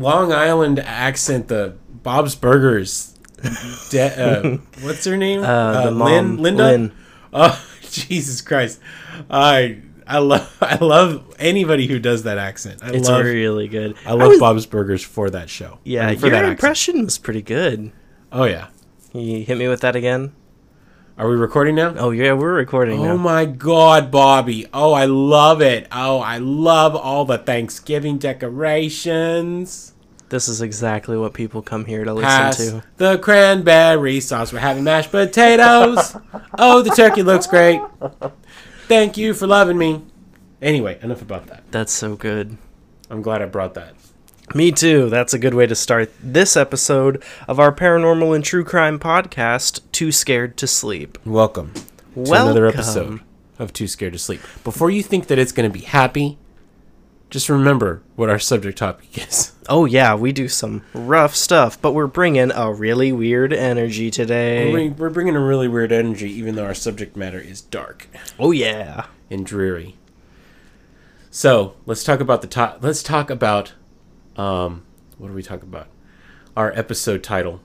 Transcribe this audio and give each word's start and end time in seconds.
Long 0.00 0.32
Island 0.32 0.78
accent, 0.80 1.48
the 1.48 1.76
Bob's 2.02 2.34
Burgers. 2.34 3.14
De- 3.90 4.00
uh, 4.00 4.56
what's 4.82 5.04
her 5.04 5.16
name? 5.16 5.42
Uh, 5.42 5.84
the 5.84 5.90
Lynn, 5.90 6.36
Linda. 6.38 6.64
Lynn. 6.64 6.92
Oh 7.32 7.64
Jesus 7.82 8.40
Christ! 8.42 8.80
I 9.30 9.80
I 10.06 10.18
love 10.18 10.56
I 10.60 10.76
love 10.76 11.24
anybody 11.38 11.86
who 11.86 11.98
does 11.98 12.24
that 12.24 12.38
accent. 12.38 12.80
I 12.82 12.90
It's 12.92 13.08
love 13.08 13.24
really 13.24 13.68
good. 13.68 13.96
I 14.06 14.12
love 14.12 14.28
was- 14.30 14.40
Bob's 14.40 14.66
Burgers 14.66 15.02
for 15.02 15.30
that 15.30 15.48
show. 15.50 15.78
Yeah, 15.84 16.06
I 16.06 16.10
mean, 16.10 16.18
for 16.18 16.26
your 16.26 16.30
that 16.32 16.38
accent. 16.44 16.52
impression 16.58 17.04
was 17.04 17.18
pretty 17.18 17.42
good. 17.42 17.92
Oh 18.32 18.44
yeah. 18.44 18.68
You 19.12 19.42
hit 19.44 19.58
me 19.58 19.68
with 19.68 19.80
that 19.80 19.96
again. 19.96 20.32
Are 21.20 21.28
we 21.28 21.36
recording 21.36 21.74
now? 21.74 21.94
Oh 21.98 22.12
yeah, 22.12 22.32
we're 22.32 22.54
recording 22.54 22.98
Oh 23.00 23.04
now. 23.04 23.16
my 23.18 23.44
God, 23.44 24.10
Bobby! 24.10 24.66
Oh, 24.72 24.94
I 24.94 25.04
love 25.04 25.60
it. 25.60 25.86
Oh, 25.92 26.18
I 26.20 26.38
love 26.38 26.96
all 26.96 27.26
the 27.26 27.36
Thanksgiving 27.36 28.16
decorations. 28.16 29.92
This 30.30 30.48
is 30.48 30.62
exactly 30.62 31.18
what 31.18 31.34
people 31.34 31.60
come 31.60 31.84
here 31.84 32.04
to 32.06 32.14
listen 32.14 32.26
Pass 32.30 32.56
to. 32.56 32.82
the 32.96 33.18
cranberry 33.18 34.20
sauce. 34.20 34.50
We're 34.50 34.60
having 34.60 34.82
mashed 34.84 35.10
potatoes. 35.10 36.16
oh, 36.56 36.80
the 36.80 36.88
turkey 36.88 37.22
looks 37.22 37.46
great. 37.46 37.82
Thank 38.88 39.18
you 39.18 39.34
for 39.34 39.46
loving 39.46 39.76
me. 39.76 40.02
Anyway, 40.62 40.98
enough 41.02 41.20
about 41.20 41.48
that. 41.48 41.64
That's 41.70 41.92
so 41.92 42.16
good. 42.16 42.56
I'm 43.10 43.20
glad 43.20 43.42
I 43.42 43.44
brought 43.44 43.74
that. 43.74 43.92
Me 44.54 44.72
too. 44.72 45.08
That's 45.08 45.32
a 45.32 45.38
good 45.38 45.54
way 45.54 45.66
to 45.66 45.74
start 45.76 46.10
this 46.20 46.56
episode 46.56 47.22
of 47.46 47.60
our 47.60 47.72
paranormal 47.72 48.34
and 48.34 48.44
true 48.44 48.64
crime 48.64 48.98
podcast, 48.98 49.80
Too 49.92 50.10
Scared 50.10 50.56
to 50.56 50.66
Sleep. 50.66 51.18
Welcome 51.24 51.72
to 51.74 51.82
Welcome. 52.16 52.34
another 52.48 52.66
episode 52.66 53.20
of 53.60 53.72
Too 53.72 53.86
Scared 53.86 54.14
to 54.14 54.18
Sleep. 54.18 54.40
Before 54.64 54.90
you 54.90 55.04
think 55.04 55.28
that 55.28 55.38
it's 55.38 55.52
going 55.52 55.70
to 55.70 55.78
be 55.78 55.84
happy, 55.84 56.36
just 57.30 57.48
remember 57.48 58.02
what 58.16 58.28
our 58.28 58.40
subject 58.40 58.78
topic 58.78 59.16
is. 59.28 59.52
Oh 59.68 59.84
yeah, 59.84 60.16
we 60.16 60.32
do 60.32 60.48
some 60.48 60.82
rough 60.94 61.36
stuff, 61.36 61.80
but 61.80 61.92
we're 61.92 62.08
bringing 62.08 62.50
a 62.50 62.72
really 62.72 63.12
weird 63.12 63.52
energy 63.52 64.10
today. 64.10 64.72
We're 64.72 64.90
we're 64.90 65.10
bringing 65.10 65.36
a 65.36 65.40
really 65.44 65.68
weird 65.68 65.92
energy, 65.92 66.28
even 66.32 66.56
though 66.56 66.64
our 66.66 66.74
subject 66.74 67.16
matter 67.16 67.38
is 67.38 67.60
dark 67.60 68.08
Oh 68.36 68.50
yeah. 68.50 69.06
and 69.30 69.46
dreary. 69.46 69.94
So 71.30 71.76
let's 71.86 72.02
talk 72.02 72.18
about 72.18 72.42
the 72.42 72.48
top. 72.48 72.78
Let's 72.82 73.04
talk 73.04 73.30
about 73.30 73.74
um, 74.36 74.84
what 75.18 75.28
do 75.28 75.34
we 75.34 75.42
talk 75.42 75.62
about? 75.62 75.88
Our 76.56 76.72
episode 76.78 77.22
title, 77.22 77.60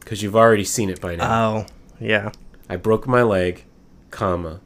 because 0.00 0.22
you've 0.22 0.36
already 0.36 0.64
seen 0.64 0.90
it 0.90 1.00
by 1.00 1.16
now. 1.16 1.56
Oh 1.56 1.66
yeah. 2.00 2.32
I 2.68 2.76
broke 2.76 3.06
my 3.06 3.22
leg, 3.22 3.64
comma, 4.10 4.60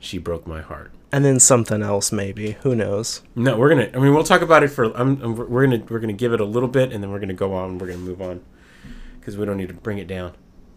she 0.00 0.18
broke 0.18 0.46
my 0.46 0.60
heart. 0.60 0.92
And 1.12 1.24
then 1.24 1.38
something 1.38 1.80
else 1.82 2.10
maybe. 2.10 2.52
Who 2.62 2.74
knows? 2.74 3.22
No, 3.36 3.56
we're 3.56 3.68
gonna. 3.68 3.90
I 3.94 3.98
mean, 3.98 4.12
we'll 4.14 4.24
talk 4.24 4.40
about 4.42 4.62
it 4.64 4.68
for. 4.68 4.84
I'm, 4.96 5.20
I'm- 5.22 5.36
we're 5.36 5.64
gonna. 5.66 5.84
We're 5.88 6.00
gonna 6.00 6.12
give 6.12 6.32
it 6.32 6.40
a 6.40 6.44
little 6.44 6.68
bit, 6.68 6.92
and 6.92 7.02
then 7.02 7.10
we're 7.12 7.20
gonna 7.20 7.34
go 7.34 7.54
on. 7.54 7.78
We're 7.78 7.86
gonna 7.86 7.98
move 7.98 8.20
on, 8.20 8.42
because 9.20 9.36
we 9.36 9.44
don't 9.46 9.56
need 9.56 9.68
to 9.68 9.74
bring 9.74 9.98
it 9.98 10.08
down. 10.08 10.32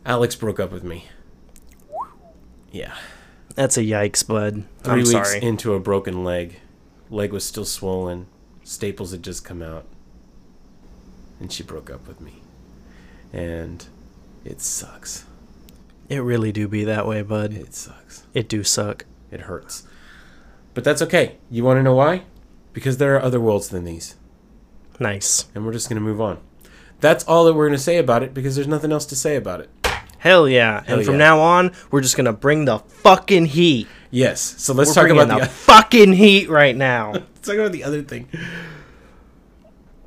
Alex 0.05 0.35
broke 0.35 0.59
up 0.59 0.71
with 0.71 0.83
me. 0.83 1.05
Yeah, 2.71 2.93
That's 3.55 3.77
a 3.77 3.81
yikes, 3.81 4.25
bud. 4.27 4.65
3 4.83 4.91
I'm 4.93 4.97
weeks 4.99 5.09
sorry. 5.11 5.41
into 5.41 5.73
a 5.73 5.79
broken 5.79 6.23
leg. 6.23 6.59
Leg 7.09 7.31
was 7.33 7.43
still 7.45 7.65
swollen. 7.65 8.27
Staples 8.63 9.11
had 9.11 9.23
just 9.23 9.43
come 9.45 9.61
out, 9.61 9.85
and 11.39 11.51
she 11.51 11.63
broke 11.63 11.89
up 11.89 12.07
with 12.07 12.21
me, 12.21 12.41
and 13.33 13.85
it 14.45 14.61
sucks. 14.61 15.25
It 16.09 16.19
really 16.19 16.51
do 16.51 16.67
be 16.67 16.83
that 16.85 17.05
way, 17.05 17.21
bud. 17.21 17.53
It 17.53 17.73
sucks. 17.73 18.23
It 18.33 18.47
do 18.47 18.63
suck. 18.63 19.05
It 19.29 19.41
hurts. 19.41 19.83
But 20.73 20.83
that's 20.83 21.01
okay. 21.01 21.37
You 21.49 21.63
want 21.63 21.79
to 21.79 21.83
know 21.83 21.95
why? 21.95 22.23
Because 22.71 22.97
there 22.97 23.15
are 23.15 23.21
other 23.21 23.41
worlds 23.41 23.69
than 23.69 23.83
these. 23.83 24.15
Nice. 24.99 25.47
and 25.53 25.65
we're 25.65 25.73
just 25.73 25.89
going 25.89 26.01
to 26.01 26.05
move 26.05 26.21
on. 26.21 26.39
That's 27.01 27.23
all 27.25 27.45
that 27.45 27.53
we're 27.53 27.67
going 27.67 27.77
to 27.77 27.83
say 27.83 27.97
about 27.97 28.23
it 28.23 28.33
because 28.33 28.55
there's 28.55 28.67
nothing 28.67 28.91
else 28.91 29.05
to 29.07 29.15
say 29.15 29.35
about 29.35 29.59
it. 29.59 29.69
Hell 30.19 30.49
yeah. 30.49 30.83
Hell 30.85 30.97
and 30.97 31.05
from 31.05 31.15
yeah. 31.15 31.19
now 31.19 31.39
on, 31.39 31.71
we're 31.91 32.01
just 32.01 32.17
gonna 32.17 32.33
bring 32.33 32.65
the 32.65 32.79
fucking 32.79 33.45
heat. 33.45 33.87
Yes. 34.09 34.41
So 34.41 34.73
let's 34.73 34.89
We're 34.89 35.07
talk 35.07 35.11
about 35.11 35.27
the 35.27 35.45
the 35.45 35.49
fucking 35.49 36.13
heat 36.13 36.49
right 36.49 36.75
now. 36.75 37.11
let's 37.13 37.47
talk 37.47 37.55
about 37.55 37.71
the 37.71 37.83
other 37.83 38.01
thing. 38.01 38.27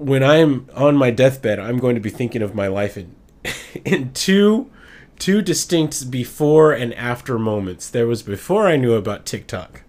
When 0.00 0.22
I'm 0.22 0.66
on 0.74 0.96
my 0.96 1.10
deathbed, 1.10 1.58
I'm 1.58 1.78
going 1.78 1.94
to 1.94 2.00
be 2.00 2.08
thinking 2.08 2.40
of 2.40 2.54
my 2.54 2.68
life 2.68 2.96
in 2.96 3.14
in 3.84 4.12
two 4.12 4.70
two 5.18 5.42
distinct 5.42 6.10
before 6.10 6.72
and 6.72 6.94
after 6.94 7.38
moments. 7.38 7.88
There 7.90 8.06
was 8.06 8.22
before 8.22 8.66
I 8.66 8.76
knew 8.76 8.94
about 8.94 9.26
TikTok. 9.26 9.82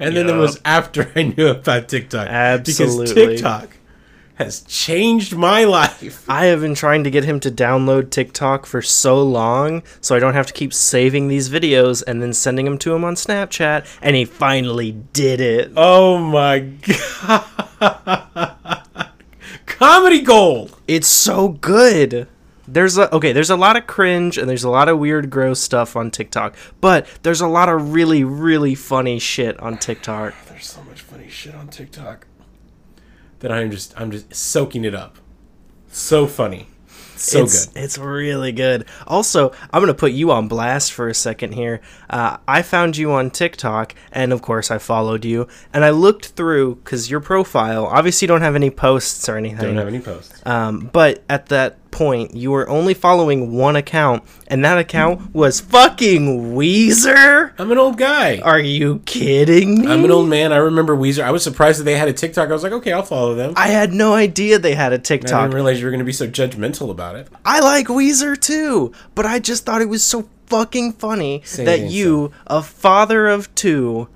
And 0.00 0.16
then 0.16 0.26
there 0.26 0.36
was 0.36 0.60
after 0.64 1.12
I 1.16 1.22
knew 1.22 1.46
about 1.46 1.88
TikTok. 1.88 2.26
Absolutely, 2.26 3.06
Because 3.06 3.14
TikTok 3.14 3.68
has 4.34 4.62
changed 4.62 5.36
my 5.36 5.62
life. 5.62 6.28
I 6.28 6.46
have 6.46 6.60
been 6.60 6.74
trying 6.74 7.04
to 7.04 7.10
get 7.10 7.22
him 7.22 7.38
to 7.38 7.50
download 7.52 8.10
TikTok 8.10 8.66
for 8.66 8.82
so 8.82 9.22
long, 9.22 9.84
so 10.00 10.16
I 10.16 10.18
don't 10.18 10.34
have 10.34 10.48
to 10.48 10.52
keep 10.52 10.74
saving 10.74 11.28
these 11.28 11.48
videos 11.48 12.02
and 12.04 12.20
then 12.20 12.32
sending 12.32 12.64
them 12.64 12.78
to 12.78 12.92
him 12.92 13.04
on 13.04 13.14
Snapchat, 13.14 13.86
and 14.02 14.16
he 14.16 14.24
finally 14.24 14.90
did 14.90 15.40
it. 15.40 15.70
Oh 15.76 16.18
my 16.18 16.58
god. 17.80 18.73
Comedy 19.66 20.20
gold. 20.20 20.78
It's 20.86 21.08
so 21.08 21.48
good. 21.48 22.28
There's 22.66 22.96
a 22.96 23.14
okay, 23.14 23.32
there's 23.32 23.50
a 23.50 23.56
lot 23.56 23.76
of 23.76 23.86
cringe 23.86 24.38
and 24.38 24.48
there's 24.48 24.64
a 24.64 24.70
lot 24.70 24.88
of 24.88 24.98
weird 24.98 25.28
gross 25.28 25.60
stuff 25.60 25.96
on 25.96 26.10
TikTok, 26.10 26.56
but 26.80 27.06
there's 27.22 27.42
a 27.42 27.48
lot 27.48 27.68
of 27.68 27.92
really 27.92 28.24
really 28.24 28.74
funny 28.74 29.18
shit 29.18 29.58
on 29.60 29.76
TikTok. 29.76 30.34
There's 30.48 30.66
so 30.66 30.82
much 30.84 31.02
funny 31.02 31.28
shit 31.28 31.54
on 31.54 31.68
TikTok 31.68 32.26
that 33.40 33.52
I'm 33.52 33.70
just 33.70 33.98
I'm 34.00 34.10
just 34.10 34.34
soaking 34.34 34.84
it 34.84 34.94
up. 34.94 35.18
So 35.88 36.26
funny. 36.26 36.68
So 37.16 37.42
it's, 37.44 37.66
good. 37.66 37.82
It's 37.82 37.98
really 37.98 38.52
good. 38.52 38.86
Also, 39.06 39.52
I'm 39.72 39.80
gonna 39.82 39.94
put 39.94 40.12
you 40.12 40.30
on 40.30 40.48
blast 40.48 40.92
for 40.92 41.08
a 41.08 41.14
second 41.14 41.52
here. 41.52 41.80
Uh, 42.10 42.38
I 42.46 42.62
found 42.62 42.96
you 42.96 43.12
on 43.12 43.30
TikTok, 43.30 43.94
and 44.12 44.32
of 44.32 44.42
course, 44.42 44.70
I 44.70 44.78
followed 44.78 45.24
you. 45.24 45.48
And 45.72 45.84
I 45.84 45.90
looked 45.90 46.26
through 46.28 46.76
because 46.76 47.10
your 47.10 47.20
profile 47.20 47.86
obviously 47.86 48.26
you 48.26 48.28
don't 48.28 48.42
have 48.42 48.54
any 48.56 48.70
posts 48.70 49.28
or 49.28 49.36
anything. 49.36 49.58
Don't 49.58 49.76
have 49.76 49.88
any 49.88 50.00
posts. 50.00 50.44
um, 50.46 50.90
but 50.92 51.22
at 51.28 51.46
that 51.46 51.78
point, 51.94 52.34
you 52.34 52.50
were 52.50 52.68
only 52.68 52.92
following 52.92 53.52
one 53.52 53.76
account, 53.76 54.24
and 54.48 54.64
that 54.64 54.76
account 54.78 55.32
was 55.32 55.60
fucking 55.60 56.54
Weezer. 56.54 57.52
I'm 57.56 57.70
an 57.70 57.78
old 57.78 57.96
guy. 57.96 58.38
Are 58.40 58.58
you 58.58 58.98
kidding 59.06 59.80
me? 59.80 59.86
I'm 59.86 60.04
an 60.04 60.10
old 60.10 60.28
man. 60.28 60.52
I 60.52 60.56
remember 60.56 60.96
Weezer. 60.96 61.22
I 61.22 61.30
was 61.30 61.42
surprised 61.42 61.80
that 61.80 61.84
they 61.84 61.96
had 61.96 62.08
a 62.08 62.12
TikTok. 62.12 62.50
I 62.50 62.52
was 62.52 62.62
like, 62.64 62.72
okay, 62.72 62.92
I'll 62.92 63.02
follow 63.04 63.34
them. 63.34 63.54
I 63.56 63.68
had 63.68 63.92
no 63.92 64.12
idea 64.12 64.58
they 64.58 64.74
had 64.74 64.92
a 64.92 64.98
TikTok. 64.98 65.32
I 65.32 65.42
didn't 65.42 65.54
realize 65.54 65.78
you 65.78 65.86
were 65.86 65.92
going 65.92 66.00
to 66.00 66.04
be 66.04 66.12
so 66.12 66.28
judgmental 66.28 66.90
about 66.90 67.16
it. 67.16 67.28
I 67.44 67.60
like 67.60 67.86
Weezer 67.86 68.38
too, 68.38 68.92
but 69.14 69.24
I 69.24 69.38
just 69.38 69.64
thought 69.64 69.80
it 69.80 69.88
was 69.88 70.02
so 70.02 70.28
fucking 70.46 70.92
funny 70.94 71.42
Say 71.44 71.64
that 71.64 71.80
you, 71.82 72.32
a 72.46 72.62
father 72.62 73.28
of 73.28 73.54
two, 73.54 74.08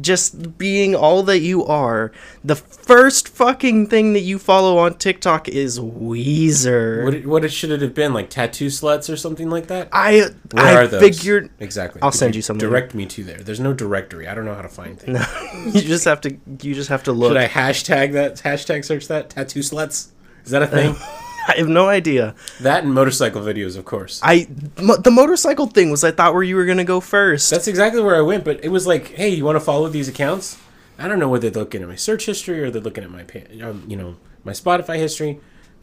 just 0.00 0.58
being 0.58 0.94
all 0.94 1.22
that 1.24 1.40
you 1.40 1.64
are, 1.64 2.12
the 2.42 2.56
first 2.56 3.28
fucking 3.28 3.86
thing 3.88 4.12
that 4.12 4.20
you 4.20 4.38
follow 4.38 4.78
on 4.78 4.94
TikTok 4.98 5.48
is 5.48 5.78
Weezer. 5.78 7.04
What, 7.04 7.26
what 7.26 7.44
it 7.44 7.50
should 7.52 7.70
it 7.70 7.80
have 7.80 7.94
been? 7.94 8.12
Like 8.12 8.30
tattoo 8.30 8.66
sluts 8.66 9.12
or 9.12 9.16
something 9.16 9.50
like 9.50 9.66
that? 9.68 9.88
I 9.92 10.28
Where 10.52 10.64
I 10.64 10.74
are 10.74 10.86
those? 10.86 11.00
figured 11.00 11.50
exactly. 11.60 12.02
I'll 12.02 12.10
Could 12.10 12.18
send 12.18 12.36
you 12.36 12.42
something. 12.42 12.68
Direct 12.68 12.94
me 12.94 13.06
to 13.06 13.24
there. 13.24 13.38
There's 13.38 13.60
no 13.60 13.72
directory. 13.72 14.28
I 14.28 14.34
don't 14.34 14.44
know 14.44 14.54
how 14.54 14.62
to 14.62 14.68
find 14.68 14.98
things. 15.00 15.18
No, 15.18 15.64
you 15.66 15.80
just 15.82 16.04
have 16.04 16.20
to 16.22 16.36
you 16.62 16.74
just 16.74 16.88
have 16.88 17.02
to 17.04 17.12
look. 17.12 17.30
Should 17.30 17.36
I 17.36 17.48
hashtag 17.48 18.12
that? 18.12 18.36
Hashtag 18.36 18.84
search 18.84 19.08
that? 19.08 19.30
Tattoo 19.30 19.60
sluts? 19.60 20.08
Is 20.44 20.50
that 20.50 20.62
a 20.62 20.66
thing? 20.66 20.94
I 21.48 21.56
have 21.58 21.68
no 21.68 21.88
idea. 21.88 22.34
that 22.60 22.84
and 22.84 22.92
motorcycle 22.94 23.42
videos, 23.42 23.76
of 23.76 23.84
course. 23.84 24.20
I 24.22 24.48
mo- 24.80 24.96
the 24.96 25.10
motorcycle 25.10 25.66
thing 25.66 25.90
was 25.90 26.02
I 26.04 26.10
thought 26.10 26.34
where 26.34 26.42
you 26.42 26.56
were 26.56 26.64
gonna 26.66 26.84
go 26.84 27.00
first. 27.00 27.50
That's 27.50 27.68
exactly 27.68 28.02
where 28.02 28.16
I 28.16 28.20
went. 28.22 28.44
But 28.44 28.64
it 28.64 28.68
was 28.70 28.86
like, 28.86 29.08
hey, 29.08 29.28
you 29.28 29.44
want 29.44 29.56
to 29.56 29.60
follow 29.60 29.88
these 29.88 30.08
accounts? 30.08 30.58
I 30.98 31.08
don't 31.08 31.18
know 31.18 31.28
whether 31.28 31.50
they're 31.50 31.62
looking 31.62 31.82
at 31.82 31.88
my 31.88 31.96
search 31.96 32.26
history 32.26 32.60
or 32.62 32.70
they're 32.70 32.80
looking 32.80 33.04
at 33.04 33.10
my, 33.10 33.24
um, 33.62 33.84
you 33.88 33.96
know, 33.96 34.16
my 34.44 34.52
Spotify 34.52 34.96
history. 34.96 35.40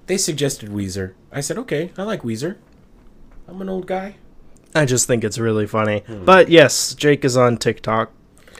They 0.07 0.17
suggested 0.17 0.69
Weezer. 0.69 1.13
I 1.31 1.41
said, 1.41 1.57
okay, 1.59 1.91
I 1.97 2.03
like 2.03 2.21
Weezer. 2.21 2.55
I'm 3.47 3.61
an 3.61 3.69
old 3.69 3.87
guy. 3.87 4.15
I 4.73 4.85
just 4.85 5.07
think 5.07 5.23
it's 5.23 5.37
really 5.37 5.67
funny. 5.67 5.99
Hmm. 5.99 6.23
But 6.23 6.49
yes, 6.49 6.95
Jake 6.95 7.25
is 7.25 7.35
on 7.35 7.57
TikTok, 7.57 8.11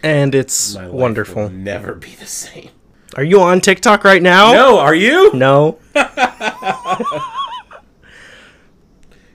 and 0.04 0.36
it's 0.36 0.76
wonderful. 0.76 1.44
will 1.44 1.50
never 1.50 1.96
be 1.96 2.16
the 2.16 2.26
same. 2.26 2.70
Are 3.18 3.24
you 3.24 3.42
on 3.42 3.60
TikTok 3.62 4.04
right 4.04 4.22
now? 4.22 4.54
No, 4.54 4.80
are 4.80 4.96
you? 4.96 5.34
No. 5.34 5.80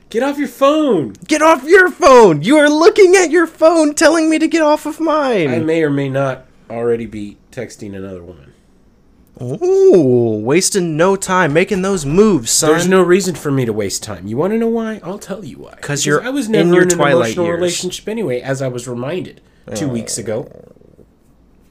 Get 0.08 0.22
off 0.22 0.38
your 0.38 0.48
phone. 0.48 1.14
Get 1.26 1.42
off 1.42 1.64
your 1.64 1.90
phone! 1.90 2.42
You 2.42 2.56
are 2.58 2.70
looking 2.70 3.16
at 3.16 3.30
your 3.30 3.46
phone 3.46 3.92
telling 3.94 4.30
me 4.30 4.38
to 4.38 4.46
get 4.46 4.62
off 4.62 4.86
of 4.86 5.00
mine. 5.00 5.50
I 5.50 5.58
may 5.58 5.82
or 5.82 5.90
may 5.90 6.08
not 6.08 6.46
already 6.70 7.06
be 7.06 7.36
texting 7.50 7.94
another 7.94 8.22
woman. 8.22 8.52
Ooh, 9.42 10.38
wasting 10.42 10.96
no 10.96 11.16
time 11.16 11.52
making 11.52 11.82
those 11.82 12.06
moves, 12.06 12.50
son. 12.52 12.70
There's 12.70 12.88
no 12.88 13.02
reason 13.02 13.34
for 13.34 13.50
me 13.50 13.66
to 13.66 13.72
waste 13.72 14.02
time. 14.02 14.26
You 14.26 14.36
want 14.38 14.52
to 14.54 14.58
know 14.58 14.68
why? 14.68 15.00
I'll 15.02 15.18
tell 15.18 15.44
you 15.44 15.58
why. 15.58 15.74
'Cause 15.82 16.06
you're 16.06 16.22
I 16.22 16.30
was 16.30 16.46
in 16.48 16.54
your 16.72 16.82
in 16.84 16.90
an 16.92 16.96
twilight 16.96 17.26
emotional 17.32 17.46
years. 17.46 17.56
relationship 17.56 18.08
anyway, 18.08 18.40
as 18.40 18.62
I 18.62 18.68
was 18.68 18.88
reminded 18.88 19.42
two 19.74 19.86
uh, 19.86 19.92
weeks 19.92 20.16
ago. 20.16 20.48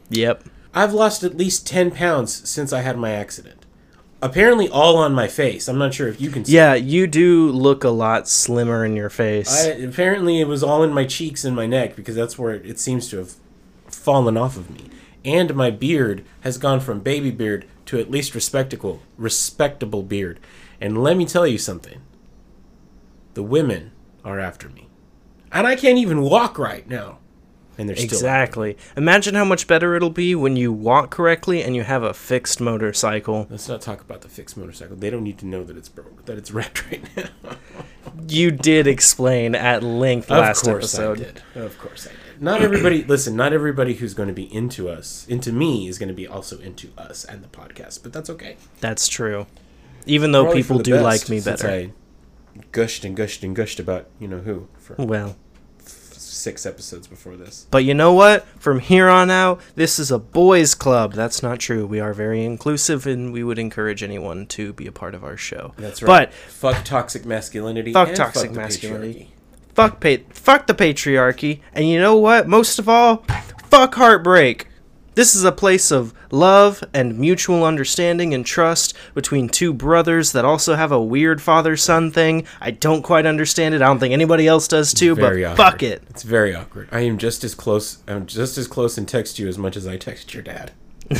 Yep. 0.10 0.44
I've 0.75 0.94
lost 0.94 1.24
at 1.24 1.38
least 1.38 1.66
10 1.66 1.92
pounds 1.92 2.48
since 2.50 2.74
I 2.74 2.81
had 2.81 2.98
my 2.98 3.12
accident. 3.12 3.66
apparently 4.22 4.68
all 4.69 4.98
on 4.98 5.13
my 5.13 5.27
face. 5.27 5.68
I'm 5.68 5.77
not 5.77 5.94
sure 5.94 6.07
if 6.07 6.19
you 6.19 6.30
can 6.30 6.45
see. 6.45 6.54
Yeah, 6.54 6.74
you 6.74 7.07
do 7.07 7.50
look 7.50 7.83
a 7.83 7.89
lot 7.89 8.27
slimmer 8.27 8.83
in 8.83 8.95
your 8.95 9.10
face. 9.10 9.66
I, 9.66 9.69
apparently, 9.69 10.39
it 10.39 10.48
was 10.48 10.63
all 10.63 10.83
in 10.83 10.94
my 10.94 11.06
cheeks 11.06 11.45
and 11.45 11.56
my 11.56 11.66
neck 11.66 11.95
because 11.95 12.16
that's 12.16 12.38
where 12.38 12.54
it 12.56 12.80
seems 12.80 13.10
to 13.10 13.18
have 13.18 13.36
fallen 13.88 14.38
off 14.38 14.57
of 14.57 14.69
me. 14.69 14.89
And 15.24 15.56
my 15.56 15.72
beard 15.72 16.24
has 16.42 16.57
gone 16.57 16.80
from 16.80 17.00
baby 17.00 17.31
beard 17.31 17.66
to 17.88 18.00
at 18.00 18.12
least 18.12 18.36
respectable, 18.36 19.01
respectable 19.18 20.04
beard. 20.04 20.39
And 20.81 21.01
let 21.01 21.18
me 21.18 21.25
tell 21.25 21.48
you 21.48 21.57
something: 21.57 22.01
the 23.33 23.44
women 23.44 23.92
are 24.24 24.39
after 24.39 24.69
me, 24.69 24.88
and 25.51 25.66
I 25.66 25.75
can't 25.75 25.98
even 25.98 26.22
walk 26.22 26.57
right 26.60 26.88
now. 26.88 27.19
And 27.77 27.89
they're 27.89 27.95
still 27.95 28.06
exactly. 28.06 28.77
Imagine 28.95 29.36
how 29.36 29.45
much 29.45 29.68
better 29.68 29.95
it'll 29.95 30.10
be 30.10 30.33
when 30.36 30.56
you 30.56 30.72
walk 30.72 31.12
correctly 31.12 31.62
and 31.62 31.75
you 31.75 31.83
have 31.83 32.04
a 32.04 32.13
fixed 32.13 32.62
motorcycle. 32.62 33.48
Let's 33.50 33.68
not 33.68 33.81
talk 33.81 34.01
about 34.01 34.22
the 34.22 34.30
fixed 34.30 34.56
motorcycle. 34.56 34.95
They 34.95 35.10
don't 35.10 35.24
need 35.24 35.38
to 35.39 35.45
know 35.45 35.63
that 35.63 35.75
it's 35.77 35.89
broke, 35.89 36.25
that 36.25 36.38
it's 36.38 36.51
wrecked 36.51 36.89
right 36.92 37.04
now. 37.18 37.56
You 38.27 38.50
did 38.50 38.88
explain 38.88 39.56
at 39.56 39.83
length 39.83 40.30
last 40.30 40.68
episode. 40.68 41.19
I 41.19 41.24
did. 41.24 41.42
Of 41.56 41.77
course 41.77 42.07
I 42.07 42.12
did. 42.12 42.42
Not 42.42 42.62
everybody. 42.62 43.04
listen. 43.07 43.36
Not 43.36 43.51
everybody 43.51 43.95
who's 43.95 44.13
going 44.13 44.30
to 44.30 44.33
be 44.33 44.54
into 44.54 44.89
us, 44.89 45.25
into 45.27 45.51
me, 45.51 45.88
is 45.88 46.00
going 46.00 46.10
to 46.10 46.16
be 46.16 46.27
also 46.27 46.57
into 46.60 46.92
us 46.98 47.25
and 47.25 47.44
the 47.44 47.48
podcast. 47.48 48.04
But 48.04 48.13
that's 48.13 48.30
okay. 48.30 48.57
That's 48.80 49.07
true. 49.07 49.48
Even 50.06 50.31
though 50.31 50.44
Probably 50.44 50.62
people 50.62 50.80
do 50.80 50.94
best, 50.94 51.04
like 51.04 51.30
me 51.30 51.42
better. 51.42 51.68
I 51.69 51.92
gushed 52.72 53.04
and 53.04 53.16
gushed 53.16 53.44
and 53.44 53.56
gushed 53.56 53.80
about 53.80 54.07
you 54.19 54.27
know 54.27 54.39
who 54.39 54.68
for 54.77 54.95
Well, 54.98 55.36
six 56.45 56.63
episodes 56.65 57.07
before 57.07 57.36
this. 57.36 57.65
but 57.71 57.83
you 57.83 57.94
know 57.95 58.13
what? 58.13 58.45
From 58.59 58.77
here 58.80 59.09
on 59.09 59.31
out, 59.31 59.59
this 59.75 59.97
is 59.97 60.12
a 60.12 60.19
boys' 60.19 60.75
club. 60.75 61.13
That's 61.13 61.42
not 61.42 61.59
true. 61.59 61.88
We 61.88 62.00
are 62.00 62.13
very 62.13 62.45
inclusive, 62.45 63.07
and 63.07 63.33
we 63.33 63.44
would 63.44 63.57
encourage 63.57 64.03
anyone 64.03 64.45
to 64.47 64.71
be 64.74 64.86
a 64.86 64.92
part 64.92 65.15
of 65.15 65.24
our 65.24 65.38
show. 65.38 65.74
That's 65.77 66.03
right. 66.03 66.30
But 66.30 66.33
fuck 66.33 66.86
toxic 66.86 67.25
masculinity. 67.25 67.94
Fuck 67.94 68.13
toxic 68.13 68.51
the 68.51 68.57
masculinity. 68.59 69.31
fuck 69.74 70.00
pa- 70.00 70.24
fuck 70.30 70.68
the 70.68 70.75
patriarchy, 70.75 71.62
and 71.74 71.89
you 71.89 72.00
know 72.00 72.15
what? 72.15 72.48
Most 72.48 72.77
of 72.77 72.88
all, 72.88 73.25
fuck 73.69 73.95
heartbreak. 73.95 74.68
This 75.15 75.33
is 75.33 75.45
a 75.45 75.51
place 75.51 75.91
of 75.91 76.13
love 76.29 76.83
and 76.94 77.17
mutual 77.17 77.63
understanding 77.63 78.33
and 78.33 78.45
trust 78.45 78.94
between 79.13 79.47
two 79.47 79.73
brothers 79.73 80.33
that 80.33 80.44
also 80.44 80.75
have 80.75 80.91
a 80.91 81.01
weird 81.01 81.41
father-son 81.41 82.12
thing. 82.12 82.45
I 82.59 82.71
don't 82.71 83.01
quite 83.01 83.25
understand 83.25 83.73
it. 83.73 83.81
I 83.81 83.85
don't 83.85 84.00
think 84.00 84.12
anybody 84.13 84.45
else 84.45 84.67
does 84.67 84.94
too, 84.94 85.15
but 85.15 85.31
awkward. 85.33 85.56
fuck 85.56 85.83
it. 85.83 86.03
It's 86.09 86.23
very 86.23 86.53
awkward. 86.53 86.89
I 86.91 87.00
am 87.01 87.17
just 87.17 87.45
as 87.45 87.56
close. 87.56 88.00
I'm 88.07 88.25
just 88.25 88.57
as 88.57 88.67
close 88.67 88.97
and 88.97 89.07
text 89.07 89.39
you 89.39 89.47
as 89.47 89.57
much 89.57 89.77
as 89.77 89.88
I 89.88 89.95
text 89.95 90.33
your 90.33 90.44
dad. 90.44 90.71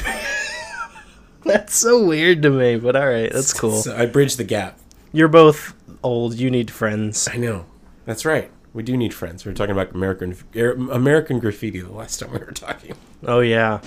That's 1.46 1.76
so 1.76 2.04
weird 2.04 2.42
to 2.42 2.50
me, 2.50 2.78
but 2.78 2.96
all 2.96 3.08
right, 3.08 3.32
that's 3.32 3.54
cool. 3.60 3.78
So 3.78 3.96
I 3.96 4.08
bridge 4.08 4.36
the 4.36 4.44
gap. 4.44 4.80
You're 5.14 5.28
both 5.28 5.76
old. 6.04 6.34
You 6.34 6.50
need 6.50 6.72
friends. 6.72 7.30
I 7.32 7.38
know. 7.38 7.66
That's 8.06 8.26
right. 8.26 8.50
We 8.76 8.84
do 8.84 8.98
need 8.98 9.14
friends. 9.14 9.46
We 9.46 9.52
were 9.52 9.56
talking 9.56 9.72
about 9.72 9.96
American 9.96 10.36
er, 10.54 10.74
American 10.74 11.40
graffiti 11.40 11.80
the 11.80 11.94
last 11.94 12.20
time 12.20 12.34
we 12.34 12.40
were 12.40 12.52
talking. 12.52 12.94
Oh 13.26 13.40
yeah. 13.40 13.80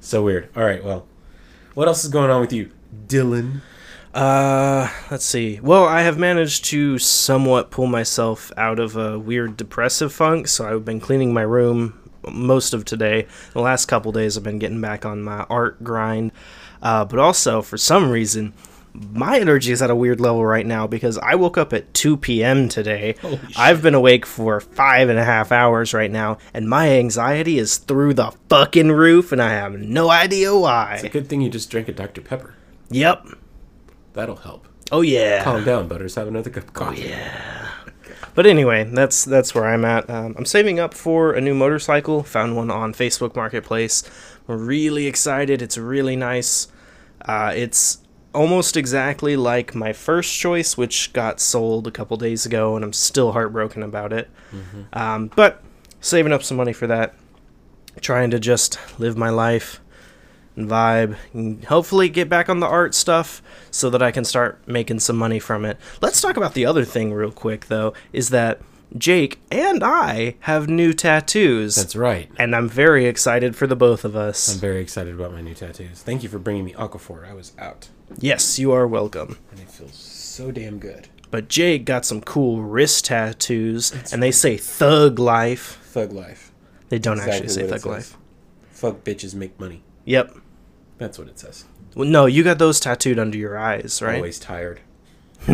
So 0.00 0.24
weird. 0.24 0.48
All 0.56 0.64
right. 0.64 0.84
Well, 0.84 1.06
what 1.74 1.86
else 1.86 2.04
is 2.04 2.10
going 2.10 2.28
on 2.28 2.40
with 2.40 2.52
you, 2.52 2.72
Dylan? 3.06 3.60
Uh, 4.12 4.90
let's 5.08 5.24
see. 5.24 5.60
Well, 5.60 5.86
I 5.86 6.02
have 6.02 6.18
managed 6.18 6.64
to 6.66 6.98
somewhat 6.98 7.70
pull 7.70 7.86
myself 7.86 8.50
out 8.56 8.80
of 8.80 8.96
a 8.96 9.20
weird 9.20 9.56
depressive 9.56 10.12
funk, 10.12 10.48
so 10.48 10.68
I've 10.68 10.84
been 10.84 10.98
cleaning 10.98 11.32
my 11.32 11.42
room 11.42 12.10
most 12.28 12.74
of 12.74 12.84
today. 12.84 13.28
The 13.52 13.60
last 13.60 13.86
couple 13.86 14.10
days, 14.10 14.36
I've 14.36 14.42
been 14.42 14.58
getting 14.58 14.80
back 14.80 15.06
on 15.06 15.22
my 15.22 15.46
art 15.48 15.84
grind. 15.84 16.32
Uh, 16.82 17.04
but 17.04 17.20
also, 17.20 17.62
for 17.62 17.78
some 17.78 18.10
reason, 18.10 18.52
my 18.94 19.38
energy 19.38 19.72
is 19.72 19.80
at 19.80 19.90
a 19.90 19.94
weird 19.94 20.20
level 20.20 20.44
right 20.44 20.66
now 20.66 20.86
because 20.86 21.16
I 21.18 21.34
woke 21.34 21.56
up 21.56 21.72
at 21.72 21.92
2 21.94 22.18
p.m. 22.18 22.68
today. 22.68 23.16
Holy. 23.22 23.40
I've 23.56 23.82
been 23.82 23.94
awake 23.94 24.26
for 24.26 24.60
five 24.60 25.08
and 25.08 25.18
a 25.18 25.24
half 25.24 25.50
hours 25.50 25.94
right 25.94 26.10
now, 26.10 26.38
and 26.52 26.68
my 26.68 26.90
anxiety 26.90 27.58
is 27.58 27.78
through 27.78 28.14
the 28.14 28.32
fucking 28.48 28.92
roof, 28.92 29.32
and 29.32 29.40
I 29.40 29.50
have 29.50 29.72
no 29.78 30.10
idea 30.10 30.56
why. 30.56 30.94
It's 30.94 31.04
a 31.04 31.08
good 31.08 31.28
thing 31.28 31.40
you 31.40 31.48
just 31.48 31.70
drank 31.70 31.88
a 31.88 31.92
Dr 31.92 32.20
Pepper. 32.20 32.54
Yep. 32.90 33.26
That'll 34.12 34.36
help. 34.36 34.68
Oh, 34.90 35.00
yeah. 35.00 35.42
Calm 35.42 35.64
down, 35.64 35.88
Butters. 35.88 36.16
Have 36.16 36.28
another 36.28 36.50
cup 36.50 36.64
of 36.64 36.72
coffee. 36.74 37.08
Yeah. 37.08 37.52
But 38.34 38.46
anyway, 38.46 38.84
that's 38.84 39.26
that's 39.26 39.54
where 39.54 39.66
I'm 39.66 39.84
at. 39.84 40.08
Um, 40.08 40.34
I'm 40.38 40.46
saving 40.46 40.80
up 40.80 40.94
for 40.94 41.32
a 41.34 41.40
new 41.40 41.54
motorcycle. 41.54 42.22
Found 42.22 42.56
one 42.56 42.70
on 42.70 42.94
Facebook 42.94 43.36
Marketplace. 43.36 44.02
I'm 44.48 44.66
really 44.66 45.06
excited. 45.06 45.60
It's 45.60 45.76
really 45.76 46.16
nice. 46.16 46.68
Uh, 47.20 47.52
it's 47.54 47.98
almost 48.34 48.76
exactly 48.76 49.36
like 49.36 49.74
my 49.74 49.92
first 49.92 50.34
choice, 50.38 50.76
which 50.76 51.12
got 51.12 51.40
sold 51.40 51.86
a 51.86 51.90
couple 51.90 52.16
days 52.16 52.46
ago, 52.46 52.76
and 52.76 52.84
I'm 52.84 52.92
still 52.92 53.32
heartbroken 53.32 53.82
about 53.82 54.12
it. 54.12 54.30
Um, 54.92 55.30
but 55.34 55.62
saving 56.00 56.32
up 56.32 56.42
some 56.42 56.56
money 56.56 56.72
for 56.72 56.86
that. 56.86 57.14
Trying 58.00 58.30
to 58.30 58.40
just 58.40 58.78
live 58.98 59.16
my 59.18 59.28
life 59.28 59.80
and 60.56 60.68
vibe 60.68 61.16
and 61.32 61.64
hopefully 61.66 62.08
get 62.08 62.28
back 62.28 62.48
on 62.48 62.60
the 62.60 62.66
art 62.66 62.94
stuff 62.94 63.42
so 63.70 63.88
that 63.90 64.02
I 64.02 64.10
can 64.10 64.24
start 64.24 64.66
making 64.66 65.00
some 65.00 65.16
money 65.16 65.38
from 65.38 65.64
it. 65.64 65.78
Let's 66.00 66.20
talk 66.20 66.36
about 66.36 66.54
the 66.54 66.66
other 66.66 66.84
thing 66.84 67.12
real 67.12 67.30
quick 67.30 67.66
though 67.66 67.92
is 68.12 68.30
that 68.30 68.60
Jake 68.96 69.40
and 69.50 69.82
I 69.82 70.36
have 70.40 70.68
new 70.68 70.92
tattoos 70.92 71.76
That's 71.76 71.96
right. 71.96 72.30
and 72.38 72.54
I'm 72.54 72.68
very 72.68 73.06
excited 73.06 73.56
for 73.56 73.66
the 73.66 73.76
both 73.76 74.04
of 74.04 74.14
us. 74.16 74.52
I'm 74.54 74.60
very 74.60 74.80
excited 74.80 75.14
about 75.14 75.32
my 75.32 75.40
new 75.40 75.54
tattoos. 75.54 76.02
Thank 76.02 76.22
you 76.22 76.28
for 76.28 76.38
bringing 76.38 76.64
me 76.64 76.72
Aquaphor. 76.74 77.26
I 77.28 77.32
was 77.32 77.52
out, 77.58 77.88
Yes, 78.18 78.58
you 78.58 78.72
are 78.72 78.86
welcome. 78.86 79.38
and 79.50 79.60
it 79.60 79.70
feels 79.70 79.94
so 79.94 80.50
damn 80.50 80.78
good. 80.78 81.08
But 81.30 81.48
Jake 81.48 81.84
got 81.86 82.04
some 82.04 82.20
cool 82.20 82.60
wrist 82.62 83.06
tattoos 83.06 84.12
and 84.12 84.22
they 84.22 84.30
say 84.32 84.56
thug 84.56 85.18
life. 85.18 85.78
Thug 85.84 86.12
life. 86.12 86.52
They 86.90 86.98
don't 86.98 87.18
Exactly 87.18 87.34
actually 87.34 87.48
say 87.48 87.66
thug 87.68 87.86
life. 87.86 88.16
Fuck 88.70 89.02
bitches 89.04 89.34
make 89.34 89.58
money. 89.58 89.82
Yep. 90.04 90.36
That's 90.98 91.18
what 91.18 91.28
it 91.28 91.38
says. 91.38 91.64
Well, 91.94 92.08
no, 92.08 92.26
you 92.26 92.42
got 92.44 92.58
those 92.58 92.80
tattooed 92.80 93.18
under 93.18 93.36
your 93.38 93.56
eyes, 93.58 94.00
right? 94.02 94.16
Always 94.16 94.38
tired. 94.38 94.80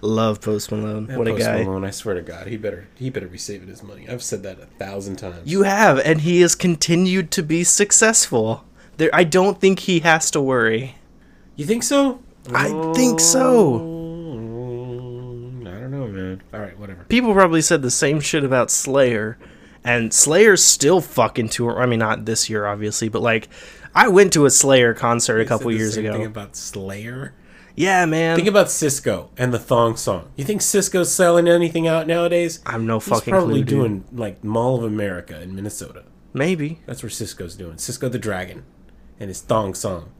Love 0.00 0.40
Post 0.40 0.70
Malone. 0.70 1.06
That 1.06 1.18
what 1.18 1.28
a 1.28 1.32
Post 1.32 1.44
guy. 1.44 1.64
Malone, 1.64 1.84
I 1.84 1.90
swear 1.90 2.14
to 2.14 2.22
God, 2.22 2.46
he 2.46 2.56
better 2.56 2.86
he 2.94 3.10
better 3.10 3.26
be 3.28 3.38
saving 3.38 3.68
his 3.68 3.82
money. 3.82 4.08
I've 4.08 4.22
said 4.22 4.42
that 4.44 4.60
a 4.60 4.66
thousand 4.66 5.16
times. 5.16 5.50
You 5.50 5.62
have, 5.64 5.98
and 5.98 6.20
he 6.20 6.40
has 6.42 6.54
continued 6.54 7.30
to 7.32 7.42
be 7.42 7.64
successful. 7.64 8.64
There, 8.98 9.10
I 9.12 9.24
don't 9.24 9.60
think 9.60 9.80
he 9.80 10.00
has 10.00 10.30
to 10.30 10.40
worry. 10.40 10.96
You 11.56 11.64
think 11.64 11.82
so? 11.82 12.20
I 12.54 12.68
think 12.94 13.18
so. 13.18 13.80
Mm, 13.80 15.66
I 15.66 15.80
don't 15.80 15.90
know, 15.90 16.06
man. 16.06 16.42
All 16.52 16.60
right, 16.60 16.78
whatever. 16.78 17.04
People 17.04 17.32
probably 17.32 17.62
said 17.62 17.82
the 17.82 17.90
same 17.90 18.20
shit 18.20 18.44
about 18.44 18.70
Slayer, 18.70 19.38
and 19.82 20.12
Slayer's 20.12 20.62
still 20.62 21.00
fucking 21.00 21.48
tour. 21.48 21.80
I 21.80 21.86
mean, 21.86 21.98
not 21.98 22.24
this 22.24 22.48
year, 22.50 22.66
obviously, 22.66 23.08
but 23.08 23.22
like, 23.22 23.48
I 23.94 24.08
went 24.08 24.32
to 24.34 24.44
a 24.44 24.50
Slayer 24.50 24.94
concert 24.94 25.40
a 25.40 25.44
couple 25.46 25.72
years 25.72 25.96
ago. 25.96 26.22
About 26.22 26.54
Slayer. 26.56 27.34
yeah, 27.74 28.04
man. 28.04 28.36
Think 28.36 28.48
about 28.48 28.66
Sisqó 28.66 29.30
and 29.38 29.52
the 29.52 29.58
thong 29.58 29.96
song. 29.96 30.30
You 30.36 30.44
think 30.44 30.60
Sisqó's 30.60 31.12
selling 31.12 31.48
anything 31.48 31.88
out 31.88 32.06
nowadays? 32.06 32.60
I'm 32.66 32.86
no 32.86 32.98
He's 32.98 33.08
fucking 33.08 33.30
probably 33.32 33.64
clue, 33.64 33.64
doing 33.64 34.04
like 34.12 34.44
Mall 34.44 34.76
of 34.76 34.84
America 34.84 35.40
in 35.40 35.54
Minnesota. 35.54 36.04
Maybe. 36.34 36.80
That's 36.86 37.02
where 37.02 37.10
Sisqó's 37.10 37.56
doing. 37.56 37.76
Sisqó 37.76 38.12
the 38.12 38.18
Dragon 38.18 38.64
and 39.18 39.28
his 39.28 39.40
thong 39.40 39.72
song. 39.74 40.12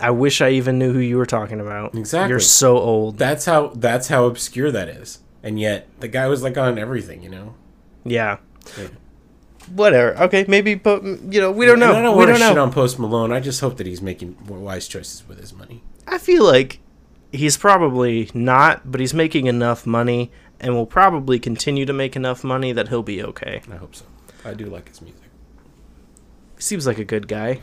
I 0.00 0.10
wish 0.10 0.40
I 0.40 0.50
even 0.50 0.78
knew 0.78 0.92
who 0.92 0.98
you 0.98 1.16
were 1.16 1.26
talking 1.26 1.60
about. 1.60 1.94
Exactly. 1.94 2.30
You're 2.30 2.40
so 2.40 2.78
old. 2.78 3.18
That's 3.18 3.44
how 3.44 3.68
that's 3.68 4.08
how 4.08 4.24
obscure 4.26 4.70
that 4.72 4.88
is. 4.88 5.20
And 5.42 5.60
yet 5.60 5.88
the 6.00 6.08
guy 6.08 6.26
was 6.26 6.42
like 6.42 6.56
on 6.58 6.78
everything, 6.78 7.22
you 7.22 7.28
know. 7.30 7.54
Yeah. 8.04 8.38
Yeah. 8.78 8.88
Whatever. 9.72 10.16
Okay, 10.24 10.44
maybe, 10.48 10.74
but 10.74 11.02
mm, 11.02 11.32
you 11.32 11.40
know, 11.40 11.50
we 11.50 11.64
don't 11.64 11.78
know. 11.78 11.90
And 11.90 11.98
I 11.98 12.02
don't 12.02 12.16
we 12.16 12.24
want 12.26 12.28
don't 12.30 12.38
to 12.38 12.44
know. 12.44 12.50
shit 12.50 12.58
on 12.58 12.72
Post 12.72 12.98
Malone. 12.98 13.32
I 13.32 13.40
just 13.40 13.60
hope 13.60 13.76
that 13.78 13.86
he's 13.86 14.02
making 14.02 14.36
more 14.46 14.58
wise 14.58 14.88
choices 14.88 15.26
with 15.26 15.38
his 15.40 15.52
money. 15.54 15.82
I 16.06 16.18
feel 16.18 16.44
like 16.44 16.80
he's 17.32 17.56
probably 17.56 18.30
not, 18.34 18.90
but 18.90 19.00
he's 19.00 19.14
making 19.14 19.46
enough 19.46 19.86
money 19.86 20.30
and 20.60 20.74
will 20.74 20.86
probably 20.86 21.38
continue 21.38 21.86
to 21.86 21.92
make 21.92 22.14
enough 22.16 22.44
money 22.44 22.72
that 22.72 22.88
he'll 22.88 23.02
be 23.02 23.22
okay. 23.22 23.62
I 23.70 23.76
hope 23.76 23.94
so. 23.94 24.04
I 24.44 24.54
do 24.54 24.66
like 24.66 24.88
his 24.88 25.00
music. 25.00 25.20
Seems 26.58 26.86
like 26.86 26.98
a 26.98 27.04
good 27.04 27.26
guy. 27.28 27.60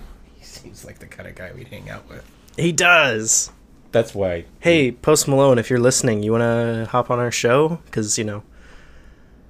He 0.51 0.59
seems 0.63 0.85
like 0.85 0.99
the 0.99 1.07
kind 1.07 1.27
of 1.27 1.35
guy 1.35 1.51
we'd 1.53 1.67
hang 1.67 1.89
out 1.89 2.07
with. 2.09 2.29
He 2.57 2.71
does. 2.71 3.51
That's 3.91 4.15
why. 4.15 4.45
Hey, 4.59 4.91
Post 4.91 5.27
Malone, 5.27 5.59
if 5.59 5.69
you're 5.69 5.79
listening, 5.79 6.23
you 6.23 6.31
want 6.31 6.43
to 6.43 6.87
hop 6.91 7.09
on 7.09 7.19
our 7.19 7.31
show? 7.31 7.79
Because, 7.85 8.17
you 8.17 8.23
know, 8.23 8.43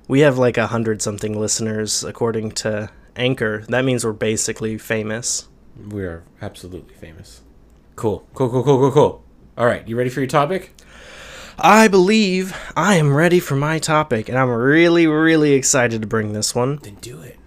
we 0.07 0.21
have 0.21 0.37
like 0.37 0.57
a 0.57 0.67
hundred 0.67 1.01
something 1.01 1.39
listeners 1.39 2.03
according 2.03 2.51
to 2.51 2.89
Anchor. 3.15 3.63
That 3.67 3.85
means 3.85 4.03
we're 4.03 4.13
basically 4.13 4.77
famous. 4.77 5.47
We 5.89 6.03
are 6.03 6.23
absolutely 6.41 6.95
famous. 6.95 7.41
Cool. 7.95 8.27
Cool, 8.33 8.49
cool, 8.49 8.63
cool, 8.63 8.77
cool, 8.77 8.91
cool. 8.91 9.23
All 9.57 9.65
right, 9.65 9.87
you 9.87 9.95
ready 9.95 10.09
for 10.09 10.21
your 10.21 10.27
topic? 10.27 10.73
I 11.59 11.87
believe 11.87 12.55
I 12.75 12.95
am 12.95 13.13
ready 13.13 13.39
for 13.39 13.55
my 13.55 13.77
topic, 13.77 14.27
and 14.29 14.37
I'm 14.37 14.49
really, 14.49 15.05
really 15.05 15.53
excited 15.53 16.01
to 16.01 16.07
bring 16.07 16.33
this 16.33 16.55
one. 16.55 16.77
Then 16.77 16.95
do 16.95 17.21
it. 17.21 17.37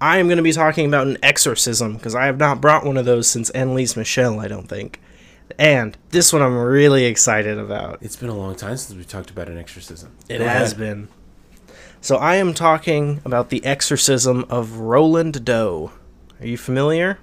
I 0.00 0.18
am 0.18 0.26
going 0.28 0.36
to 0.36 0.42
be 0.42 0.52
talking 0.52 0.86
about 0.86 1.06
an 1.06 1.18
exorcism 1.22 1.94
because 1.94 2.14
I 2.14 2.26
have 2.26 2.38
not 2.38 2.60
brought 2.60 2.84
one 2.84 2.96
of 2.96 3.04
those 3.04 3.28
since 3.28 3.50
Anneliese 3.50 3.96
Michel, 3.96 4.40
I 4.40 4.48
don't 4.48 4.68
think. 4.68 5.00
And 5.58 5.96
this 6.10 6.32
one 6.32 6.42
I'm 6.42 6.56
really 6.56 7.04
excited 7.06 7.58
about. 7.58 7.98
It's 8.00 8.16
been 8.16 8.28
a 8.28 8.36
long 8.36 8.54
time 8.54 8.76
since 8.76 8.96
we 8.96 9.04
talked 9.04 9.30
about 9.30 9.48
an 9.48 9.58
exorcism. 9.58 10.14
It 10.28 10.38
Go 10.38 10.44
has 10.44 10.72
ahead. 10.72 10.78
been. 10.78 11.08
So 12.00 12.16
I 12.16 12.36
am 12.36 12.54
talking 12.54 13.20
about 13.24 13.48
the 13.50 13.64
exorcism 13.64 14.44
of 14.48 14.78
Roland 14.78 15.44
Doe. 15.44 15.90
Are 16.40 16.46
you 16.46 16.56
familiar? 16.56 17.18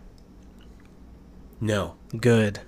No. 1.62 1.96
Good. 2.20 2.60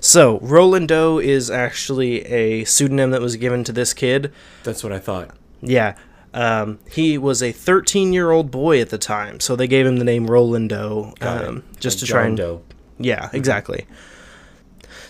So, 0.00 0.38
Roland 0.40 0.88
Doe 0.88 1.18
is 1.18 1.50
actually 1.50 2.26
a 2.26 2.64
pseudonym 2.64 3.10
that 3.10 3.22
was 3.22 3.36
given 3.36 3.64
to 3.64 3.72
this 3.72 3.94
kid. 3.94 4.32
That's 4.62 4.84
what 4.84 4.92
I 4.92 4.98
thought. 4.98 5.30
Yeah. 5.62 5.94
Um, 6.34 6.80
he 6.90 7.16
was 7.16 7.42
a 7.42 7.52
13 7.52 8.12
year 8.12 8.30
old 8.30 8.50
boy 8.50 8.80
at 8.80 8.90
the 8.90 8.98
time, 8.98 9.40
so 9.40 9.54
they 9.56 9.68
gave 9.68 9.86
him 9.86 9.98
the 9.98 10.04
name 10.04 10.26
Rolando 10.26 11.14
um, 11.20 11.62
just 11.78 11.98
Like 11.98 12.00
to 12.00 12.06
try 12.06 12.26
and. 12.26 12.36
Doe. 12.36 12.62
Yeah, 12.98 13.30
exactly. 13.32 13.86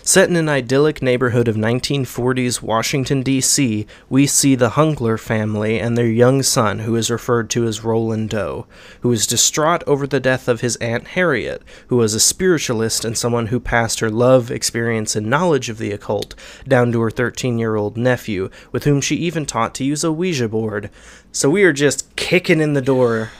Set 0.07 0.29
in 0.29 0.35
an 0.35 0.47
idyllic 0.47 1.01
neighborhood 1.01 1.47
of 1.47 1.55
1940s 1.55 2.61
Washington, 2.61 3.23
D.C., 3.23 3.87
we 4.07 4.27
see 4.27 4.53
the 4.53 4.69
Hunkeler 4.69 5.19
family 5.19 5.79
and 5.79 5.97
their 5.97 6.05
young 6.05 6.43
son, 6.43 6.79
who 6.79 6.95
is 6.95 7.09
referred 7.09 7.49
to 7.49 7.65
as 7.65 7.83
Roland 7.83 8.29
Doe, 8.29 8.67
who 9.01 9.11
is 9.11 9.25
distraught 9.25 9.83
over 9.87 10.05
the 10.05 10.19
death 10.19 10.47
of 10.47 10.61
his 10.61 10.75
Aunt 10.75 11.07
Harriet, 11.09 11.63
who 11.87 11.95
was 11.97 12.13
a 12.13 12.19
spiritualist 12.19 13.03
and 13.03 13.17
someone 13.17 13.47
who 13.47 13.59
passed 13.59 13.99
her 13.99 14.11
love, 14.11 14.51
experience, 14.51 15.15
and 15.15 15.25
knowledge 15.25 15.69
of 15.69 15.79
the 15.79 15.91
occult 15.91 16.35
down 16.67 16.91
to 16.91 17.01
her 17.01 17.09
13 17.09 17.57
year 17.57 17.75
old 17.75 17.97
nephew, 17.97 18.51
with 18.71 18.83
whom 18.83 19.01
she 19.01 19.15
even 19.15 19.43
taught 19.47 19.73
to 19.73 19.83
use 19.83 20.03
a 20.03 20.11
Ouija 20.11 20.47
board. 20.47 20.91
So 21.31 21.49
we 21.49 21.63
are 21.63 21.73
just 21.73 22.15
kicking 22.15 22.61
in 22.61 22.73
the 22.73 22.81
door. 22.81 23.31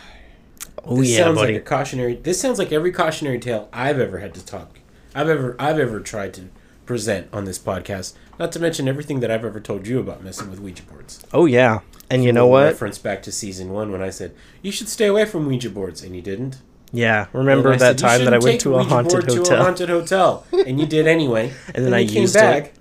Oh, 0.84 0.98
This 0.98 1.12
yeah, 1.12 1.26
sounds 1.26 1.38
buddy. 1.38 1.54
like 1.54 1.62
a 1.62 1.66
cautionary. 1.66 2.16
This 2.16 2.42
sounds 2.42 2.58
like 2.58 2.72
every 2.72 2.92
cautionary 2.92 3.38
tale 3.40 3.70
I've 3.72 4.00
ever 4.00 4.18
had 4.18 4.34
to 4.34 4.44
talk. 4.44 4.80
I've 5.16 5.30
ever 5.30 5.56
I've 5.58 5.80
ever 5.80 6.00
tried 6.02 6.34
to 6.36 6.50
present 6.86 7.28
on 7.34 7.46
this 7.46 7.58
podcast. 7.58 8.14
Not 8.38 8.52
to 8.52 8.60
mention 8.60 8.88
everything 8.88 9.22
that 9.22 9.32
I've 9.32 9.46
ever 9.46 9.60
told 9.60 9.88
you 9.88 10.00
about 10.00 10.24
messing 10.24 10.50
with 10.52 10.60
Ouija 10.60 10.84
boards. 10.84 11.26
oh, 11.34 11.46
yeah. 11.46 11.80
And 12.12 12.24
you 12.24 12.32
know 12.32 12.46
what? 12.46 12.66
Reference 12.66 13.00
back 13.00 13.24
to 13.24 13.32
season 13.32 13.70
one 13.70 13.92
when 13.92 14.02
I 14.04 14.12
said 14.12 14.36
you 14.62 14.72
should 14.72 14.90
stay 14.90 15.08
away 15.08 15.26
from 15.26 15.48
Ouija 15.48 15.70
boards, 15.72 16.04
and 16.04 16.16
you 16.16 16.22
didn't. 16.22 16.62
Yeah, 16.92 17.26
remember 17.34 17.72
that 17.76 17.80
said, 17.80 17.98
time 17.98 18.26
that 18.26 18.34
I 18.34 18.38
went 18.38 18.62
to 18.62 18.76
a 18.76 18.78
Ouija 18.78 18.90
haunted 18.90 19.12
board 19.12 19.26
To 19.30 19.34
a 19.34 19.38
hotel? 19.38 19.64
haunted 19.64 19.90
hotel, 19.90 20.46
and 20.52 20.80
you 20.80 20.86
did 20.86 21.08
anyway. 21.08 21.52
And 21.74 21.84
then 21.86 21.94
I 21.96 22.00
used 22.00 22.36
it. 22.36 22.74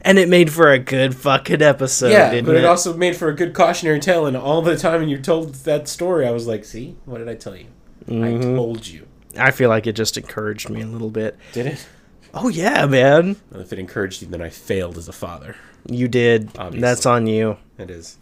And 0.00 0.16
it 0.18 0.28
made 0.28 0.50
for 0.52 0.70
a 0.70 0.78
good 0.78 1.14
fucking 1.16 1.60
episode, 1.60 2.10
yeah, 2.12 2.30
but 2.40 2.54
it? 2.54 2.60
it 2.60 2.64
also 2.64 2.96
made 2.96 3.16
for 3.16 3.28
a 3.28 3.34
good 3.34 3.52
cautionary 3.52 3.98
tale. 4.00 4.24
And 4.26 4.36
all 4.36 4.62
the 4.62 4.76
time 4.76 5.06
you 5.08 5.18
told 5.18 5.54
that 5.66 5.88
story, 5.88 6.24
I 6.26 6.30
was 6.30 6.46
like, 6.46 6.64
"See, 6.64 6.96
what 7.04 7.18
did 7.18 7.28
I 7.28 7.34
tell 7.34 7.56
you? 7.56 7.66
I 8.06 8.12
Mm-hmm. 8.12 8.54
told 8.56 8.86
you." 8.86 9.07
I 9.36 9.50
feel 9.50 9.68
like 9.68 9.86
it 9.86 9.92
just 9.92 10.16
encouraged 10.16 10.70
me 10.70 10.82
a 10.82 10.86
little 10.86 11.10
bit. 11.10 11.36
Did 11.52 11.66
it? 11.66 11.86
Oh 12.34 12.48
yeah, 12.48 12.86
man. 12.86 13.36
Well, 13.50 13.60
if 13.60 13.72
it 13.72 13.78
encouraged 13.78 14.22
you, 14.22 14.28
then 14.28 14.42
I 14.42 14.50
failed 14.50 14.96
as 14.98 15.08
a 15.08 15.12
father. 15.12 15.56
You 15.86 16.08
did. 16.08 16.50
Obviously. 16.58 16.80
That's 16.80 17.06
on 17.06 17.26
you. 17.26 17.56
It 17.78 17.90
is. 17.90 18.18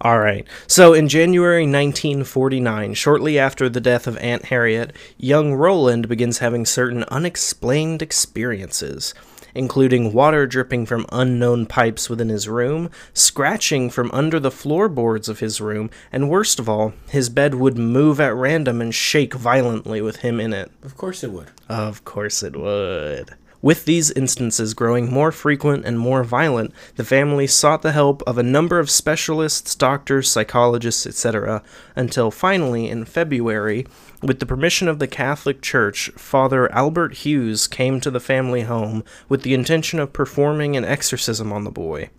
All 0.00 0.18
right. 0.18 0.46
So 0.66 0.92
in 0.92 1.08
January 1.08 1.62
1949, 1.62 2.94
shortly 2.94 3.38
after 3.38 3.68
the 3.68 3.80
death 3.80 4.06
of 4.06 4.18
Aunt 4.18 4.46
Harriet, 4.46 4.94
young 5.16 5.54
Roland 5.54 6.08
begins 6.08 6.38
having 6.38 6.66
certain 6.66 7.04
unexplained 7.04 8.02
experiences, 8.02 9.14
including 9.54 10.12
water 10.12 10.46
dripping 10.46 10.86
from 10.86 11.06
unknown 11.12 11.66
pipes 11.66 12.10
within 12.10 12.28
his 12.28 12.48
room, 12.48 12.90
scratching 13.12 13.90
from 13.90 14.10
under 14.12 14.40
the 14.40 14.50
floorboards 14.50 15.28
of 15.28 15.40
his 15.40 15.60
room, 15.60 15.90
and 16.12 16.30
worst 16.30 16.58
of 16.58 16.68
all, 16.68 16.92
his 17.08 17.28
bed 17.28 17.54
would 17.54 17.78
move 17.78 18.20
at 18.20 18.34
random 18.34 18.80
and 18.80 18.94
shake 18.94 19.34
violently 19.34 20.00
with 20.00 20.16
him 20.16 20.40
in 20.40 20.52
it. 20.52 20.70
Of 20.82 20.96
course 20.96 21.22
it 21.22 21.30
would. 21.30 21.50
Of 21.68 22.04
course 22.04 22.42
it 22.42 22.56
would. 22.56 23.34
With 23.64 23.86
these 23.86 24.10
instances 24.10 24.74
growing 24.74 25.10
more 25.10 25.32
frequent 25.32 25.86
and 25.86 25.98
more 25.98 26.22
violent, 26.22 26.74
the 26.96 27.04
family 27.04 27.46
sought 27.46 27.80
the 27.80 27.92
help 27.92 28.22
of 28.26 28.36
a 28.36 28.42
number 28.42 28.78
of 28.78 28.90
specialists, 28.90 29.74
doctors, 29.74 30.30
psychologists, 30.30 31.06
etc., 31.06 31.62
until 31.96 32.30
finally, 32.30 32.90
in 32.90 33.06
February, 33.06 33.86
with 34.24 34.40
the 34.40 34.46
permission 34.46 34.88
of 34.88 34.98
the 34.98 35.06
Catholic 35.06 35.60
Church, 35.62 36.10
Father 36.16 36.70
Albert 36.72 37.14
Hughes 37.18 37.66
came 37.66 38.00
to 38.00 38.10
the 38.10 38.20
family 38.20 38.62
home 38.62 39.04
with 39.28 39.42
the 39.42 39.54
intention 39.54 39.98
of 40.00 40.12
performing 40.12 40.76
an 40.76 40.84
exorcism 40.84 41.52
on 41.52 41.64
the 41.64 41.70
boy. 41.70 42.10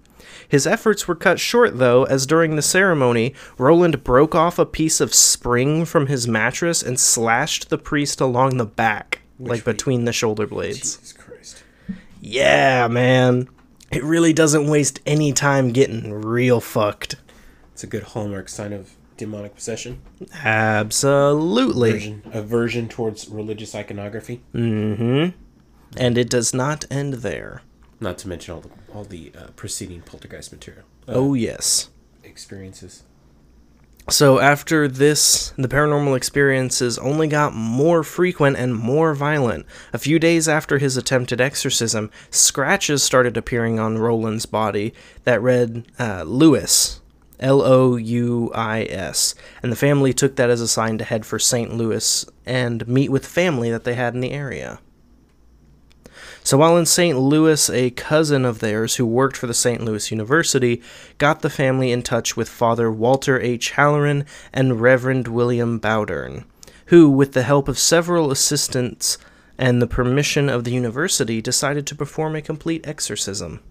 His 0.48 0.68
efforts 0.68 1.08
were 1.08 1.16
cut 1.16 1.40
short, 1.40 1.80
though, 1.80 2.04
as 2.04 2.28
during 2.28 2.56
the 2.56 2.62
ceremony, 2.62 3.34
Roland 3.58 4.04
broke 4.04 4.36
off 4.36 4.60
a 4.60 4.66
piece 4.66 5.02
of 5.02 5.14
spring 5.14 5.86
from 5.86 6.08
his 6.08 6.28
mattress 6.28 6.84
and 6.84 7.00
slashed 7.00 7.70
the 7.70 7.78
priest 7.80 8.22
along 8.22 8.58
the 8.58 8.66
back, 8.66 9.22
like 9.40 9.66
we- 9.66 9.72
between 9.74 10.06
the 10.06 10.14
shoulder 10.14 10.46
blades. 10.46 10.78
Jesus 10.98 11.14
Christ. 11.14 11.64
Yeah, 12.22 12.88
man. 12.88 13.48
It 13.92 14.04
really 14.04 14.34
doesn't 14.34 14.68
waste 14.68 15.00
any 15.06 15.32
time 15.34 15.72
getting 15.72 16.14
real 16.14 16.62
fucked. 16.62 17.16
It's 17.74 17.84
a 17.84 17.88
good 17.88 18.04
hallmark 18.04 18.50
sign 18.50 18.74
of 18.74 18.92
demonic 19.18 19.56
possession. 19.56 20.02
Absolutely. 20.44 21.90
Aversion, 21.92 22.22
aversion 22.34 22.90
towards 22.90 23.28
religious 23.30 23.74
iconography. 23.76 24.42
Mm-hmm. 24.54 25.38
And 25.98 26.18
it 26.18 26.30
does 26.30 26.54
not 26.54 26.86
end 26.92 27.16
there. 27.16 27.62
Not 28.00 28.18
to 28.20 28.28
mention 28.28 28.54
all 28.56 28.62
the 28.62 28.70
all 28.94 29.04
the 29.06 29.32
uh, 29.38 29.48
preceding 29.56 30.02
poltergeist 30.02 30.52
material. 30.52 30.84
Uh, 31.08 31.14
Oh, 31.14 31.34
yes. 31.34 31.90
experiences. 32.24 33.04
So 34.10 34.38
after 34.40 34.88
this, 34.88 35.52
the 35.58 35.68
paranormal 35.68 36.16
experiences 36.16 37.00
only 37.00 37.28
got 37.28 37.56
more 37.56 38.04
frequent 38.04 38.56
and 38.58 38.76
more 38.76 39.16
violent. 39.16 39.66
A 39.94 39.98
few 39.98 40.20
days 40.20 40.48
after 40.48 40.78
his 40.78 40.96
attempted 40.96 41.42
exorcism, 41.42 42.12
scratches 42.30 43.02
started 43.02 43.36
appearing 43.36 43.80
on 43.80 43.98
Roland's 43.98 44.46
body 44.46 44.94
that 45.24 45.42
read 45.42 45.86
uh, 45.98 46.22
Louis, 46.24 47.02
L 47.40 47.62
O 47.62 47.96
U 47.96 48.52
I 48.54 48.84
S, 48.84 49.36
and 49.62 49.72
the 49.72 49.76
family 49.78 50.14
took 50.14 50.36
that 50.36 50.50
as 50.50 50.62
a 50.62 50.68
sign 50.68 50.98
to 50.98 51.04
head 51.04 51.26
for 51.26 51.40
St. 51.40 51.74
Louis 51.74 52.26
and 52.46 52.88
meet 52.88 53.10
with 53.10 53.26
family 53.26 53.70
that 53.72 53.84
they 53.84 53.96
had 53.96 54.14
in 54.14 54.22
the 54.22 54.32
area. 54.32 54.80
So 56.46 56.60
while 56.60 56.78
in 56.78 56.86
St. 56.86 57.18
Louis, 57.18 57.72
a 57.72 57.90
cousin 57.90 58.46
of 58.46 58.60
theirs 58.60 58.98
who 58.98 59.06
worked 59.08 59.36
for 59.36 59.48
the 59.48 59.54
St. 59.56 59.84
Louis 59.84 60.12
University 60.12 60.80
got 61.18 61.42
the 61.42 61.50
family 61.50 61.92
in 61.92 62.04
touch 62.04 62.38
with 62.38 62.48
Father 62.48 62.92
Walter 62.92 63.40
H. 63.42 63.72
Halloran 63.72 64.26
and 64.54 64.80
Reverend 64.80 65.28
William 65.28 65.80
Bowdern, 65.80 66.46
who, 66.86 67.10
with 67.10 67.34
the 67.34 67.42
help 67.42 67.68
of 67.68 67.80
several 67.80 68.30
assistants 68.30 69.18
and 69.58 69.82
the 69.82 69.88
permission 69.88 70.48
of 70.48 70.66
the 70.66 70.72
university, 70.72 71.42
decided 71.42 71.88
to 71.88 71.96
perform 71.96 72.36
a 72.36 72.44
complete 72.44 72.86
exorcism. 72.86 73.62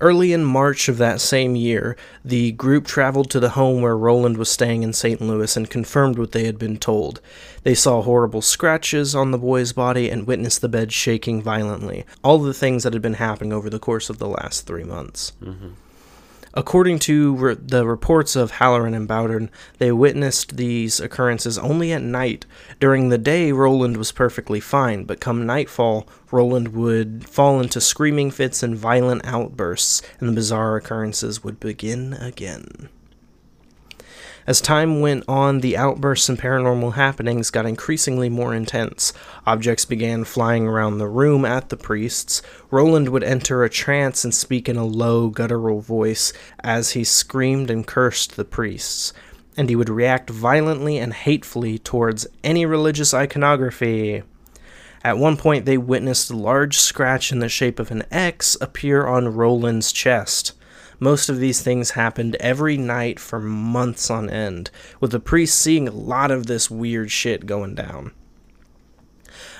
Early 0.00 0.32
in 0.32 0.44
March 0.44 0.88
of 0.88 0.98
that 0.98 1.20
same 1.20 1.56
year, 1.56 1.96
the 2.24 2.52
group 2.52 2.86
traveled 2.86 3.30
to 3.30 3.40
the 3.40 3.50
home 3.50 3.82
where 3.82 3.96
Roland 3.96 4.36
was 4.36 4.50
staying 4.50 4.82
in 4.82 4.92
St. 4.92 5.20
Louis 5.20 5.56
and 5.56 5.70
confirmed 5.70 6.18
what 6.18 6.32
they 6.32 6.44
had 6.44 6.58
been 6.58 6.76
told. 6.76 7.20
They 7.62 7.74
saw 7.74 8.02
horrible 8.02 8.42
scratches 8.42 9.14
on 9.14 9.30
the 9.30 9.38
boy's 9.38 9.72
body 9.72 10.10
and 10.10 10.26
witnessed 10.26 10.60
the 10.60 10.68
bed 10.68 10.92
shaking 10.92 11.42
violently. 11.42 12.04
All 12.22 12.38
the 12.38 12.54
things 12.54 12.82
that 12.82 12.92
had 12.92 13.02
been 13.02 13.14
happening 13.14 13.52
over 13.52 13.70
the 13.70 13.78
course 13.78 14.10
of 14.10 14.18
the 14.18 14.28
last 14.28 14.66
three 14.66 14.84
months. 14.84 15.32
Mm-hmm. 15.42 15.68
According 16.56 17.00
to 17.00 17.34
re- 17.34 17.56
the 17.60 17.84
reports 17.84 18.36
of 18.36 18.52
Halloran 18.52 18.94
and 18.94 19.08
Bowdern, 19.08 19.50
they 19.78 19.90
witnessed 19.90 20.56
these 20.56 21.00
occurrences 21.00 21.58
only 21.58 21.92
at 21.92 22.02
night. 22.02 22.46
During 22.78 23.08
the 23.08 23.18
day, 23.18 23.50
Roland 23.50 23.96
was 23.96 24.12
perfectly 24.12 24.60
fine, 24.60 25.02
but 25.02 25.20
come 25.20 25.46
nightfall, 25.46 26.08
Roland 26.30 26.68
would 26.68 27.28
fall 27.28 27.60
into 27.60 27.80
screaming 27.80 28.30
fits 28.30 28.62
and 28.62 28.76
violent 28.76 29.22
outbursts, 29.24 30.00
and 30.20 30.28
the 30.28 30.32
bizarre 30.32 30.76
occurrences 30.76 31.42
would 31.42 31.58
begin 31.58 32.12
again. 32.14 32.88
As 34.46 34.60
time 34.60 35.00
went 35.00 35.24
on, 35.26 35.60
the 35.60 35.76
outbursts 35.76 36.28
and 36.28 36.38
paranormal 36.38 36.94
happenings 36.94 37.50
got 37.50 37.64
increasingly 37.64 38.28
more 38.28 38.54
intense. 38.54 39.14
Objects 39.46 39.86
began 39.86 40.24
flying 40.24 40.66
around 40.66 40.98
the 40.98 41.08
room 41.08 41.46
at 41.46 41.70
the 41.70 41.78
priests. 41.78 42.42
Roland 42.70 43.08
would 43.08 43.24
enter 43.24 43.64
a 43.64 43.70
trance 43.70 44.22
and 44.22 44.34
speak 44.34 44.68
in 44.68 44.76
a 44.76 44.84
low, 44.84 45.28
guttural 45.28 45.80
voice 45.80 46.34
as 46.60 46.90
he 46.90 47.04
screamed 47.04 47.70
and 47.70 47.86
cursed 47.86 48.36
the 48.36 48.44
priests. 48.44 49.14
And 49.56 49.70
he 49.70 49.76
would 49.76 49.88
react 49.88 50.28
violently 50.28 50.98
and 50.98 51.14
hatefully 51.14 51.78
towards 51.78 52.26
any 52.42 52.66
religious 52.66 53.14
iconography. 53.14 54.24
At 55.02 55.16
one 55.16 55.38
point, 55.38 55.64
they 55.64 55.78
witnessed 55.78 56.30
a 56.30 56.36
large 56.36 56.78
scratch 56.78 57.32
in 57.32 57.38
the 57.38 57.48
shape 57.48 57.78
of 57.78 57.90
an 57.90 58.04
X 58.10 58.58
appear 58.60 59.06
on 59.06 59.34
Roland's 59.34 59.90
chest. 59.90 60.52
Most 61.04 61.28
of 61.28 61.38
these 61.38 61.60
things 61.60 61.90
happened 61.90 62.34
every 62.36 62.78
night 62.78 63.20
for 63.20 63.38
months 63.38 64.10
on 64.10 64.30
end, 64.30 64.70
with 65.00 65.10
the 65.10 65.20
priest 65.20 65.60
seeing 65.60 65.86
a 65.86 65.90
lot 65.90 66.30
of 66.30 66.46
this 66.46 66.70
weird 66.70 67.10
shit 67.10 67.44
going 67.44 67.74
down. 67.74 68.12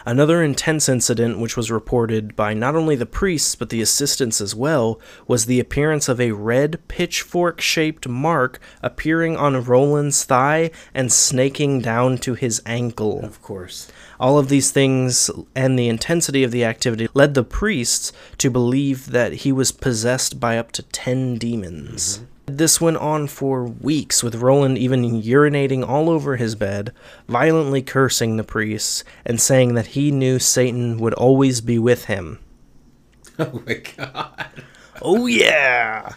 Another 0.07 0.43
intense 0.43 0.89
incident, 0.89 1.39
which 1.39 1.57
was 1.57 1.71
reported 1.71 2.37
by 2.37 2.53
not 2.53 2.77
only 2.77 2.95
the 2.95 3.07
priests 3.07 3.55
but 3.55 3.71
the 3.71 3.81
assistants 3.81 4.41
as 4.41 4.55
well, 4.55 5.01
was 5.27 5.47
the 5.47 5.61
appearance 5.61 6.09
of 6.09 6.21
a 6.21 6.33
red 6.33 6.87
pitchfork 6.89 7.61
shaped 7.61 8.07
mark 8.07 8.61
appearing 8.83 9.37
on 9.37 9.65
Roland's 9.65 10.25
thigh 10.25 10.71
and 10.93 11.13
snaking 11.13 11.81
down 11.81 12.19
to 12.19 12.35
his 12.35 12.61
ankle. 12.67 13.25
Of 13.25 13.41
course. 13.41 13.91
All 14.21 14.39
of 14.39 14.49
these 14.49 14.71
things 14.71 15.31
and 15.55 15.79
the 15.79 15.89
intensity 15.89 16.45
of 16.45 16.51
the 16.51 16.65
activity 16.65 17.09
led 17.15 17.35
the 17.35 17.45
priests 17.45 18.13
to 18.39 18.51
believe 18.51 19.11
that 19.11 19.33
he 19.33 19.53
was 19.53 19.73
possessed 19.73 20.39
by 20.39 20.59
up 20.59 20.71
to 20.73 20.83
10 20.83 21.37
demons. 21.37 22.19
Mm-hmm. 22.19 22.34
This 22.47 22.81
went 22.81 22.99
on 22.99 23.27
for 23.27 23.65
weeks, 23.65 24.23
with 24.23 24.35
Roland 24.37 24.77
even 24.77 25.23
urinating 25.23 25.87
all 25.87 26.11
over 26.11 26.37
his 26.37 26.55
bed, 26.55 26.93
violently 27.27 27.81
cursing 27.81 28.37
the 28.37 28.45
priests, 28.45 29.03
and 29.25 29.41
saying 29.41 29.75
that 29.75 29.89
he 29.89 30.11
knew 30.11 30.39
Satan 30.39 30.99
would 30.99 31.15
always 31.15 31.61
be 31.61 31.79
with 31.79 32.07
him. 32.07 32.39
Oh 33.37 33.61
my 33.67 33.75
god. 33.75 34.47
Oh, 35.03 35.27
yeah! 35.27 36.15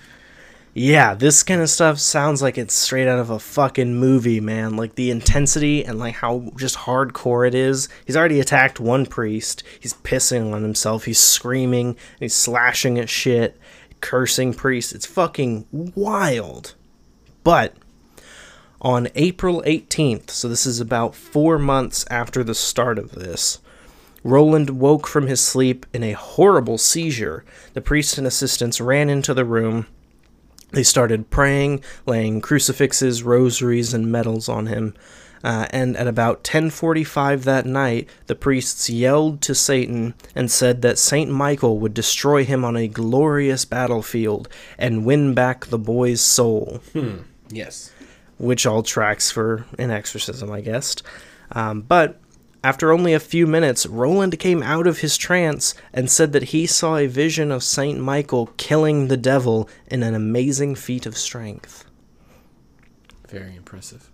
Yeah, 0.80 1.16
this 1.16 1.42
kind 1.42 1.62
of 1.62 1.72
stuff 1.72 1.98
sounds 1.98 2.44
like 2.44 2.56
it's 2.56 2.76
straight 2.76 3.08
out 3.08 3.18
of 3.18 3.32
a 3.32 3.40
fucking 3.40 3.96
movie, 3.96 4.40
man. 4.40 4.76
Like 4.76 4.94
the 4.94 5.10
intensity 5.10 5.84
and 5.84 5.98
like 5.98 6.14
how 6.14 6.52
just 6.56 6.76
hardcore 6.76 7.48
it 7.48 7.56
is. 7.56 7.90
He's 8.06 8.16
already 8.16 8.40
attacked 8.40 8.80
one 8.80 9.08
priest. 9.08 9.64
He's 9.80 9.96
pissing 9.96 10.54
on 10.54 10.62
himself. 10.62 11.06
He's 11.06 11.18
screaming. 11.18 11.98
He's 12.20 12.36
slashing 12.36 13.00
at 13.00 13.10
shit, 13.10 13.60
cursing 14.02 14.54
priests. 14.54 14.94
It's 14.94 15.06
fucking 15.06 15.68
wild. 15.72 16.76
But 17.44 17.76
on 18.82 19.10
April 19.16 19.64
18th, 19.66 20.30
so 20.30 20.48
this 20.48 20.66
is 20.66 20.80
about 20.80 21.16
four 21.16 21.58
months 21.58 22.06
after 22.10 22.44
the 22.44 22.56
start 22.56 23.00
of 23.00 23.12
this, 23.12 23.60
Roland 24.24 24.72
woke 24.72 25.08
from 25.08 25.28
his 25.28 25.40
sleep 25.40 25.86
in 25.94 26.04
a 26.04 26.12
horrible 26.12 26.78
seizure. 26.78 27.46
The 27.74 27.82
priest 27.82 28.18
and 28.18 28.28
assistants 28.28 28.82
ran 28.82 29.10
into 29.10 29.34
the 29.34 29.46
room. 29.46 29.88
They 30.72 30.84
started 30.84 31.30
praying, 31.30 31.82
laying 32.06 32.42
crucifixes, 32.42 33.24
rosaries, 33.24 33.94
and 33.94 34.12
medals 34.12 34.50
on 34.50 34.68
him. 34.68 34.96
Uh, 35.44 35.68
and 35.72 35.96
at 35.98 36.08
about 36.08 36.44
10:45 36.44 37.44
that 37.44 37.66
night, 37.66 38.08
the 38.28 38.36
priests 38.36 38.90
yelled 38.90 39.42
to 39.42 39.54
Satan 39.56 40.14
and 40.36 40.50
said 40.50 40.82
that 40.82 40.98
Saint 40.98 41.30
Michael 41.32 41.80
would 41.80 41.94
destroy 41.94 42.44
him 42.44 42.66
on 42.66 42.76
a 42.76 42.88
glorious 42.88 43.64
battlefield 43.66 44.50
and 44.78 45.06
win 45.06 45.34
back 45.34 45.68
the 45.68 45.78
boy's 45.80 46.22
soul 46.22 46.82
Yes. 47.50 47.92
which 48.38 48.66
all 48.66 48.84
tracks 48.84 49.32
for 49.32 49.66
an 49.78 49.92
exorcism, 49.92 50.52
I 50.52 50.62
guess. 50.62 50.96
Um, 51.52 51.82
but 51.82 52.20
after 52.64 52.92
only 52.92 53.14
a 53.14 53.20
few 53.20 53.48
minutes, 53.48 53.86
Roland 53.86 54.38
came 54.40 54.62
out 54.62 54.88
of 54.88 55.00
his 55.00 55.16
trance 55.18 55.74
and 55.94 56.10
said 56.10 56.34
that 56.34 56.44
he 56.46 56.66
saw 56.66 56.98
a 56.98 57.08
vision 57.08 57.52
of 57.52 57.64
Saint 57.64 58.00
Michael 58.00 58.48
killing 58.58 59.08
the 59.08 59.16
devil 59.18 59.70
in 59.90 60.04
an 60.04 60.14
amazing 60.16 60.76
feat 60.76 61.06
of 61.06 61.16
strength. 61.18 61.86
Very 63.30 63.56
impressive. 63.56 64.10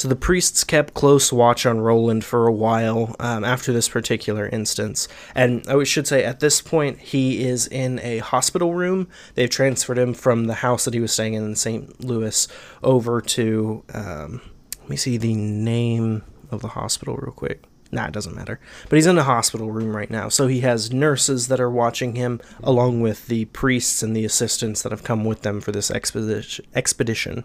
So 0.00 0.08
the 0.08 0.16
priests 0.16 0.64
kept 0.64 0.94
close 0.94 1.30
watch 1.30 1.66
on 1.66 1.82
Roland 1.82 2.24
for 2.24 2.46
a 2.46 2.52
while 2.52 3.14
um, 3.20 3.44
after 3.44 3.70
this 3.70 3.86
particular 3.86 4.48
instance. 4.48 5.08
And 5.34 5.62
I 5.68 5.84
should 5.84 6.06
say, 6.06 6.24
at 6.24 6.40
this 6.40 6.62
point, 6.62 6.98
he 7.00 7.44
is 7.44 7.66
in 7.66 7.98
a 7.98 8.20
hospital 8.20 8.72
room. 8.72 9.08
They've 9.34 9.50
transferred 9.50 9.98
him 9.98 10.14
from 10.14 10.46
the 10.46 10.54
house 10.54 10.86
that 10.86 10.94
he 10.94 11.00
was 11.00 11.12
staying 11.12 11.34
in 11.34 11.44
in 11.44 11.54
St. 11.54 12.02
Louis 12.02 12.48
over 12.82 13.20
to. 13.20 13.84
Um, 13.92 14.40
let 14.80 14.88
me 14.88 14.96
see 14.96 15.18
the 15.18 15.34
name 15.34 16.22
of 16.50 16.62
the 16.62 16.68
hospital 16.68 17.18
real 17.18 17.34
quick. 17.34 17.64
Nah, 17.92 18.06
it 18.06 18.12
doesn't 18.12 18.34
matter. 18.34 18.58
But 18.88 18.96
he's 18.96 19.06
in 19.06 19.18
a 19.18 19.22
hospital 19.22 19.70
room 19.70 19.94
right 19.94 20.10
now. 20.10 20.30
So 20.30 20.46
he 20.46 20.60
has 20.60 20.90
nurses 20.90 21.48
that 21.48 21.60
are 21.60 21.70
watching 21.70 22.14
him, 22.14 22.40
along 22.62 23.02
with 23.02 23.26
the 23.26 23.44
priests 23.44 24.02
and 24.02 24.16
the 24.16 24.24
assistants 24.24 24.80
that 24.80 24.92
have 24.92 25.04
come 25.04 25.26
with 25.26 25.42
them 25.42 25.60
for 25.60 25.72
this 25.72 25.90
expedition. 25.90 27.44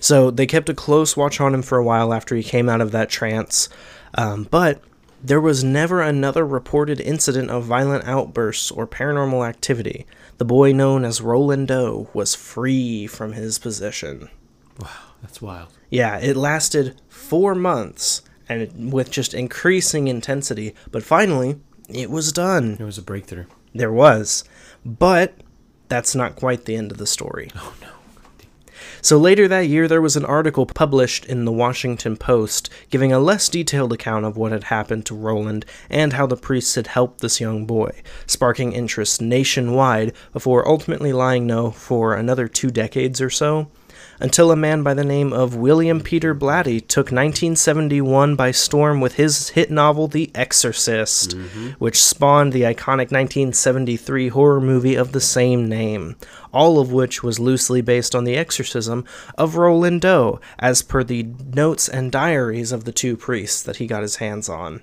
So 0.00 0.30
they 0.30 0.46
kept 0.46 0.68
a 0.68 0.74
close 0.74 1.16
watch 1.16 1.40
on 1.40 1.54
him 1.54 1.62
for 1.62 1.78
a 1.78 1.84
while 1.84 2.12
after 2.14 2.34
he 2.36 2.42
came 2.42 2.68
out 2.68 2.80
of 2.80 2.92
that 2.92 3.10
trance. 3.10 3.68
Um, 4.14 4.46
but 4.50 4.80
there 5.22 5.40
was 5.40 5.64
never 5.64 6.00
another 6.00 6.46
reported 6.46 7.00
incident 7.00 7.50
of 7.50 7.64
violent 7.64 8.06
outbursts 8.06 8.70
or 8.70 8.86
paranormal 8.86 9.46
activity. 9.48 10.06
The 10.38 10.44
boy 10.44 10.72
known 10.72 11.04
as 11.04 11.20
Roland 11.20 11.68
Doe 11.68 12.08
was 12.14 12.34
free 12.34 13.06
from 13.06 13.32
his 13.32 13.58
possession. 13.58 14.28
Wow, 14.80 14.88
that's 15.20 15.42
wild. 15.42 15.72
Yeah, 15.90 16.18
it 16.18 16.36
lasted 16.36 17.00
four 17.08 17.54
months 17.54 18.22
and 18.48 18.62
it, 18.62 18.72
with 18.74 19.10
just 19.10 19.34
increasing 19.34 20.06
intensity, 20.06 20.74
but 20.92 21.02
finally 21.02 21.60
it 21.88 22.10
was 22.10 22.32
done. 22.32 22.76
It 22.78 22.84
was 22.84 22.98
a 22.98 23.02
breakthrough. 23.02 23.46
There 23.74 23.92
was. 23.92 24.44
But 24.84 25.34
that's 25.88 26.14
not 26.14 26.36
quite 26.36 26.64
the 26.64 26.76
end 26.76 26.92
of 26.92 26.98
the 26.98 27.06
story. 27.06 27.50
Oh 27.56 27.74
no. 27.80 27.88
So 29.00 29.16
later 29.18 29.46
that 29.48 29.68
year, 29.68 29.86
there 29.86 30.02
was 30.02 30.16
an 30.16 30.24
article 30.24 30.66
published 30.66 31.24
in 31.24 31.44
the 31.44 31.52
Washington 31.52 32.16
Post 32.16 32.68
giving 32.90 33.12
a 33.12 33.20
less 33.20 33.48
detailed 33.48 33.92
account 33.92 34.24
of 34.24 34.36
what 34.36 34.52
had 34.52 34.64
happened 34.64 35.06
to 35.06 35.14
Roland 35.14 35.64
and 35.88 36.12
how 36.12 36.26
the 36.26 36.36
priests 36.36 36.74
had 36.74 36.88
helped 36.88 37.20
this 37.20 37.40
young 37.40 37.64
boy, 37.64 38.02
sparking 38.26 38.72
interest 38.72 39.22
nationwide 39.22 40.12
before 40.32 40.68
ultimately 40.68 41.12
lying 41.12 41.46
no 41.46 41.70
for 41.70 42.14
another 42.14 42.48
two 42.48 42.70
decades 42.70 43.20
or 43.20 43.30
so. 43.30 43.68
Until 44.20 44.50
a 44.50 44.56
man 44.56 44.82
by 44.82 44.94
the 44.94 45.04
name 45.04 45.32
of 45.32 45.54
William 45.54 46.00
Peter 46.00 46.34
Blatty 46.34 46.80
took 46.80 47.06
1971 47.06 48.34
by 48.34 48.50
storm 48.50 49.00
with 49.00 49.14
his 49.14 49.50
hit 49.50 49.70
novel 49.70 50.08
The 50.08 50.32
Exorcist, 50.34 51.36
mm-hmm. 51.36 51.68
which 51.78 52.02
spawned 52.02 52.52
the 52.52 52.62
iconic 52.62 53.12
1973 53.12 54.28
horror 54.28 54.60
movie 54.60 54.96
of 54.96 55.12
the 55.12 55.20
same 55.20 55.68
name, 55.68 56.16
all 56.52 56.80
of 56.80 56.90
which 56.90 57.22
was 57.22 57.38
loosely 57.38 57.80
based 57.80 58.16
on 58.16 58.24
the 58.24 58.36
exorcism 58.36 59.04
of 59.36 59.54
Roland 59.54 60.00
Doe, 60.00 60.40
as 60.58 60.82
per 60.82 61.04
the 61.04 61.22
notes 61.54 61.88
and 61.88 62.10
diaries 62.10 62.72
of 62.72 62.84
the 62.84 62.92
two 62.92 63.16
priests 63.16 63.62
that 63.62 63.76
he 63.76 63.86
got 63.86 64.02
his 64.02 64.16
hands 64.16 64.48
on. 64.48 64.82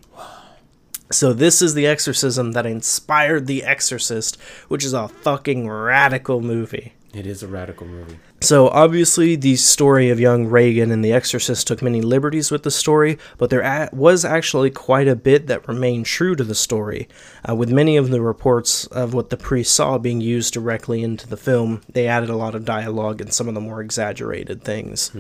So 1.12 1.34
this 1.34 1.62
is 1.62 1.74
the 1.74 1.88
exorcism 1.88 2.54
that 2.54 2.66
inspired 2.66 3.48
The 3.48 3.64
Exorcist, 3.64 4.40
which 4.70 4.86
is 4.86 4.94
a 4.94 5.10
fucking 5.10 5.70
radical 5.70 6.42
movie. 6.42 6.94
It 7.14 7.28
is 7.28 7.44
a 7.44 7.48
radical 7.48 7.88
movie. 7.88 8.18
So 8.42 8.68
obviously, 8.68 9.36
the 9.36 9.56
story 9.56 10.10
of 10.10 10.20
young 10.20 10.46
Regan 10.46 10.92
and 10.92 11.04
The 11.04 11.14
Exorcist 11.14 11.68
took 11.68 11.82
many 11.82 12.02
liberties 12.02 12.52
with 12.52 12.64
the 12.64 12.72
story, 12.72 13.18
but 13.38 13.50
there 13.50 13.90
was 13.92 14.24
actually 14.24 14.70
quite 14.70 15.08
a 15.08 15.16
bit 15.16 15.48
that 15.48 15.68
remained 15.68 16.06
true 16.06 16.36
to 16.36 16.44
the 16.44 16.54
story, 16.54 17.08
uh, 17.50 17.56
with 17.56 17.72
many 17.72 17.98
of 17.98 18.10
the 18.10 18.22
reports 18.22 18.86
of 18.88 19.14
what 19.14 19.30
the 19.30 19.38
priest 19.38 19.74
saw 19.74 19.98
being 19.98 20.22
used 20.22 20.54
directly 20.54 21.02
into 21.02 21.28
the 21.28 21.38
film. 21.38 21.82
They 21.92 22.08
added 22.08 22.30
a 22.30 22.36
lot 22.36 22.56
of 22.56 22.66
dialogue 22.66 23.22
and 23.22 23.34
some 23.34 23.48
of 23.48 23.56
the 23.56 23.62
more 23.62 23.82
exaggerated 23.82 24.64
things. 24.64 25.12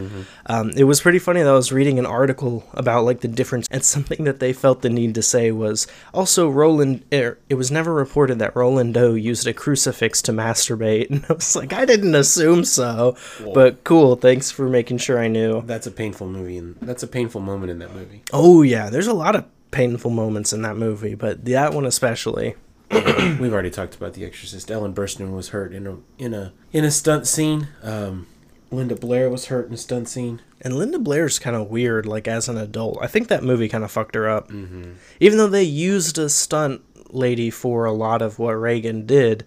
Um, 0.47 0.71
it 0.75 0.83
was 0.83 1.01
pretty 1.01 1.19
funny 1.19 1.41
that 1.41 1.49
I 1.49 1.53
was 1.53 1.71
reading 1.71 1.97
an 1.97 2.05
article 2.05 2.63
about 2.73 3.05
like 3.05 3.21
the 3.21 3.27
difference, 3.27 3.67
and 3.71 3.83
something 3.95 4.25
that 4.25 4.39
they 4.39 4.53
felt 4.53 4.81
the 4.81 4.89
need 4.89 5.15
to 5.15 5.21
say 5.23 5.51
was 5.51 5.87
also 6.13 6.49
Roland. 6.49 7.03
Er, 7.13 7.37
it 7.49 7.55
was 7.55 7.71
never 7.71 7.93
reported 7.93 8.39
that 8.39 8.55
Roland 8.55 8.93
Doe 8.93 9.13
used 9.13 9.47
a 9.47 9.53
crucifix 9.53 10.21
to 10.23 10.31
masturbate, 10.31 11.09
and 11.09 11.25
I 11.29 11.33
was 11.33 11.55
like, 11.55 11.73
I 11.73 11.85
didn't 11.85 12.15
assume 12.15 12.65
so, 12.65 13.04
but 13.53 13.83
cool. 13.83 14.15
Thanks 14.15 14.51
for 14.51 14.67
making 14.69 14.97
sure 14.97 15.19
I 15.19 15.27
knew. 15.27 15.61
That's 15.61 15.87
a 15.87 15.91
painful 15.91 16.27
movie, 16.27 16.57
and 16.57 16.75
that's 16.81 17.03
a 17.03 17.07
painful 17.07 17.41
moment 17.41 17.71
in 17.71 17.79
that 17.79 17.93
movie. 17.93 18.23
Oh 18.33 18.61
yeah, 18.61 18.89
there's 18.89 19.07
a 19.07 19.13
lot 19.13 19.35
of 19.35 19.45
painful 19.71 20.11
moments 20.11 20.53
in 20.53 20.61
that 20.61 20.77
movie, 20.77 21.15
but 21.15 21.45
that 21.45 21.73
one 21.73 21.85
especially. 21.85 22.55
We've 22.91 23.51
already 23.51 23.71
talked 23.71 23.95
about 23.95 24.13
The 24.13 24.25
Exorcist. 24.25 24.69
Ellen 24.69 24.93
Burstyn 24.93 25.33
was 25.33 25.49
hurt 25.49 25.73
in 25.73 25.87
a 25.87 25.97
in 26.17 26.33
a 26.33 26.53
in 26.71 26.85
a 26.85 26.91
stunt 26.91 27.27
scene. 27.27 27.67
Um, 27.83 28.27
Linda 28.71 28.95
Blair 28.95 29.29
was 29.29 29.47
hurt 29.47 29.67
in 29.67 29.73
a 29.73 29.77
stunt 29.77 30.07
scene. 30.09 30.41
And 30.61 30.77
Linda 30.77 30.99
Blair's 30.99 31.39
kind 31.39 31.55
of 31.55 31.69
weird, 31.69 32.05
like 32.05 32.27
as 32.27 32.49
an 32.49 32.57
adult. 32.57 32.97
I 33.01 33.07
think 33.07 33.27
that 33.27 33.43
movie 33.43 33.69
kind 33.69 33.83
of 33.83 33.91
fucked 33.91 34.15
her 34.15 34.29
up. 34.29 34.49
Mm-hmm. 34.49 34.93
Even 35.19 35.37
though 35.37 35.47
they 35.47 35.63
used 35.63 36.17
a 36.17 36.29
stunt 36.29 36.81
lady 37.13 37.49
for 37.49 37.85
a 37.85 37.91
lot 37.91 38.21
of 38.21 38.39
what 38.39 38.53
Regan 38.53 39.05
did, 39.05 39.45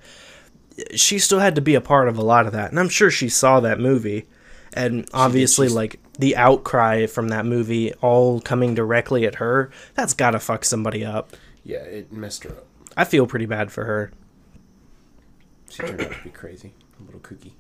she 0.95 1.19
still 1.19 1.39
had 1.41 1.55
to 1.57 1.61
be 1.61 1.75
a 1.75 1.81
part 1.81 2.09
of 2.09 2.19
a 2.19 2.23
lot 2.23 2.47
of 2.47 2.53
that. 2.53 2.71
And 2.71 2.79
I'm 2.81 2.89
sure 2.89 3.11
she 3.11 3.29
saw 3.29 3.61
that 3.61 3.81
movie. 3.81 4.27
And 4.75 5.09
obviously, 5.15 5.67
She's- 5.69 5.75
like 5.77 5.99
the 6.19 6.37
outcry 6.37 7.07
from 7.07 7.29
that 7.29 7.47
movie 7.47 7.93
all 7.95 8.41
coming 8.41 8.75
directly 8.75 9.25
at 9.27 9.37
her, 9.37 9.71
that's 9.95 10.15
gotta 10.15 10.39
fuck 10.39 10.65
somebody 10.65 11.05
up. 11.05 11.35
Yeah, 11.65 11.79
it 11.79 12.13
messed 12.13 12.45
her 12.45 12.51
up. 12.51 12.67
I 12.97 13.05
feel 13.05 13.27
pretty 13.27 13.47
bad 13.47 13.71
for 13.73 13.85
her. 13.85 14.13
She 15.71 15.83
turned 15.83 16.01
out 16.01 16.13
to 16.13 16.19
be 16.25 16.31
crazy, 16.31 16.73
a 17.01 17.05
little 17.05 17.21
kooky. 17.21 17.53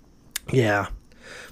Yeah. 0.50 0.88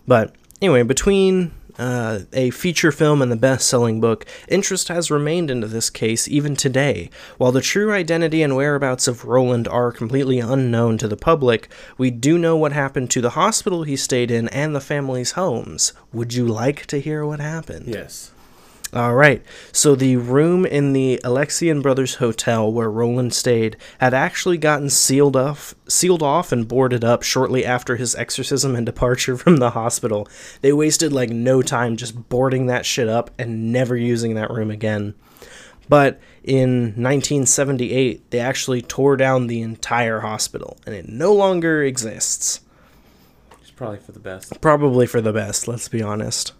But 0.06 0.34
anyway, 0.62 0.82
between 0.82 1.52
uh, 1.78 2.20
a 2.32 2.50
feature 2.50 2.92
film 2.92 3.22
and 3.22 3.30
the 3.30 3.36
best 3.36 3.68
selling 3.68 4.00
book, 4.00 4.24
interest 4.48 4.88
has 4.88 5.10
remained 5.10 5.50
into 5.50 5.66
this 5.66 5.90
case 5.90 6.28
even 6.28 6.56
today. 6.56 7.10
While 7.38 7.52
the 7.52 7.60
true 7.60 7.92
identity 7.92 8.42
and 8.42 8.56
whereabouts 8.56 9.08
of 9.08 9.24
Roland 9.24 9.68
are 9.68 9.92
completely 9.92 10.38
unknown 10.38 10.98
to 10.98 11.08
the 11.08 11.16
public, 11.16 11.68
we 11.98 12.10
do 12.10 12.38
know 12.38 12.56
what 12.56 12.72
happened 12.72 13.10
to 13.10 13.20
the 13.20 13.30
hospital 13.30 13.82
he 13.82 13.96
stayed 13.96 14.30
in 14.30 14.48
and 14.48 14.74
the 14.74 14.80
family's 14.80 15.32
homes. 15.32 15.92
Would 16.12 16.34
you 16.34 16.46
like 16.46 16.86
to 16.86 16.98
hear 17.00 17.24
what 17.24 17.40
happened? 17.40 17.88
Yes. 17.88 18.32
All 18.92 19.14
right. 19.14 19.44
So 19.72 19.96
the 19.96 20.16
room 20.16 20.64
in 20.64 20.92
the 20.92 21.20
Alexian 21.24 21.82
Brothers 21.82 22.16
Hotel 22.16 22.72
where 22.72 22.90
Roland 22.90 23.34
stayed 23.34 23.76
had 23.98 24.14
actually 24.14 24.58
gotten 24.58 24.90
sealed 24.90 25.36
off, 25.36 25.74
sealed 25.88 26.22
off 26.22 26.52
and 26.52 26.68
boarded 26.68 27.02
up 27.04 27.22
shortly 27.22 27.64
after 27.64 27.96
his 27.96 28.14
exorcism 28.14 28.76
and 28.76 28.86
departure 28.86 29.36
from 29.36 29.56
the 29.56 29.70
hospital. 29.70 30.28
They 30.60 30.72
wasted 30.72 31.12
like 31.12 31.30
no 31.30 31.62
time 31.62 31.96
just 31.96 32.28
boarding 32.28 32.66
that 32.66 32.86
shit 32.86 33.08
up 33.08 33.30
and 33.38 33.72
never 33.72 33.96
using 33.96 34.34
that 34.34 34.50
room 34.50 34.70
again. 34.70 35.14
But 35.88 36.20
in 36.42 36.94
1978, 36.96 38.30
they 38.30 38.38
actually 38.38 38.82
tore 38.82 39.16
down 39.16 39.46
the 39.46 39.62
entire 39.62 40.20
hospital 40.20 40.78
and 40.86 40.94
it 40.94 41.08
no 41.08 41.32
longer 41.32 41.82
exists. 41.82 42.60
It's 43.60 43.70
probably 43.72 43.98
for 43.98 44.12
the 44.12 44.20
best. 44.20 44.60
Probably 44.60 45.06
for 45.06 45.20
the 45.20 45.32
best, 45.32 45.66
let's 45.66 45.88
be 45.88 46.02
honest. 46.02 46.52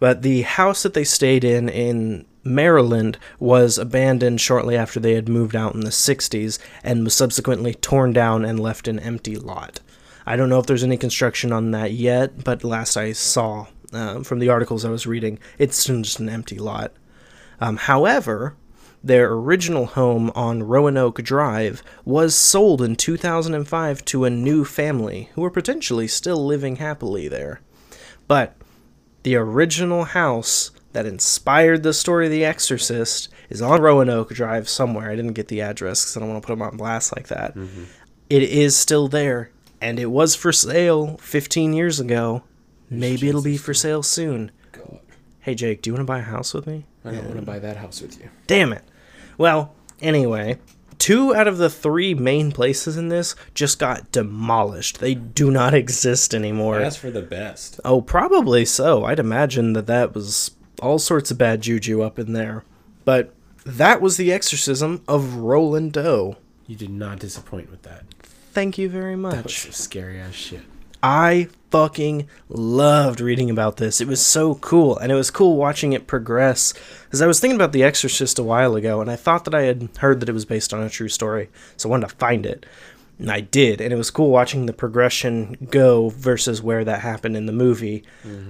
But 0.00 0.22
the 0.22 0.42
house 0.42 0.82
that 0.82 0.94
they 0.94 1.04
stayed 1.04 1.44
in 1.44 1.68
in 1.68 2.26
Maryland 2.42 3.18
was 3.38 3.78
abandoned 3.78 4.40
shortly 4.40 4.76
after 4.76 4.98
they 4.98 5.12
had 5.12 5.28
moved 5.28 5.54
out 5.54 5.74
in 5.74 5.80
the 5.80 5.90
60s 5.90 6.58
and 6.82 7.04
was 7.04 7.14
subsequently 7.14 7.74
torn 7.74 8.12
down 8.12 8.44
and 8.44 8.58
left 8.58 8.88
an 8.88 8.98
empty 8.98 9.36
lot. 9.36 9.80
I 10.26 10.36
don't 10.36 10.48
know 10.48 10.58
if 10.58 10.66
there's 10.66 10.84
any 10.84 10.96
construction 10.96 11.52
on 11.52 11.70
that 11.72 11.92
yet, 11.92 12.44
but 12.44 12.64
last 12.64 12.96
I 12.96 13.12
saw 13.12 13.66
uh, 13.92 14.22
from 14.22 14.38
the 14.38 14.48
articles 14.48 14.84
I 14.84 14.90
was 14.90 15.06
reading, 15.06 15.38
it's 15.58 15.84
just 15.84 16.18
an 16.18 16.28
empty 16.28 16.58
lot. 16.58 16.92
Um, 17.60 17.76
however, 17.76 18.56
their 19.02 19.32
original 19.32 19.86
home 19.86 20.30
on 20.34 20.62
Roanoke 20.62 21.22
Drive 21.22 21.82
was 22.04 22.34
sold 22.34 22.82
in 22.82 22.96
2005 22.96 24.04
to 24.06 24.24
a 24.24 24.30
new 24.30 24.64
family 24.64 25.30
who 25.34 25.44
are 25.44 25.50
potentially 25.50 26.06
still 26.06 26.44
living 26.44 26.76
happily 26.76 27.28
there. 27.28 27.60
But 28.28 28.54
the 29.22 29.36
original 29.36 30.04
house 30.04 30.70
that 30.92 31.06
inspired 31.06 31.82
the 31.82 31.92
story 31.92 32.26
of 32.26 32.32
The 32.32 32.44
Exorcist 32.44 33.28
is 33.48 33.62
on 33.62 33.80
Roanoke 33.80 34.30
Drive 34.30 34.68
somewhere. 34.68 35.10
I 35.10 35.16
didn't 35.16 35.34
get 35.34 35.48
the 35.48 35.60
address 35.60 36.02
because 36.02 36.16
I 36.16 36.20
don't 36.20 36.30
want 36.30 36.42
to 36.42 36.46
put 36.46 36.52
them 36.52 36.62
on 36.62 36.76
blast 36.76 37.14
like 37.16 37.28
that. 37.28 37.54
Mm-hmm. 37.54 37.84
It 38.28 38.42
is 38.42 38.76
still 38.76 39.08
there, 39.08 39.50
and 39.80 39.98
it 39.98 40.06
was 40.06 40.34
for 40.34 40.52
sale 40.52 41.16
15 41.18 41.72
years 41.72 42.00
ago. 42.00 42.42
Maybe 42.88 43.28
it'll 43.28 43.42
be 43.42 43.56
for 43.56 43.74
sale 43.74 44.02
soon. 44.02 44.50
God, 44.72 45.00
Hey, 45.40 45.54
Jake, 45.54 45.82
do 45.82 45.90
you 45.90 45.94
want 45.94 46.02
to 46.02 46.10
buy 46.10 46.18
a 46.18 46.22
house 46.22 46.52
with 46.52 46.66
me? 46.66 46.86
I 47.04 47.12
don't 47.12 47.24
want 47.24 47.36
to 47.36 47.42
buy 47.42 47.58
that 47.60 47.76
house 47.76 48.00
with 48.00 48.20
you. 48.20 48.28
Damn 48.46 48.72
it. 48.72 48.84
Well, 49.38 49.74
anyway, 50.02 50.58
two 51.00 51.34
out 51.34 51.48
of 51.48 51.58
the 51.58 51.68
three 51.70 52.14
main 52.14 52.52
places 52.52 52.96
in 52.96 53.08
this 53.08 53.34
just 53.54 53.80
got 53.80 54.12
demolished. 54.12 55.00
They 55.00 55.14
do 55.14 55.50
not 55.50 55.74
exist 55.82 56.32
anymore. 56.34 56.78
That's 56.78 56.94
for 56.96 57.10
the 57.10 57.22
best. 57.22 57.80
Oh, 57.84 58.00
probably 58.00 58.64
so. 58.64 59.04
I'd 59.04 59.18
imagine 59.18 59.72
that 59.72 59.88
that 59.88 60.14
was 60.14 60.52
all 60.80 61.00
sorts 61.00 61.30
of 61.32 61.38
bad 61.38 61.62
juju 61.62 62.02
up 62.02 62.18
in 62.18 62.32
there. 62.34 62.64
But 63.04 63.34
that 63.64 64.00
was 64.00 64.16
the 64.16 64.32
exorcism 64.32 65.02
of 65.08 65.36
Roland 65.36 65.92
Doe. 65.92 66.36
You 66.66 66.76
did 66.76 66.90
not 66.90 67.18
disappoint 67.18 67.70
with 67.70 67.82
that. 67.82 68.04
Thank 68.52 68.78
you 68.78 68.88
very 68.88 69.16
much. 69.16 69.58
some 69.60 69.72
scary 69.72 70.20
ass 70.20 70.34
shit. 70.34 70.62
I 71.02 71.48
fucking 71.70 72.28
loved 72.48 73.20
reading 73.20 73.48
about 73.48 73.76
this. 73.76 74.00
It 74.00 74.08
was 74.08 74.24
so 74.24 74.56
cool, 74.56 74.98
and 74.98 75.10
it 75.10 75.14
was 75.14 75.30
cool 75.30 75.56
watching 75.56 75.92
it 75.92 76.06
progress. 76.06 76.74
Because 77.04 77.22
I 77.22 77.26
was 77.26 77.40
thinking 77.40 77.56
about 77.56 77.72
The 77.72 77.84
Exorcist 77.84 78.38
a 78.38 78.42
while 78.42 78.74
ago, 78.74 79.00
and 79.00 79.10
I 79.10 79.16
thought 79.16 79.44
that 79.44 79.54
I 79.54 79.62
had 79.62 79.88
heard 79.98 80.20
that 80.20 80.28
it 80.28 80.32
was 80.32 80.44
based 80.44 80.74
on 80.74 80.82
a 80.82 80.90
true 80.90 81.08
story, 81.08 81.48
so 81.76 81.88
I 81.88 81.90
wanted 81.90 82.08
to 82.08 82.16
find 82.16 82.44
it. 82.44 82.66
And 83.18 83.30
I 83.30 83.40
did, 83.40 83.82
and 83.82 83.92
it 83.92 83.96
was 83.96 84.10
cool 84.10 84.30
watching 84.30 84.64
the 84.64 84.72
progression 84.72 85.68
go 85.70 86.08
versus 86.08 86.62
where 86.62 86.84
that 86.84 87.00
happened 87.00 87.36
in 87.36 87.44
the 87.44 87.52
movie. 87.52 88.02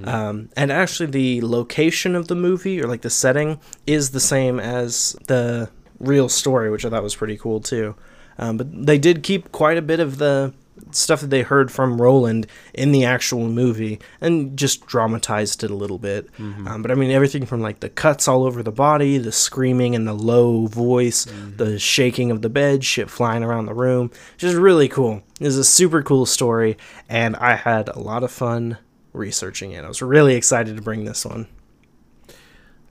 Um, 0.05 0.49
and 0.57 0.71
actually, 0.71 1.11
the 1.11 1.41
location 1.41 2.15
of 2.15 2.29
the 2.29 2.37
movie, 2.37 2.81
or 2.81 2.87
like 2.87 3.03
the 3.03 3.11
setting, 3.11 3.59
is 3.87 4.11
the 4.11 4.21
same 4.21 4.61
as 4.61 5.17
the 5.27 5.71
real 5.99 6.29
story, 6.29 6.71
which 6.71 6.85
I 6.85 6.91
thought 6.91 7.03
was 7.03 7.17
pretty 7.17 7.37
cool 7.37 7.61
too. 7.61 7.97
Um, 8.39 8.57
but 8.57 8.87
they 8.87 8.97
did 8.97 9.25
keep 9.25 9.51
quite 9.51 9.77
a 9.77 9.83
bit 9.83 9.99
of 9.99 10.19
the 10.19 10.55
stuff 10.93 11.21
that 11.21 11.31
they 11.31 11.43
heard 11.43 11.71
from 11.71 12.01
Roland 12.01 12.47
in 12.75 12.93
the 12.93 13.05
actual 13.05 13.49
movie 13.49 14.01
and 14.21 14.57
just 14.59 14.87
dramatized 14.87 15.63
it 15.65 15.71
a 15.71 15.75
little 15.75 15.99
bit. 15.99 16.29
Um, 16.67 16.83
but 16.83 16.91
I 16.91 16.95
mean, 16.95 17.11
everything 17.11 17.47
from 17.47 17.61
like 17.61 17.81
the 17.81 17.89
cuts 17.89 18.29
all 18.29 18.45
over 18.45 18.63
the 18.63 18.73
body, 18.73 19.19
the 19.19 19.33
screaming 19.33 19.95
and 19.95 20.07
the 20.07 20.15
low 20.15 20.67
voice, 20.67 21.27
the 21.57 21.79
shaking 21.79 22.31
of 22.31 22.43
the 22.43 22.49
bed, 22.51 22.85
shit 22.85 23.11
flying 23.11 23.43
around 23.43 23.67
the 23.67 23.75
room, 23.75 24.11
just 24.37 24.57
really 24.57 24.89
cool. 24.89 25.23
It 25.41 25.45
was 25.45 25.57
a 25.57 25.65
super 25.65 26.03
cool 26.03 26.27
story, 26.27 26.77
and 27.09 27.37
I 27.37 27.55
had 27.57 27.89
a 27.89 27.99
lot 27.99 28.23
of 28.23 28.31
fun 28.31 28.79
researching 29.13 29.73
it. 29.73 29.85
I 29.85 29.89
was 29.89 30.03
really 30.03 30.35
excited 30.35 30.77
to 30.77 30.83
bring 30.83 31.05
this 31.05 31.25
one. 31.25 31.47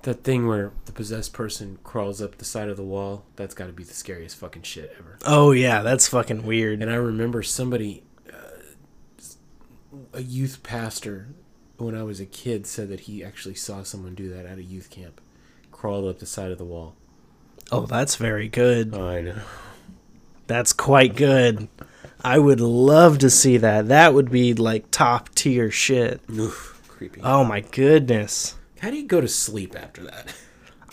That 0.10 0.24
thing 0.24 0.48
where 0.48 0.72
the 0.86 0.92
possessed 0.92 1.34
person 1.34 1.78
crawls 1.84 2.20
up 2.20 2.40
the 2.40 2.44
side 2.44 2.68
of 2.68 2.78
the 2.78 2.84
wall, 2.84 3.26
that's 3.36 3.54
got 3.54 3.68
to 3.68 3.74
be 3.74 3.84
the 3.84 3.94
scariest 3.94 4.38
fucking 4.38 4.64
shit 4.64 4.96
ever. 4.98 5.20
Oh, 5.24 5.52
yeah, 5.52 5.84
that's 5.84 6.08
fucking 6.08 6.48
weird. 6.48 6.82
And 6.82 6.90
I 6.90 6.96
remember 6.96 7.44
somebody, 7.44 8.02
uh, 8.28 8.58
a 10.12 10.24
youth 10.24 10.64
pastor, 10.64 11.28
when 11.78 11.96
I 11.96 12.02
was 12.02 12.20
a 12.20 12.26
kid, 12.26 12.66
said 12.66 12.90
that 12.90 13.02
he 13.02 13.24
actually 13.24 13.54
saw 13.54 13.84
someone 13.84 14.16
do 14.16 14.34
that 14.34 14.48
at 14.48 14.58
a 14.58 14.64
youth 14.64 14.90
camp. 14.90 15.22
Crawled 15.72 16.10
up 16.10 16.18
the 16.18 16.26
side 16.26 16.50
of 16.50 16.58
the 16.58 16.66
wall. 16.66 16.96
Oh, 17.72 17.86
that's 17.86 18.16
very 18.16 18.48
good. 18.48 18.96
Oh, 18.96 19.08
I 19.08 19.22
know. 19.22 19.42
That's 20.48 20.74
quite 20.74 21.16
good. 21.16 21.68
I 22.24 22.40
would 22.40 22.62
love 22.62 23.20
to 23.20 23.30
see 23.30 23.58
that. 23.58 23.90
That 23.90 24.16
would 24.16 24.32
be 24.32 24.56
like 24.56 24.90
top 24.90 25.36
tier 25.36 25.70
shit. 25.70 26.20
Oof, 26.32 26.82
creepy. 26.88 27.22
Oh 27.24 27.44
my 27.44 27.62
goodness. 27.62 28.56
How 28.80 28.90
do 28.92 28.98
you 28.98 29.08
go 29.08 29.22
to 29.22 29.28
sleep 29.28 29.76
after 29.78 30.04
that? 30.04 30.34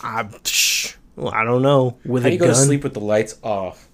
I, 0.01 0.27
shh, 0.45 0.93
well, 1.15 1.33
I 1.33 1.43
don't 1.43 1.61
know. 1.61 1.97
With 2.05 2.23
How 2.23 2.27
a 2.27 2.31
do 2.31 2.33
you 2.35 2.39
go 2.39 2.47
to 2.47 2.55
sleep 2.55 2.83
with 2.83 2.93
the 2.93 2.99
lights 2.99 3.37
off? 3.43 3.87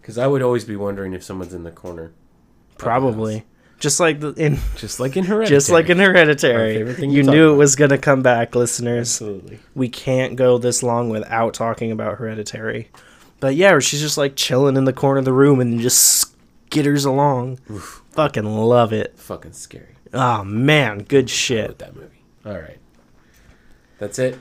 Because 0.00 0.18
I 0.18 0.26
would 0.26 0.42
always 0.42 0.64
be 0.64 0.76
wondering 0.76 1.12
if 1.12 1.22
someone's 1.22 1.54
in 1.54 1.64
the 1.64 1.70
corner. 1.70 2.12
probably. 2.78 3.44
Just 3.78 3.98
like 3.98 4.20
the, 4.20 4.32
in, 4.34 4.58
Just 4.76 5.00
like 5.00 5.16
in 5.16 5.24
Hereditary. 5.24 5.56
just 5.56 5.70
like 5.70 5.88
in 5.88 5.98
Hereditary. 5.98 6.74
favorite 6.76 6.96
thing 6.96 7.10
You 7.10 7.22
knew 7.22 7.44
it 7.44 7.52
about. 7.52 7.58
was 7.58 7.76
gonna 7.76 7.96
come 7.96 8.20
back, 8.22 8.54
listeners. 8.54 9.08
Absolutely. 9.08 9.58
We 9.74 9.88
can't 9.88 10.36
go 10.36 10.58
this 10.58 10.82
long 10.82 11.08
without 11.08 11.54
talking 11.54 11.90
about 11.90 12.18
Hereditary. 12.18 12.90
But 13.40 13.54
yeah, 13.56 13.78
she's 13.78 14.02
just 14.02 14.18
like 14.18 14.36
chilling 14.36 14.76
in 14.76 14.84
the 14.84 14.92
corner 14.92 15.20
of 15.20 15.24
the 15.24 15.32
room 15.32 15.60
and 15.60 15.80
just 15.80 16.36
skitters 16.68 17.06
along. 17.06 17.56
Fucking 18.10 18.44
love 18.44 18.92
it. 18.92 19.18
Fucking 19.18 19.54
scary. 19.54 19.96
Oh 20.12 20.44
man, 20.44 20.98
good 21.04 21.24
With 21.24 21.30
shit. 21.30 21.78
that 21.78 21.96
movie. 21.96 22.22
All 22.44 22.52
right. 22.58 22.79
That's 24.00 24.18
it. 24.18 24.38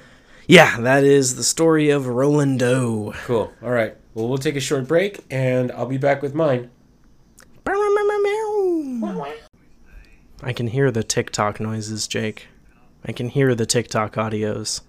Yeah, 0.47 0.79
that 0.79 1.03
is 1.03 1.35
the 1.35 1.43
story 1.43 1.91
of 1.91 2.07
Roland 2.07 2.57
Doe. 2.59 3.13
Cool. 3.25 3.53
All 3.61 3.69
right. 3.69 3.95
Well, 4.15 4.27
we'll 4.27 4.39
take 4.39 4.55
a 4.55 4.59
short 4.59 4.87
break, 4.87 5.23
and 5.29 5.71
I'll 5.73 5.85
be 5.85 5.97
back 5.97 6.23
with 6.23 6.33
mine. 6.33 6.71
I 10.41 10.53
can 10.53 10.67
hear 10.67 10.89
the 10.89 11.03
TikTok 11.03 11.59
noises, 11.59 12.07
Jake. 12.07 12.47
I 13.05 13.11
can 13.11 13.29
hear 13.29 13.53
the 13.53 13.65
TikTok 13.65 14.15
audios. 14.15 14.81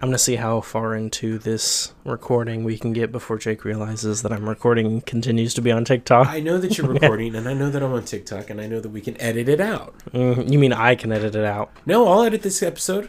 I'm 0.00 0.10
gonna 0.10 0.18
see 0.18 0.36
how 0.36 0.60
far 0.60 0.94
into 0.94 1.38
this 1.38 1.92
recording 2.04 2.62
we 2.62 2.78
can 2.78 2.92
get 2.92 3.10
before 3.10 3.36
Jake 3.38 3.64
realizes 3.64 4.22
that 4.22 4.30
I'm 4.30 4.48
recording 4.48 4.86
and 4.86 5.04
continues 5.04 5.54
to 5.54 5.62
be 5.62 5.72
on 5.72 5.84
TikTok. 5.84 6.28
I 6.28 6.38
know 6.38 6.58
that 6.58 6.78
you're 6.78 6.86
recording, 6.92 7.34
and 7.34 7.48
I 7.48 7.54
know 7.54 7.68
that 7.70 7.82
I'm 7.82 7.92
on 7.92 8.04
TikTok, 8.04 8.50
and 8.50 8.60
I 8.60 8.68
know 8.68 8.78
that 8.78 8.90
we 8.90 9.00
can 9.00 9.20
edit 9.20 9.48
it 9.48 9.60
out. 9.60 9.96
Mm, 10.12 10.52
you 10.52 10.58
mean 10.58 10.72
I 10.72 10.94
can 10.94 11.10
edit 11.10 11.34
it 11.34 11.44
out? 11.44 11.72
No, 11.84 12.06
I'll 12.06 12.22
edit 12.22 12.42
this 12.42 12.62
episode. 12.62 13.08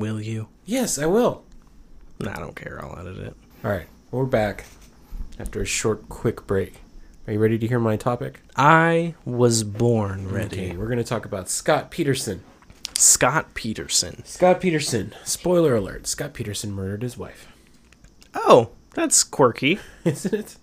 Will 0.00 0.18
you? 0.18 0.48
Yes, 0.64 0.98
I 0.98 1.04
will. 1.04 1.44
Nah, 2.20 2.32
I 2.32 2.38
don't 2.38 2.56
care. 2.56 2.80
I'll 2.82 2.98
edit 2.98 3.18
it. 3.18 3.36
All 3.62 3.70
right. 3.70 3.86
We're 4.10 4.24
back 4.24 4.64
after 5.38 5.60
a 5.60 5.66
short, 5.66 6.08
quick 6.08 6.46
break. 6.46 6.76
Are 7.26 7.34
you 7.34 7.38
ready 7.38 7.58
to 7.58 7.66
hear 7.66 7.78
my 7.78 7.98
topic? 7.98 8.40
I 8.56 9.14
was 9.26 9.62
born 9.62 10.26
ready. 10.30 10.68
Okay, 10.70 10.76
we're 10.78 10.86
going 10.86 10.96
to 10.96 11.04
talk 11.04 11.26
about 11.26 11.50
Scott 11.50 11.90
Peterson. 11.90 12.42
Scott 12.94 13.52
Peterson. 13.52 14.24
Scott 14.24 14.62
Peterson. 14.62 15.14
Spoiler 15.24 15.76
alert. 15.76 16.06
Scott 16.06 16.32
Peterson 16.32 16.72
murdered 16.72 17.02
his 17.02 17.18
wife. 17.18 17.48
Oh, 18.32 18.70
that's 18.94 19.22
quirky. 19.22 19.80
Isn't 20.06 20.32
it? 20.32 20.56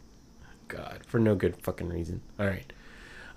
God, 0.67 1.01
for 1.05 1.19
no 1.19 1.35
good 1.35 1.57
fucking 1.57 1.89
reason. 1.89 2.21
All 2.39 2.47
right. 2.47 2.73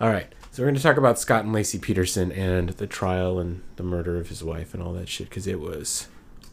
All 0.01 0.09
right. 0.09 0.35
So 0.53 0.63
we're 0.63 0.67
going 0.67 0.77
to 0.77 0.83
talk 0.83 0.97
about 0.97 1.17
Scott 1.17 1.45
and 1.45 1.55
Laci 1.55 1.81
Peterson 1.81 2.33
and 2.33 2.71
the 2.71 2.89
trial 2.89 3.39
and 3.39 3.63
the 3.77 3.85
murder 3.85 4.19
of 4.19 4.31
his 4.31 4.43
wife 4.43 4.75
and 4.75 4.83
all 4.83 4.93
that 4.95 5.09
shit 5.09 5.29
because 5.29 5.47
it 5.47 5.61
was 5.61 6.09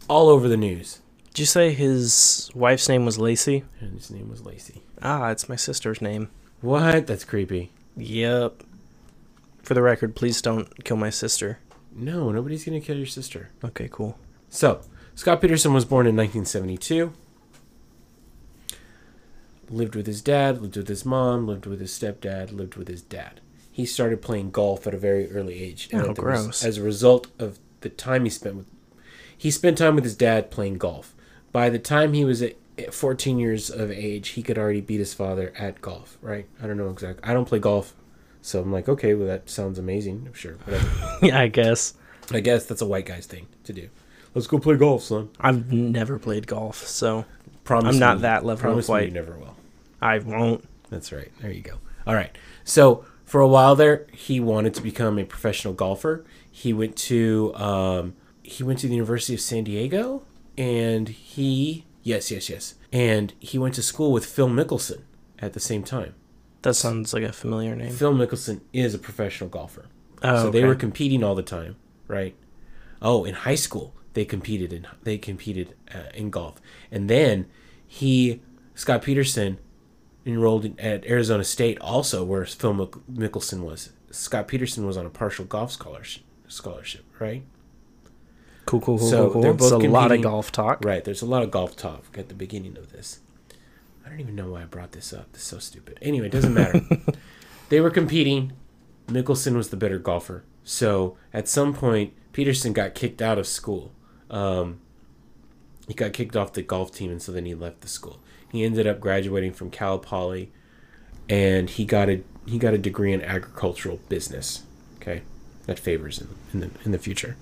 all 0.08 0.30
over 0.30 0.48
the 0.48 0.56
news. 0.56 1.02
Did 1.30 1.40
you 1.40 1.46
say 1.48 1.74
his 1.74 2.52
wife's 2.54 2.88
name 2.88 3.06
was 3.06 3.18
Laci? 3.18 3.64
And 3.80 3.94
his 3.94 4.12
name 4.12 4.30
was 4.30 4.46
Lacey. 4.46 4.84
Ah, 5.02 5.30
it's 5.30 5.50
my 5.50 5.56
sister's 5.56 6.00
name. 6.00 6.30
What? 6.62 7.08
That's 7.08 7.24
creepy. 7.24 7.72
Yep. 7.96 8.62
For 9.64 9.74
the 9.74 9.82
record, 9.82 10.16
please 10.16 10.44
don't 10.44 10.84
kill 10.86 10.98
my 10.98 11.10
sister. 11.10 11.58
No, 11.92 12.32
nobody's 12.32 12.66
going 12.66 12.80
to 12.80 12.86
kill 12.86 12.98
your 12.98 13.08
sister. 13.08 13.50
Okay, 13.64 13.90
cool. 13.92 14.20
So, 14.50 14.82
Scott 15.16 15.42
Peterson 15.42 15.74
was 15.74 15.86
born 15.86 16.06
in 16.06 16.16
1972. 16.16 17.14
Lived 19.72 19.96
with 19.96 20.06
his 20.06 20.22
dad, 20.22 20.62
lived 20.62 20.78
with 20.78 20.88
his 20.88 21.04
mom, 21.04 21.48
lived 21.48 21.66
with 21.66 21.80
his 21.80 21.92
stepdad, 21.92 22.56
lived 22.56 22.76
with 22.76 22.88
his 22.88 23.02
dad. 23.02 23.42
He 23.78 23.86
started 23.86 24.24
playing 24.24 24.50
golf 24.50 24.88
at 24.88 24.96
a 24.96 24.98
very 24.98 25.32
early 25.32 25.62
age. 25.62 25.88
Oh, 25.94 26.00
at 26.00 26.16
the 26.16 26.22
gross. 26.24 26.64
as 26.66 26.80
a 26.80 26.82
result 26.82 27.28
of 27.38 27.60
the 27.82 27.90
time 27.90 28.24
he 28.24 28.30
spent 28.32 28.56
with. 28.56 28.66
he 29.38 29.52
spent 29.52 29.78
time 29.78 29.94
with 29.94 30.04
his 30.04 30.16
dad 30.16 30.50
playing 30.50 30.80
golf. 30.80 31.14
By 31.52 31.70
the 31.70 31.78
time 31.78 32.14
he 32.14 32.26
was 32.26 32.42
at 32.42 32.56
14 32.92 33.38
years 33.38 33.70
of 33.70 33.92
age, 33.92 34.30
he 34.30 34.42
could 34.42 34.58
already 34.58 34.82
beat 34.82 34.98
his 34.98 35.14
father 35.14 35.54
at 35.56 35.80
golf, 35.80 36.18
right? 36.24 36.48
I 36.60 36.66
don't 36.66 36.78
know 36.78 36.90
exactly. 36.90 37.24
I 37.24 37.34
don't 37.36 37.46
play 37.46 37.60
golf. 37.60 37.94
So 38.42 38.60
I'm 38.62 38.72
like, 38.72 38.90
okay, 38.90 39.14
well, 39.14 39.28
that 39.28 39.48
sounds 39.48 39.78
amazing. 39.78 40.24
I'm 40.26 40.34
sure, 40.34 40.54
whatever. 40.64 40.90
yeah, 41.22 41.40
I 41.40 41.48
guess. 41.48 41.94
I 42.32 42.40
guess 42.40 42.66
that's 42.66 42.82
a 42.82 42.88
white 42.88 43.06
guy's 43.06 43.28
thing 43.28 43.46
to 43.66 43.74
do. 43.74 43.90
Let's 44.34 44.48
go 44.48 44.58
play 44.58 44.76
golf, 44.76 45.04
son. 45.04 45.30
I've 45.40 45.72
never 45.72 46.18
played 46.18 46.48
golf, 46.48 46.88
so 46.88 47.26
Promise 47.64 47.94
I'm 47.94 48.00
not 48.00 48.16
me- 48.18 48.22
that 48.24 48.44
level 48.44 48.54
of 48.54 48.60
promise 48.60 48.88
me 48.90 48.92
white. 48.92 49.06
you 49.10 49.14
never 49.14 49.38
will. 49.38 49.56
I 50.02 50.18
won't. 50.18 50.68
That's 50.90 51.12
right. 51.12 51.32
There 51.42 51.52
you 51.52 51.62
go. 51.62 51.76
All 52.08 52.16
right. 52.16 52.36
So 52.64 53.06
for 53.28 53.42
a 53.42 53.48
while 53.48 53.76
there, 53.76 54.08
he 54.14 54.40
wanted 54.40 54.74
to 54.76 54.82
become 54.82 55.20
a 55.20 55.26
professional 55.26 55.74
golfer. 55.74 56.24
He 56.50 56.72
went 56.72 56.96
to 56.96 57.54
um, 57.56 58.16
he 58.42 58.64
went 58.64 58.80
to 58.80 58.88
the 58.88 58.94
University 58.94 59.34
of 59.34 59.42
San 59.42 59.66
Diego, 59.66 60.24
and 60.58 61.10
he 61.10 61.86
yes 62.04 62.32
yes 62.32 62.50
yes, 62.50 62.76
and 62.92 63.34
he 63.38 63.58
went 63.58 63.76
to 63.76 63.84
school 63.84 64.14
with 64.14 64.26
Phil 64.26 64.48
Mickelson 64.48 65.02
at 65.40 65.52
the 65.52 65.60
same 65.60 65.84
time. 65.84 66.16
That 66.62 66.76
sounds 66.76 67.14
like 67.14 67.24
a 67.24 67.34
familiar 67.34 67.76
name. 67.76 67.92
Phil 67.92 68.14
Mickelson 68.14 68.62
is 68.72 68.96
a 68.96 69.00
professional 69.00 69.50
golfer. 69.50 69.88
Oh, 70.24 70.44
so 70.44 70.50
they 70.50 70.64
were 70.64 70.74
competing 70.74 71.22
all 71.22 71.36
the 71.36 71.44
time, 71.44 71.76
right? 72.08 72.34
Oh, 73.02 73.26
in 73.26 73.36
high 73.36 73.56
school 73.56 73.94
they 74.14 74.24
competed 74.24 74.72
in 74.72 74.88
they 75.04 75.18
competed 75.18 75.76
uh, 75.94 76.10
in 76.14 76.30
golf, 76.30 76.62
and 76.90 77.10
then 77.10 77.46
he 77.86 78.42
Scott 78.74 79.02
Peterson 79.02 79.60
enrolled 80.28 80.66
in, 80.66 80.80
at 80.80 81.06
Arizona 81.06 81.44
State 81.44 81.80
also, 81.80 82.24
where 82.24 82.46
Phil 82.46 82.74
Mick- 82.74 83.02
Mickelson 83.12 83.62
was. 83.62 83.92
Scott 84.12 84.48
Peterson 84.48 84.86
was 84.86 84.98
on 84.98 85.06
a 85.06 85.10
partial 85.10 85.46
golf 85.46 85.72
scholarship, 85.72 86.24
scholarship, 86.48 87.04
right? 87.20 87.44
Cool, 88.66 88.82
cool, 88.82 88.98
cool, 88.98 89.08
So 89.08 89.30
cool, 89.32 89.42
they're 89.42 89.52
cool. 89.52 89.70
both 89.70 89.84
It's 89.84 89.90
a 89.90 89.92
lot 89.92 90.12
of 90.12 90.22
golf 90.22 90.52
talk. 90.52 90.84
Right. 90.84 91.04
There's 91.04 91.22
a 91.22 91.26
lot 91.26 91.44
of 91.44 91.52
golf 91.52 91.76
talk 91.76 92.18
at 92.18 92.28
the 92.28 92.36
beginning 92.36 92.78
of 92.78 92.92
this. 92.92 93.20
I 94.06 94.10
don't 94.10 94.20
even 94.20 94.36
know 94.36 94.52
why 94.52 94.64
I 94.64 94.66
brought 94.66 94.92
this 94.94 95.14
up. 95.14 95.32
This 95.34 95.42
is 95.42 95.48
so 95.48 95.60
stupid. 95.60 95.98
Anyway, 96.02 96.28
it 96.28 96.32
doesn't 96.32 96.54
matter. 96.54 96.82
they 97.70 97.80
were 97.82 97.90
competing. 97.90 98.54
Mickelson 99.08 99.56
was 99.56 99.70
the 99.70 99.78
better 99.78 100.00
golfer. 100.00 100.44
So 100.64 101.18
at 101.34 101.48
some 101.48 101.74
point, 101.74 102.14
Peterson 102.34 102.74
got 102.74 102.94
kicked 102.94 103.22
out 103.22 103.38
of 103.38 103.48
school. 103.48 103.94
Um, 104.30 104.80
he 105.88 105.94
got 105.94 106.12
kicked 106.14 106.36
off 106.36 106.54
the 106.54 106.62
golf 106.62 106.94
team, 106.94 107.10
and 107.12 107.22
so 107.22 107.32
then 107.32 107.46
he 107.46 107.56
left 107.56 107.82
the 107.82 107.88
school. 107.88 108.20
He 108.52 108.64
ended 108.64 108.88
up 108.88 109.00
graduating 109.00 109.54
from 109.54 109.70
Cal 109.70 110.00
Poly, 110.00 110.52
and 111.30 111.70
he 111.70 111.86
got 111.86 112.10
a 112.10 112.24
he 112.46 112.58
got 112.58 112.74
a 112.74 112.78
degree 112.78 113.14
in 113.14 113.22
agricultural 113.22 114.00
business. 114.10 114.64
Okay, 114.98 115.24
that 115.66 115.80
favors 115.80 116.20
him 116.20 116.36
in 116.54 116.60
the 116.62 116.70
in 116.86 116.92
the 116.92 117.00
future. 117.00 117.36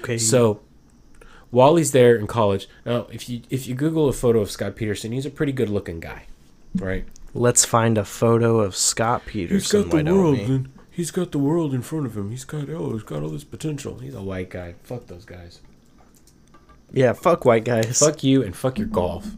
Okay. 0.00 0.18
So 0.18 0.60
while 1.50 1.76
he's 1.76 1.92
there 1.92 2.16
in 2.16 2.26
college, 2.26 2.68
now 2.84 3.06
if 3.10 3.28
you 3.28 3.42
if 3.50 3.66
you 3.66 3.74
Google 3.74 4.08
a 4.08 4.12
photo 4.12 4.40
of 4.40 4.50
Scott 4.50 4.76
Peterson, 4.76 5.12
he's 5.12 5.26
a 5.26 5.30
pretty 5.30 5.52
good 5.52 5.68
looking 5.68 6.00
guy, 6.00 6.26
right? 6.74 7.04
let's 7.34 7.64
find 7.64 7.98
a 7.98 8.04
photo 8.04 8.60
of 8.60 8.76
Scott 8.76 9.24
Peterson. 9.26 9.88
why 9.88 10.02
don't 10.02 10.32
we? 10.32 10.42
and 10.42 10.72
he's 10.90 11.10
got 11.10 11.32
the 11.32 11.38
world 11.38 11.72
in 11.74 11.82
front 11.82 12.06
of 12.06 12.16
him. 12.16 12.30
He's 12.30 12.44
got 12.44 12.68
oh, 12.68 12.92
he's 12.92 13.02
got 13.02 13.22
all 13.22 13.30
this 13.30 13.44
potential. 13.44 13.98
He's 13.98 14.14
a 14.14 14.22
white 14.22 14.50
guy. 14.50 14.74
Fuck 14.82 15.06
those 15.06 15.24
guys. 15.24 15.60
Yeah, 16.92 17.14
fuck 17.14 17.44
white 17.44 17.64
guys. 17.64 17.98
Fuck 17.98 18.22
you 18.22 18.42
and 18.42 18.54
fuck 18.54 18.78
your 18.78 18.88
golf. 18.88 19.30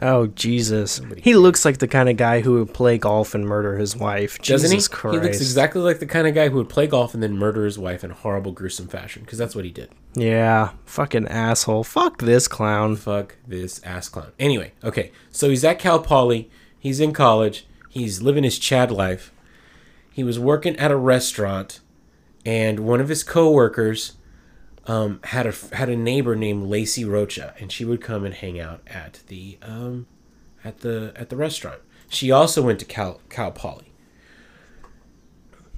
Oh 0.00 0.28
Jesus, 0.28 1.00
Nobody 1.00 1.20
he 1.20 1.34
looks 1.34 1.64
like 1.64 1.78
the 1.78 1.88
kind 1.88 2.08
of 2.08 2.16
guy 2.16 2.40
who 2.40 2.54
would 2.54 2.72
play 2.72 2.96
golf 2.96 3.34
and 3.34 3.44
murder 3.44 3.76
his 3.76 3.96
wife. 3.96 4.38
Doesn't 4.38 4.70
Jesus 4.70 4.86
he? 4.86 4.92
Christ. 4.92 5.14
He 5.16 5.20
looks 5.20 5.40
exactly 5.40 5.82
like 5.82 5.98
the 5.98 6.06
kind 6.06 6.26
of 6.26 6.34
guy 6.34 6.48
who 6.48 6.56
would 6.56 6.68
play 6.68 6.86
golf 6.86 7.12
and 7.12 7.22
then 7.22 7.36
murder 7.36 7.64
his 7.64 7.78
wife 7.78 8.04
in 8.04 8.10
a 8.10 8.14
horrible, 8.14 8.52
gruesome 8.52 8.88
fashion. 8.88 9.22
Because 9.22 9.38
that's 9.38 9.54
what 9.54 9.64
he 9.64 9.70
did. 9.70 9.90
Yeah, 10.14 10.70
fucking 10.86 11.28
asshole. 11.28 11.84
Fuck 11.84 12.22
this 12.22 12.48
clown. 12.48 12.96
Fuck 12.96 13.36
this 13.46 13.82
ass 13.84 14.08
clown. 14.08 14.32
Anyway, 14.38 14.72
okay. 14.82 15.12
So 15.30 15.50
he's 15.50 15.64
at 15.64 15.78
Cal 15.78 15.98
Poly. 15.98 16.50
He's 16.78 17.00
in 17.00 17.12
college. 17.12 17.66
He's 17.88 18.22
living 18.22 18.44
his 18.44 18.58
Chad 18.58 18.90
life. 18.90 19.32
He 20.12 20.24
was 20.24 20.38
working 20.38 20.76
at 20.76 20.90
a 20.90 20.96
restaurant, 20.96 21.80
and 22.44 22.80
one 22.80 23.00
of 23.00 23.08
his 23.08 23.22
coworkers 23.22 24.14
um, 24.86 25.20
had 25.24 25.46
a 25.46 25.52
had 25.74 25.88
a 25.88 25.96
neighbor 25.96 26.34
named 26.36 26.64
Laci 26.66 27.08
Rocha, 27.08 27.54
and 27.60 27.70
she 27.70 27.84
would 27.84 28.00
come 28.00 28.24
and 28.24 28.34
hang 28.34 28.58
out 28.58 28.80
at 28.86 29.20
the 29.28 29.58
um, 29.62 30.06
at 30.64 30.80
the 30.80 31.12
at 31.16 31.28
the 31.28 31.36
restaurant. 31.36 31.80
She 32.08 32.30
also 32.30 32.62
went 32.62 32.78
to 32.80 32.84
Cal 32.84 33.20
Cal 33.28 33.50
Poly. 33.52 33.92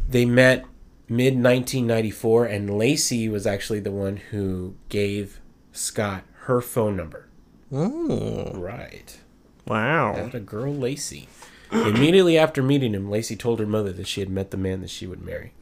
They 0.09 0.25
met 0.25 0.65
mid 1.09 1.35
1994, 1.35 2.45
and 2.47 2.71
Laci 2.71 3.31
was 3.31 3.47
actually 3.47 3.81
the 3.81 3.91
one 3.91 4.17
who 4.17 4.75
gave 4.88 5.41
Scott 5.73 6.25
her 6.45 6.61
phone 6.61 6.97
number. 6.97 7.29
Oh, 7.71 8.53
Right. 8.55 9.19
wow. 9.67 10.15
That 10.15 10.35
a 10.35 10.41
girl, 10.41 10.75
Laci. 10.75 11.27
Immediately 11.71 12.37
after 12.37 12.62
meeting 12.62 12.93
him, 12.95 13.09
Laci 13.09 13.38
told 13.38 13.59
her 13.59 13.67
mother 13.67 13.93
that 13.93 14.07
she 14.07 14.21
had 14.21 14.29
met 14.29 14.51
the 14.51 14.59
man 14.59 14.83
that 14.83 14.91
she 14.91 15.07
would 15.07 15.23
marry. 15.25 15.55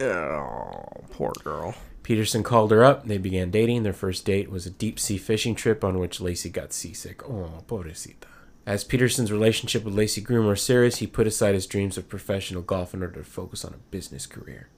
Oh, 0.00 0.84
poor 1.10 1.32
girl. 1.44 1.74
Peterson 2.08 2.42
called 2.42 2.70
her 2.70 2.82
up. 2.82 3.04
They 3.04 3.18
began 3.18 3.50
dating. 3.50 3.82
Their 3.82 3.92
first 3.92 4.24
date 4.24 4.50
was 4.50 4.64
a 4.64 4.70
deep 4.70 4.98
sea 4.98 5.18
fishing 5.18 5.54
trip 5.54 5.84
on 5.84 5.98
which 5.98 6.20
Laci 6.20 6.50
got 6.50 6.72
seasick. 6.72 7.22
Oh, 7.28 7.62
pobrecita. 7.68 8.24
As 8.64 8.82
Peterson's 8.82 9.30
relationship 9.30 9.84
with 9.84 9.94
Laci 9.94 10.24
grew 10.24 10.42
more 10.42 10.56
serious, 10.56 10.96
he 10.96 11.06
put 11.06 11.26
aside 11.26 11.52
his 11.52 11.66
dreams 11.66 11.98
of 11.98 12.08
professional 12.08 12.62
golf 12.62 12.94
in 12.94 13.02
order 13.02 13.20
to 13.20 13.28
focus 13.28 13.62
on 13.62 13.74
a 13.74 13.90
business 13.90 14.24
career. 14.26 14.70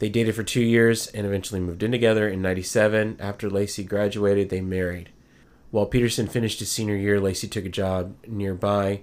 They 0.00 0.08
dated 0.08 0.34
for 0.34 0.42
two 0.42 0.60
years 0.60 1.06
and 1.06 1.24
eventually 1.24 1.60
moved 1.60 1.84
in 1.84 1.92
together 1.92 2.28
in 2.28 2.42
97. 2.42 3.18
After 3.20 3.48
Laci 3.48 3.86
graduated, 3.86 4.48
they 4.48 4.60
married. 4.60 5.10
While 5.70 5.86
Peterson 5.86 6.26
finished 6.26 6.58
his 6.58 6.72
senior 6.72 6.96
year, 6.96 7.20
Laci 7.20 7.48
took 7.48 7.66
a 7.66 7.68
job 7.68 8.16
nearby. 8.26 9.02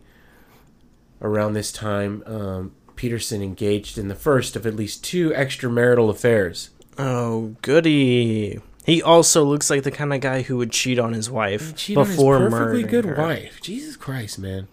Around 1.22 1.54
this 1.54 1.72
time, 1.72 2.22
um, 2.26 2.74
Peterson 2.98 3.42
engaged 3.42 3.98
in 3.98 4.10
the 4.10 4.14
first 4.14 4.58
of 4.58 4.68
at 4.68 4.76
least 4.76 5.06
two 5.06 5.30
extramarital 5.30 6.10
affairs. 6.10 6.72
Oh, 6.98 7.56
goody. 7.62 8.60
He 8.86 9.02
also 9.02 9.44
looks 9.44 9.70
like 9.70 9.84
the 9.84 9.92
kind 9.92 10.14
of 10.14 10.22
guy 10.22 10.44
who 10.44 10.58
would 10.58 10.72
cheat 10.72 11.00
on 11.00 11.14
his 11.14 11.30
wife 11.30 11.76
Cheat 11.76 11.98
on 11.98 12.06
his 12.06 12.16
perfectly 12.16 12.50
murdering 12.50 12.88
good 12.88 13.06
her. 13.06 13.16
wife. 13.16 13.60
Jesus 13.62 13.96
Christ, 13.98 14.38
man! 14.40 14.68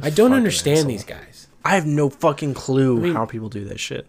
I 0.00 0.10
don't 0.10 0.30
fucking 0.30 0.32
understand 0.34 0.78
asshole. 0.78 0.90
these 0.90 1.04
guys. 1.04 1.48
I 1.64 1.74
have 1.74 1.84
no 1.86 2.08
fucking 2.10 2.54
clue 2.54 2.98
mean- 3.00 3.14
how 3.14 3.26
people 3.26 3.48
do 3.48 3.64
that 3.66 3.80
shit. 3.80 4.06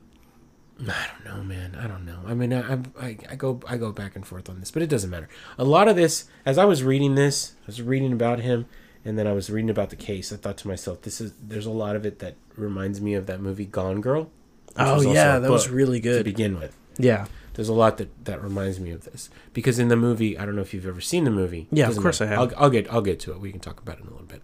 I 0.88 1.06
don't 1.24 1.26
know, 1.38 1.44
man. 1.44 1.76
I 1.80 1.86
don't 1.88 2.06
know. 2.06 2.20
I 2.26 2.34
mean, 2.34 2.54
I, 2.54 2.74
I 3.00 3.18
I 3.30 3.36
go 3.36 3.60
I 3.68 3.78
go 3.78 3.92
back 3.92 4.16
and 4.16 4.26
forth 4.26 4.50
on 4.50 4.60
this, 4.60 4.72
but 4.72 4.82
it 4.82 4.88
doesn't 4.90 5.10
matter. 5.12 5.30
A 5.60 5.64
lot 5.64 5.88
of 5.88 5.96
this, 5.96 6.26
as 6.46 6.58
I 6.58 6.66
was 6.66 6.84
reading 6.84 7.14
this, 7.16 7.54
I 7.64 7.68
was 7.68 7.82
reading 7.84 8.12
about 8.14 8.40
him, 8.40 8.66
and 9.06 9.18
then 9.18 9.28
I 9.28 9.34
was 9.34 9.50
reading 9.52 9.70
about 9.70 9.92
the 9.92 9.96
case. 9.96 10.32
I 10.34 10.38
thought 10.38 10.58
to 10.58 10.68
myself, 10.68 11.02
this 11.04 11.22
is 11.22 11.34
there's 11.42 11.68
a 11.68 11.72
lot 11.72 11.96
of 11.96 12.04
it 12.06 12.18
that 12.20 12.36
reminds 12.58 13.00
me 13.00 13.14
of 13.14 13.28
that 13.28 13.42
movie 13.42 13.66
Gone 13.66 14.02
Girl. 14.02 14.24
which 14.24 14.32
Oh 14.78 14.94
also 14.94 15.14
yeah, 15.14 15.38
a 15.38 15.40
that 15.42 15.52
was 15.52 15.66
book 15.68 15.76
really 15.76 16.00
good. 16.00 16.18
to 16.20 16.24
begin 16.24 16.60
with. 16.60 16.76
Yeah, 16.98 17.28
There's 17.54 17.70
a 17.70 17.74
lot 17.74 17.98
that 17.98 18.26
that 18.26 18.42
reminds 18.42 18.80
me 18.80 18.92
of 18.92 19.04
this 19.04 19.30
because 19.54 19.78
in 19.80 19.90
the 19.90 19.96
movie, 19.96 20.38
I 20.38 20.46
don't 20.46 20.56
know 20.56 20.62
if 20.62 20.74
you've 20.74 20.88
ever 20.88 21.02
seen 21.02 21.26
the 21.26 21.32
movie. 21.32 21.68
Yeah, 21.72 21.90
of 21.90 21.98
course 21.98 22.20
matter. 22.20 22.34
I 22.34 22.36
have. 22.42 22.54
I'll, 22.54 22.64
I'll 22.64 22.70
get 22.70 22.92
I'll 22.92 23.02
get 23.02 23.20
to 23.22 23.32
it. 23.32 23.40
We 23.40 23.52
can 23.52 23.60
talk 23.60 23.80
about 23.82 23.98
it 23.98 24.02
in 24.02 24.08
a 24.08 24.12
little 24.12 24.26
bit. 24.26 24.42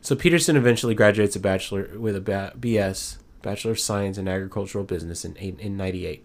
So 0.00 0.16
Peterson 0.16 0.56
eventually 0.56 0.94
graduates 0.94 1.36
a 1.36 1.40
bachelor 1.40 1.90
with 1.98 2.16
a 2.16 2.20
ba- 2.20 2.54
BS, 2.58 3.18
Bachelor 3.42 3.72
of 3.72 3.80
Science 3.80 4.16
in 4.16 4.28
Agricultural 4.28 4.84
Business 4.84 5.24
in 5.24 5.36
eight, 5.38 5.58
in 5.60 5.76
'98. 5.76 6.24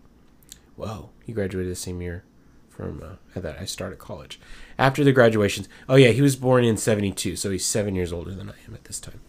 Whoa, 0.75 1.09
he 1.25 1.33
graduated 1.33 1.71
the 1.71 1.75
same 1.75 2.01
year 2.01 2.23
from 2.69 3.01
uh, 3.01 3.39
that 3.39 3.59
I 3.59 3.65
started 3.65 3.99
college. 3.99 4.39
After 4.77 5.03
the 5.03 5.11
graduations, 5.11 5.67
oh 5.89 5.95
yeah, 5.95 6.09
he 6.09 6.21
was 6.21 6.35
born 6.35 6.63
in 6.63 6.77
'72, 6.77 7.35
so 7.35 7.49
he's 7.49 7.65
seven 7.65 7.95
years 7.95 8.13
older 8.13 8.31
than 8.33 8.49
I 8.49 8.55
am 8.67 8.73
at 8.73 8.85
this 8.85 8.99
time. 8.99 9.21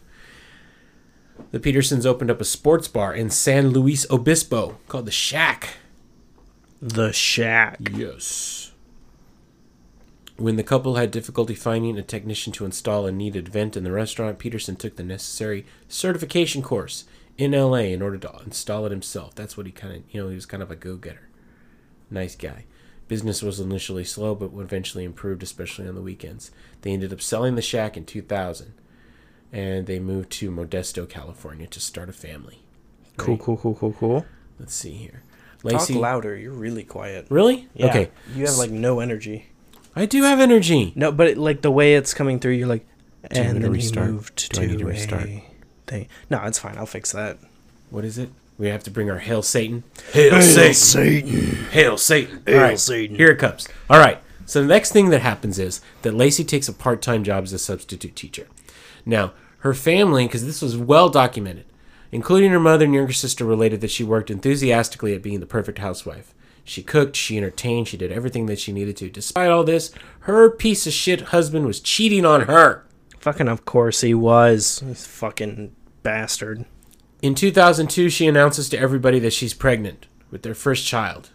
The 1.50 1.60
Petersons 1.60 2.06
opened 2.06 2.30
up 2.30 2.40
a 2.40 2.44
sports 2.44 2.88
bar 2.88 3.14
in 3.14 3.30
San 3.30 3.70
Luis 3.70 4.08
Obispo 4.10 4.78
called 4.88 5.06
the 5.06 5.12
Shack. 5.12 5.70
The 6.80 7.12
shack. 7.12 7.78
Yes. 7.92 8.72
When 10.36 10.56
the 10.56 10.62
couple 10.62 10.96
had 10.96 11.10
difficulty 11.10 11.54
finding 11.54 11.98
a 11.98 12.02
technician 12.02 12.52
to 12.54 12.66
install 12.66 13.06
a 13.06 13.12
needed 13.12 13.48
vent 13.48 13.76
in 13.76 13.84
the 13.84 13.92
restaurant, 13.92 14.38
Peterson 14.38 14.76
took 14.76 14.96
the 14.96 15.02
necessary 15.02 15.64
certification 15.88 16.62
course 16.62 17.04
in 17.38 17.52
LA 17.52 17.78
in 17.78 18.02
order 18.02 18.18
to 18.18 18.40
install 18.44 18.84
it 18.84 18.92
himself. 18.92 19.34
That's 19.34 19.56
what 19.56 19.66
he 19.66 19.72
kind 19.72 19.94
of, 19.96 20.02
you 20.10 20.22
know, 20.22 20.28
he 20.28 20.34
was 20.34 20.46
kind 20.46 20.62
of 20.62 20.70
a 20.70 20.76
go 20.76 20.96
getter. 20.96 21.28
Nice 22.10 22.36
guy. 22.36 22.64
Business 23.08 23.42
was 23.42 23.60
initially 23.60 24.04
slow, 24.04 24.34
but 24.34 24.50
eventually 24.60 25.04
improved, 25.04 25.42
especially 25.42 25.88
on 25.88 25.94
the 25.94 26.02
weekends. 26.02 26.50
They 26.82 26.90
ended 26.90 27.12
up 27.12 27.22
selling 27.22 27.54
the 27.54 27.62
shack 27.62 27.96
in 27.96 28.04
2000, 28.04 28.74
and 29.52 29.86
they 29.86 29.98
moved 29.98 30.30
to 30.32 30.50
Modesto, 30.50 31.08
California 31.08 31.66
to 31.68 31.80
start 31.80 32.08
a 32.08 32.12
family. 32.12 32.62
Cool, 33.16 33.38
cool, 33.38 33.56
cool, 33.56 33.74
cool, 33.74 33.92
cool. 33.92 34.26
Let's 34.58 34.74
see 34.74 34.92
here. 34.92 35.22
Talk 35.70 35.80
Lacey. 35.80 35.94
louder. 35.94 36.36
You're 36.36 36.52
really 36.52 36.84
quiet. 36.84 37.26
Really? 37.30 37.68
Yeah, 37.74 37.86
Okay. 37.86 38.10
You 38.34 38.46
have 38.46 38.56
like 38.56 38.70
no 38.70 39.00
energy. 39.00 39.46
I 39.94 40.06
do 40.06 40.22
have 40.24 40.40
energy. 40.40 40.92
No, 40.94 41.10
but 41.12 41.28
it, 41.28 41.38
like 41.38 41.62
the 41.62 41.70
way 41.70 41.94
it's 41.94 42.12
coming 42.14 42.38
through, 42.38 42.52
you're 42.52 42.68
like, 42.68 42.86
Do 43.30 43.40
you 43.40 43.44
want 43.46 43.46
me 43.46 43.50
and 43.50 43.56
to 43.56 43.62
then 43.62 43.72
restart? 43.72 44.06
he 44.06 44.12
moved 44.12 44.48
Do 44.52 44.60
I 44.60 44.66
need 44.66 44.72
to 44.72 44.78
to 44.78 44.84
restart? 44.84 45.22
a 45.24 45.42
thing. 45.86 46.08
No, 46.30 46.42
it's 46.44 46.58
fine. 46.58 46.76
I'll 46.76 46.86
fix 46.86 47.12
that. 47.12 47.38
What 47.90 48.04
is 48.04 48.18
it? 48.18 48.28
We 48.58 48.68
have 48.68 48.82
to 48.84 48.90
bring 48.90 49.10
our 49.10 49.18
Hail 49.18 49.42
Satan. 49.42 49.84
Hail, 50.12 50.40
Satan. 50.42 50.74
Satan. 50.74 51.64
Hail 51.70 51.96
Satan. 51.98 52.42
Hail 52.46 52.56
All 52.56 52.62
right. 52.62 52.78
Satan. 52.78 53.16
Here 53.16 53.30
it 53.30 53.36
comes. 53.38 53.68
All 53.90 53.98
right. 53.98 54.18
So 54.46 54.62
the 54.62 54.68
next 54.68 54.92
thing 54.92 55.10
that 55.10 55.20
happens 55.22 55.58
is 55.58 55.80
that 56.02 56.14
Laci 56.14 56.46
takes 56.46 56.68
a 56.68 56.72
part-time 56.72 57.22
job 57.24 57.44
as 57.44 57.52
a 57.52 57.58
substitute 57.58 58.14
teacher. 58.16 58.46
Now, 59.04 59.32
her 59.58 59.74
family, 59.74 60.26
because 60.26 60.46
this 60.46 60.62
was 60.62 60.76
well 60.76 61.08
documented, 61.08 61.64
including 62.16 62.50
her 62.50 62.58
mother 62.58 62.86
and 62.86 62.94
younger 62.94 63.12
sister, 63.12 63.44
related 63.44 63.82
that 63.82 63.90
she 63.90 64.02
worked 64.02 64.30
enthusiastically 64.30 65.14
at 65.14 65.22
being 65.22 65.40
the 65.40 65.44
perfect 65.46 65.78
housewife. 65.80 66.32
She 66.64 66.82
cooked, 66.82 67.14
she 67.14 67.36
entertained, 67.36 67.88
she 67.88 67.98
did 67.98 68.10
everything 68.10 68.46
that 68.46 68.58
she 68.58 68.72
needed 68.72 68.96
to. 68.96 69.10
Despite 69.10 69.50
all 69.50 69.64
this, 69.64 69.90
her 70.20 70.48
piece 70.50 70.86
of 70.86 70.94
shit 70.94 71.20
husband 71.20 71.66
was 71.66 71.78
cheating 71.78 72.24
on 72.24 72.42
her. 72.46 72.86
Fucking 73.18 73.48
of 73.48 73.66
course 73.66 74.00
he 74.00 74.14
was. 74.14 74.80
He's 74.84 75.06
fucking 75.06 75.76
bastard. 76.02 76.64
In 77.20 77.34
2002, 77.34 78.08
she 78.08 78.26
announces 78.26 78.70
to 78.70 78.78
everybody 78.78 79.18
that 79.18 79.34
she's 79.34 79.52
pregnant 79.52 80.06
with 80.30 80.40
their 80.42 80.54
first 80.54 80.86
child. 80.86 81.28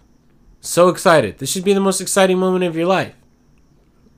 So 0.61 0.89
excited. 0.89 1.37
This 1.37 1.51
should 1.51 1.63
be 1.63 1.73
the 1.73 1.79
most 1.79 2.01
exciting 2.01 2.39
moment 2.39 2.63
of 2.63 2.75
your 2.75 2.87
life, 2.87 3.13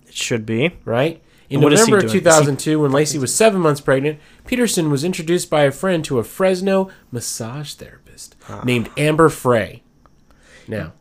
It 0.07 0.13
should 0.13 0.45
be. 0.45 0.77
right? 0.85 1.21
In 1.53 1.61
What 1.61 1.71
is 1.73 1.79
he 1.85 1.91
November 1.91 1.97
of 1.97 2.01
doing? 2.03 2.07
Is 2.07 2.13
he- 2.13 2.19
2002, 2.19 2.79
when 2.79 2.91
Laci 2.91 3.19
was 3.19 3.33
seven 3.33 3.61
months 3.61 3.79
pregnant, 3.81 4.19
Peterson 4.47 4.89
was 4.89 5.03
introduced 5.03 5.49
by 5.49 5.63
a 5.63 5.71
friend 5.71 6.03
to 6.05 6.17
a 6.19 6.23
Fresno 6.23 6.89
massage 7.11 7.73
therapist 7.73 8.35
Ah. 8.49 8.61
named 8.65 8.89
Amber 8.97 9.29
Frey. 9.29 9.83
Now, 10.67 10.93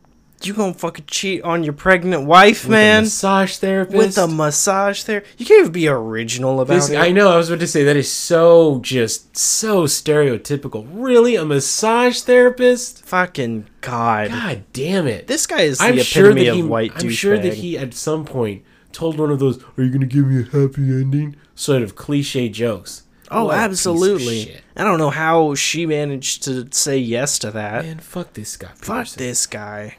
You 0.43 0.53
gonna 0.53 0.73
fucking 0.73 1.05
cheat 1.07 1.41
on 1.43 1.63
your 1.63 1.71
pregnant 1.71 2.25
wife, 2.25 2.63
with 2.65 2.71
a 2.71 2.71
man? 2.71 3.03
massage 3.03 3.55
therapist. 3.55 3.97
With 3.97 4.17
a 4.17 4.27
massage 4.27 5.03
there? 5.03 5.23
You 5.37 5.45
can't 5.45 5.61
even 5.61 5.71
be 5.71 5.87
original 5.87 6.59
about 6.59 6.73
This, 6.73 6.89
it. 6.89 6.97
I 6.97 7.11
know. 7.11 7.29
I 7.29 7.37
was 7.37 7.49
about 7.49 7.61
to 7.61 7.67
say 7.67 7.85
that 7.85 7.95
is 7.95 8.11
so 8.11 8.79
just 8.83 9.37
so 9.37 9.83
stereotypical. 9.85 10.85
Really, 10.93 11.35
a 11.37 11.45
massage 11.45 12.19
therapist? 12.19 13.05
fucking 13.05 13.67
god. 13.79 14.31
God 14.31 14.63
damn 14.73 15.07
it! 15.07 15.27
This 15.27 15.47
guy 15.47 15.61
is 15.61 15.77
the 15.77 15.85
I'm 15.85 15.93
epitome 15.97 16.03
sure 16.03 16.33
that 16.33 16.47
of 16.49 16.55
he. 16.57 16.63
white 16.63 16.91
I'm 16.97 17.09
sure 17.09 17.37
that 17.39 17.53
he 17.55 17.77
at 17.77 17.93
some 17.93 18.25
point 18.25 18.63
told 18.93 19.19
one 19.19 19.31
of 19.31 19.39
those, 19.39 19.61
"Are 19.77 19.83
you 19.83 19.89
going 19.89 20.01
to 20.01 20.07
give 20.07 20.27
me 20.27 20.41
a 20.41 20.45
happy 20.45 20.81
ending?" 20.83 21.35
Sort 21.55 21.81
of 21.81 21.95
cliche 21.95 22.49
jokes. 22.49 23.03
Oh, 23.31 23.45
What 23.45 23.53
a 23.53 23.69
piece 23.69 23.85
of 23.85 23.93
absolutely. 23.95 24.57
I 24.75 24.83
don't 24.83 24.99
know 24.99 25.09
how 25.09 25.55
she 25.55 25.85
managed 25.85 26.43
to 26.43 26.67
say 26.71 26.97
yes 26.97 27.39
to 27.39 27.51
that. 27.51 27.83
Man, 27.85 27.99
fuck 27.99 28.33
this 28.33 28.55
guy. 28.57 28.69
Fuck 28.75 28.97
Peterson. 29.05 29.19
this 29.19 29.45
guy. 29.47 29.97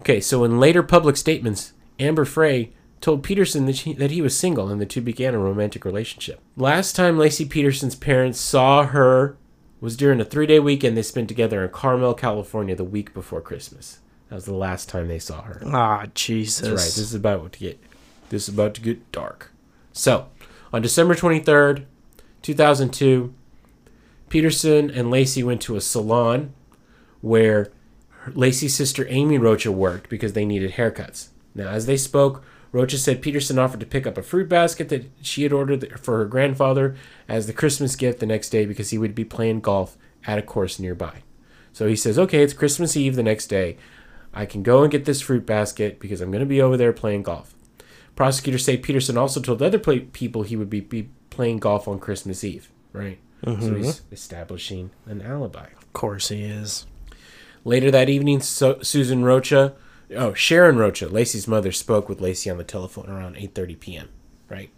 Okay, 0.00 0.20
so 0.20 0.44
in 0.44 0.58
later 0.60 0.82
public 0.82 1.16
statements, 1.16 1.72
Amber 1.98 2.24
Frey 2.24 2.72
told 3.00 3.22
Peterson 3.22 3.66
that, 3.66 3.76
she, 3.76 3.92
that 3.94 4.10
he 4.10 4.20
was 4.20 4.36
single 4.36 4.68
and 4.68 4.80
the 4.80 4.86
two 4.86 5.00
began 5.00 5.34
a 5.34 5.38
romantic 5.38 5.84
relationship. 5.84 6.40
Last 6.56 6.94
time 6.96 7.16
Laci 7.16 7.48
Peterson's 7.48 7.94
parents 7.94 8.40
saw 8.40 8.84
her 8.86 9.36
was 9.80 9.96
during 9.96 10.20
a 10.20 10.24
three 10.24 10.46
day 10.46 10.58
weekend 10.60 10.96
they 10.96 11.02
spent 11.02 11.28
together 11.28 11.64
in 11.64 11.70
Carmel, 11.70 12.14
California, 12.14 12.74
the 12.76 12.84
week 12.84 13.14
before 13.14 13.40
Christmas. 13.40 14.00
That 14.28 14.36
was 14.36 14.44
the 14.44 14.54
last 14.54 14.88
time 14.88 15.08
they 15.08 15.18
saw 15.18 15.42
her. 15.42 15.62
Ah, 15.66 16.06
Jesus. 16.14 16.60
That's 16.60 16.70
right. 16.70 16.76
This 16.76 16.98
is 16.98 17.14
about 17.14 17.52
to 17.52 17.58
get 17.58 17.80
this 18.32 18.48
is 18.48 18.54
about 18.54 18.74
to 18.74 18.80
get 18.80 19.12
dark. 19.12 19.52
So, 19.92 20.26
on 20.72 20.82
December 20.82 21.14
23rd, 21.14 21.84
2002, 22.40 23.32
Peterson 24.30 24.90
and 24.90 25.08
Laci 25.08 25.44
went 25.44 25.60
to 25.62 25.76
a 25.76 25.80
salon 25.80 26.54
where 27.20 27.70
her- 28.08 28.32
Laci's 28.32 28.74
sister 28.74 29.06
Amy 29.08 29.36
Rocha 29.36 29.70
worked 29.70 30.08
because 30.08 30.32
they 30.32 30.46
needed 30.46 30.72
haircuts. 30.72 31.28
Now, 31.54 31.68
as 31.68 31.86
they 31.86 31.98
spoke, 31.98 32.42
Rocha 32.72 32.96
said 32.96 33.20
Peterson 33.20 33.58
offered 33.58 33.80
to 33.80 33.86
pick 33.86 34.06
up 34.06 34.16
a 34.16 34.22
fruit 34.22 34.48
basket 34.48 34.88
that 34.88 35.04
she 35.20 35.42
had 35.42 35.52
ordered 35.52 36.00
for 36.00 36.16
her 36.18 36.24
grandfather 36.24 36.96
as 37.28 37.46
the 37.46 37.52
Christmas 37.52 37.94
gift 37.94 38.18
the 38.18 38.26
next 38.26 38.48
day 38.48 38.64
because 38.64 38.88
he 38.90 38.98
would 38.98 39.14
be 39.14 39.24
playing 39.24 39.60
golf 39.60 39.98
at 40.26 40.38
a 40.38 40.42
course 40.42 40.80
nearby. 40.80 41.22
So 41.74 41.86
he 41.86 41.96
says, 41.96 42.18
"Okay, 42.18 42.42
it's 42.42 42.54
Christmas 42.54 42.96
Eve 42.96 43.14
the 43.14 43.22
next 43.22 43.48
day. 43.48 43.76
I 44.32 44.46
can 44.46 44.62
go 44.62 44.82
and 44.82 44.90
get 44.90 45.04
this 45.04 45.20
fruit 45.20 45.44
basket 45.44 46.00
because 46.00 46.22
I'm 46.22 46.30
going 46.30 46.40
to 46.40 46.46
be 46.46 46.62
over 46.62 46.78
there 46.78 46.94
playing 46.94 47.24
golf." 47.24 47.54
Prosecutors 48.16 48.64
say 48.64 48.76
Peterson 48.76 49.16
also 49.16 49.40
told 49.40 49.62
other 49.62 49.78
play- 49.78 50.00
people 50.00 50.42
he 50.42 50.56
would 50.56 50.70
be, 50.70 50.80
be 50.80 51.08
playing 51.30 51.58
golf 51.58 51.88
on 51.88 51.98
Christmas 51.98 52.44
Eve, 52.44 52.70
right? 52.92 53.18
So 53.44 53.50
mm-hmm. 53.50 53.82
he's 53.82 54.02
establishing 54.12 54.90
an 55.06 55.20
alibi. 55.22 55.66
Of 55.76 55.92
course 55.92 56.28
he 56.28 56.44
is. 56.44 56.86
Later 57.64 57.90
that 57.90 58.08
evening, 58.08 58.40
so- 58.40 58.80
Susan 58.82 59.24
Rocha, 59.24 59.74
oh 60.16 60.34
Sharon 60.34 60.76
Rocha, 60.76 61.06
Laci's 61.06 61.48
mother, 61.48 61.72
spoke 61.72 62.08
with 62.08 62.20
Laci 62.20 62.50
on 62.50 62.58
the 62.58 62.64
telephone 62.64 63.08
around 63.08 63.36
8:30 63.36 63.80
p.m. 63.80 64.08
Right. 64.48 64.70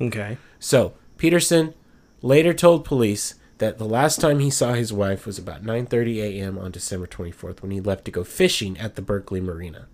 Okay. 0.00 0.38
So 0.58 0.94
Peterson 1.18 1.74
later 2.22 2.54
told 2.54 2.84
police 2.84 3.34
that 3.58 3.76
the 3.76 3.84
last 3.84 4.20
time 4.20 4.38
he 4.38 4.50
saw 4.50 4.72
his 4.72 4.92
wife 4.92 5.26
was 5.26 5.38
about 5.38 5.62
9:30 5.62 6.16
a.m. 6.22 6.58
on 6.58 6.70
December 6.70 7.06
24th 7.06 7.60
when 7.60 7.70
he 7.70 7.80
left 7.80 8.06
to 8.06 8.10
go 8.10 8.24
fishing 8.24 8.78
at 8.78 8.94
the 8.94 9.02
Berkeley 9.02 9.40
Marina. 9.40 9.88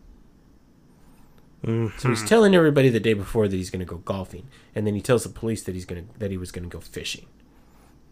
Mm-hmm. 1.65 1.99
So 1.99 2.09
he's 2.11 2.25
telling 2.25 2.55
everybody 2.55 2.89
the 2.89 3.01
day 3.01 3.15
before 3.15 3.49
that 3.49 3.57
he's 3.57 3.71
going 3.71 3.81
to 3.81 3.87
go 3.87 3.97
golfing, 3.99 4.47
and 4.75 4.87
then 4.87 4.95
he 4.95 5.01
tells 5.01 5.25
the 5.25 5.29
police 5.31 5.63
that 5.65 5.75
he's 5.75 5.85
going 5.85 6.07
to 6.07 6.19
that 6.19 6.31
he 6.31 6.37
was 6.37 6.53
going 6.53 6.69
to 6.69 6.73
go 6.73 6.81
fishing. 6.81 7.27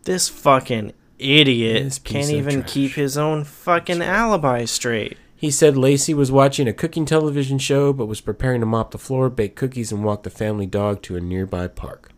This 0.05 0.29
fucking 0.29 0.93
idiot 1.19 1.85
This 1.85 1.99
can't 1.99 2.31
even 2.31 2.61
trash. 2.61 2.73
keep 2.73 2.93
his 2.93 3.17
own 3.17 3.45
fucking 3.45 4.03
alibi 4.03 4.65
straight. 4.65 5.17
He 5.37 5.51
said 5.51 5.75
Laci 5.75 6.15
was 6.15 6.33
watching 6.33 6.67
a 6.67 6.73
cooking 6.73 7.05
television 7.05 7.59
show 7.59 7.93
but 7.93 8.07
was 8.07 8.21
preparing 8.21 8.61
to 8.61 8.67
mop 8.67 8.91
the 8.91 8.99
floor, 8.99 9.29
bake 9.31 9.57
cookies, 9.57 9.93
and 9.93 10.03
walk 10.05 10.23
the 10.23 10.31
family 10.31 10.67
dog 10.67 11.03
to 11.03 11.17
a 11.17 11.21
nearby 11.21 11.69
park. 11.69 12.11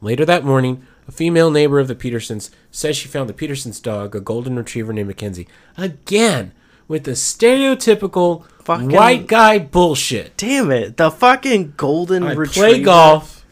Later 0.00 0.24
that 0.26 0.44
morning, 0.44 0.86
a 1.08 1.12
female 1.12 1.50
neighbor 1.50 1.78
of 1.78 1.88
the 1.88 1.94
Petersons 1.94 2.50
says 2.70 2.96
she 2.96 3.08
found 3.08 3.28
the 3.28 3.34
Petersons' 3.34 3.80
dog, 3.80 4.14
a 4.14 4.20
golden 4.20 4.56
retriever 4.56 4.92
named 4.92 5.08
Mackenzie, 5.08 5.48
again 5.76 6.52
with 6.88 7.04
the 7.04 7.12
stereotypical 7.12 8.44
Fucking- 8.64 8.90
white 8.90 9.26
guy 9.26 9.58
bullshit. 9.58 10.36
Damn 10.36 10.70
it. 10.70 10.96
The 10.96 11.10
fucking 11.10 11.74
golden 11.76 12.24
retriever. 12.24 12.40
I 12.40 12.40
retriever. 12.40 12.68
play 12.76 12.82
golf. 12.82 13.44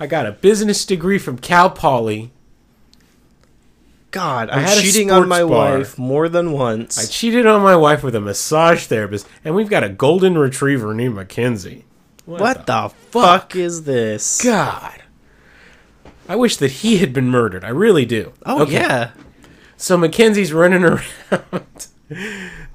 I 0.00 0.06
got 0.06 0.26
a 0.26 0.32
business 0.32 0.84
degree 0.84 1.18
from 1.18 1.38
Cal 1.38 1.70
Poly. 1.70 2.30
God, 4.10 4.48
I 4.50 4.54
I'm 4.58 4.62
had 4.64 4.78
a 4.78 4.80
cheating 4.80 5.10
on 5.10 5.28
my 5.28 5.40
bar. 5.42 5.78
wife 5.78 5.98
more 5.98 6.28
than 6.28 6.52
once. 6.52 6.98
I 6.98 7.04
cheated 7.06 7.46
on 7.46 7.62
my 7.62 7.76
wife 7.76 8.02
with 8.02 8.14
a 8.14 8.20
massage 8.20 8.86
therapist, 8.86 9.26
and 9.44 9.54
we've 9.54 9.68
got 9.68 9.84
a 9.84 9.88
golden 9.90 10.38
retriever 10.38 10.94
named 10.94 11.14
Mackenzie. 11.14 11.84
what 12.24 12.66
the, 12.66 12.90
fuck 13.10 13.54
is 13.54 13.84
this? 13.84 14.40
God. 14.42 15.02
I 16.28 16.36
wish 16.36 16.56
that 16.58 16.70
he 16.70 16.98
had 16.98 17.12
been 17.12 17.28
murdered. 17.28 17.64
I 17.64 17.68
really 17.70 18.04
do. 18.06 18.32
Oh 18.46 18.62
Okay. 18.62 18.72
yeah. 18.74 19.10
So 19.76 19.96
Mackenzie's 19.96 20.52
running 20.52 20.84
around. 21.30 21.86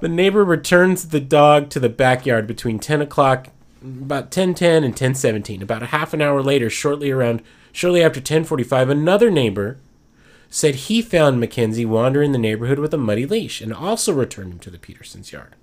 The 0.03 0.09
neighbor 0.09 0.43
returns 0.43 1.07
the 1.07 1.21
dog 1.21 1.69
to 1.69 1.79
the 1.79 1.87
backyard 1.87 2.45
between 2.45 2.77
10 2.77 3.01
o'clock, 3.01 3.47
about 3.81 4.31
10:10 4.31 4.83
and 4.83 4.93
10:17. 4.93 5.61
About 5.61 5.81
a 5.81 5.95
half 5.95 6.13
an 6.13 6.21
hour 6.21 6.43
later, 6.43 6.69
shortly 6.69 7.09
around, 7.09 7.41
shortly 7.71 8.03
after 8.03 8.19
10:45, 8.19 8.89
another 8.89 9.31
neighbor 9.31 9.77
said 10.49 10.75
he 10.75 11.01
found 11.01 11.39
Mackenzie 11.39 11.85
wandering 11.85 12.33
the 12.33 12.37
neighborhood 12.37 12.79
with 12.79 12.93
a 12.93 12.97
muddy 12.97 13.25
leash, 13.25 13.61
and 13.61 13.73
also 13.73 14.11
returned 14.11 14.51
him 14.51 14.59
to 14.59 14.69
the 14.69 14.77
Petersons' 14.77 15.31
yard. 15.31 15.55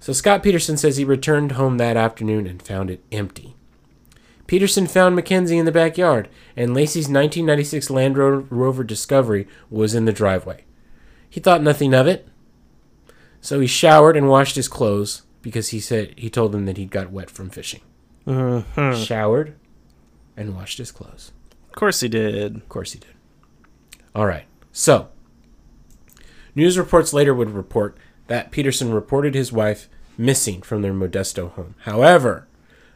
So 0.00 0.12
Scott 0.12 0.42
Peterson 0.42 0.76
says 0.76 0.96
he 0.96 1.04
returned 1.04 1.52
home 1.52 1.78
that 1.78 1.96
afternoon 1.96 2.48
and 2.48 2.60
found 2.60 2.90
it 2.90 3.04
empty. 3.12 3.54
Peterson 4.48 4.88
found 4.88 5.14
Mackenzie 5.14 5.58
in 5.58 5.66
the 5.66 5.70
backyard, 5.70 6.28
and 6.56 6.74
Laci's 6.74 7.08
1996 7.08 7.90
Land 7.90 8.18
Rover 8.18 8.82
Discovery 8.82 9.46
was 9.70 9.94
in 9.94 10.04
the 10.04 10.12
driveway. 10.12 10.64
He 11.30 11.38
thought 11.38 11.62
nothing 11.62 11.94
of 11.94 12.08
it, 12.08 12.26
so 13.44 13.60
he 13.60 13.66
showered 13.66 14.16
and 14.16 14.28
washed 14.28 14.56
his 14.56 14.68
clothes 14.68 15.22
because 15.42 15.68
he 15.68 15.78
said 15.80 16.14
he 16.16 16.30
told 16.30 16.52
them 16.52 16.64
that 16.64 16.78
he 16.78 16.86
got 16.86 17.10
wet 17.12 17.30
from 17.30 17.50
fishing. 17.50 17.80
Mhm. 18.26 19.04
Showered 19.06 19.54
and 20.36 20.54
washed 20.56 20.78
his 20.78 20.90
clothes. 20.90 21.30
Of 21.68 21.74
course 21.76 22.00
he 22.00 22.08
did. 22.08 22.56
Of 22.56 22.68
course 22.70 22.92
he 22.92 22.98
did. 23.00 23.10
All 24.14 24.24
right. 24.26 24.44
So, 24.72 25.08
news 26.54 26.78
reports 26.78 27.12
later 27.12 27.34
would 27.34 27.50
report 27.50 27.98
that 28.28 28.50
Peterson 28.50 28.92
reported 28.94 29.34
his 29.34 29.52
wife 29.52 29.88
missing 30.16 30.62
from 30.62 30.80
their 30.82 30.94
Modesto 30.94 31.50
home. 31.52 31.74
However, 31.80 32.46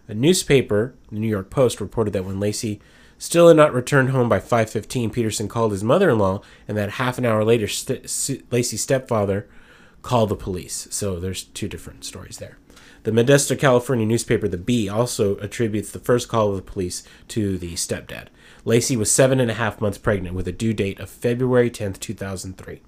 a 0.09 0.15
newspaper, 0.15 0.95
the 1.13 1.19
New 1.19 1.29
York 1.29 1.51
Post, 1.51 1.81
reported 1.81 2.13
that 2.15 2.25
when 2.25 2.37
Laci 2.41 2.81
still 3.19 3.49
had 3.49 3.57
not 3.59 3.75
returned 3.75 4.11
home 4.11 4.29
by 4.31 4.39
5:15, 4.41 5.11
Peterson 5.11 5.49
called 5.49 5.73
his 5.73 5.85
mother-in-law, 5.85 6.41
and 6.67 6.79
that 6.79 6.93
half 6.93 7.19
an 7.19 7.27
hour 7.27 7.45
later, 7.45 7.67
St- 7.69 8.05
S- 8.05 8.31
Laci's 8.51 8.81
stepfather 8.83 9.47
called 10.03 10.29
the 10.29 10.37
police. 10.37 10.89
So 10.91 11.19
there's 11.19 11.45
two 11.45 11.69
different 11.69 12.05
stories 12.05 12.39
there. 12.39 12.59
The 13.05 13.11
Modesto, 13.11 13.59
California 13.59 14.07
newspaper, 14.07 14.49
The 14.49 14.57
Bee, 14.57 14.89
also 14.89 15.37
attributes 15.39 15.91
the 15.91 15.99
first 15.99 16.29
call 16.29 16.51
of 16.51 16.57
the 16.57 16.63
police 16.63 17.03
to 17.29 17.57
the 17.57 17.75
stepdad. 17.75 18.27
Laci 18.67 18.97
was 18.97 19.11
seven 19.11 19.41
and 19.41 19.51
a 19.51 19.55
half 19.55 19.81
months 19.81 19.99
pregnant 19.99 20.35
with 20.35 20.49
a 20.49 20.53
due 20.53 20.75
date 20.75 21.01
of 21.01 21.09
February 21.09 21.71
10th, 21.71 22.01
2003. 22.01 22.83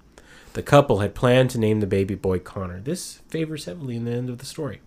The 0.53 0.61
couple 0.61 0.99
had 0.99 1.15
planned 1.15 1.49
to 1.51 1.59
name 1.59 1.79
the 1.79 1.87
baby 1.87 2.15
boy 2.15 2.39
Conner. 2.39 2.81
This 2.81 3.19
favors 3.29 3.65
heavily 3.65 3.95
in 3.95 4.05
the 4.05 4.11
end 4.11 4.29
of 4.29 4.39
the 4.39 4.45
story 4.45 4.81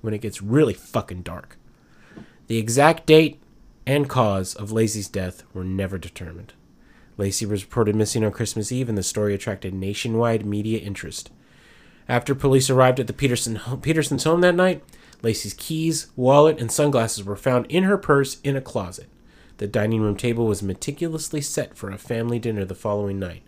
when 0.00 0.14
it 0.14 0.20
gets 0.20 0.40
really 0.40 0.74
fucking 0.74 1.22
dark. 1.22 1.56
The 2.46 2.58
exact 2.58 3.06
date 3.06 3.40
and 3.86 4.08
cause 4.08 4.54
of 4.54 4.70
Laci's 4.70 5.08
death 5.08 5.42
were 5.52 5.64
never 5.64 5.98
determined. 5.98 6.52
Laci 7.18 7.46
was 7.46 7.64
reported 7.64 7.96
missing 7.96 8.24
on 8.24 8.32
Christmas 8.32 8.72
Eve, 8.72 8.88
and 8.88 8.96
the 8.96 9.02
story 9.02 9.34
attracted 9.34 9.74
nationwide 9.74 10.46
media 10.46 10.78
interest. 10.78 11.30
After 12.10 12.34
police 12.34 12.68
arrived 12.68 12.98
at 12.98 13.06
the 13.06 13.12
Peterson 13.12 13.60
Peterson's 13.82 14.24
home 14.24 14.40
that 14.40 14.56
night, 14.56 14.82
Laci's 15.22 15.54
keys, 15.54 16.08
wallet, 16.16 16.60
and 16.60 16.70
sunglasses 16.70 17.22
were 17.22 17.36
found 17.36 17.66
in 17.66 17.84
her 17.84 17.96
purse 17.96 18.40
in 18.42 18.56
a 18.56 18.60
closet. 18.60 19.08
The 19.58 19.68
dining 19.68 20.00
room 20.00 20.16
table 20.16 20.44
was 20.44 20.60
meticulously 20.60 21.40
set 21.40 21.76
for 21.76 21.88
a 21.88 21.98
family 21.98 22.40
dinner 22.40 22.64
the 22.64 22.74
following 22.74 23.20
night. 23.20 23.44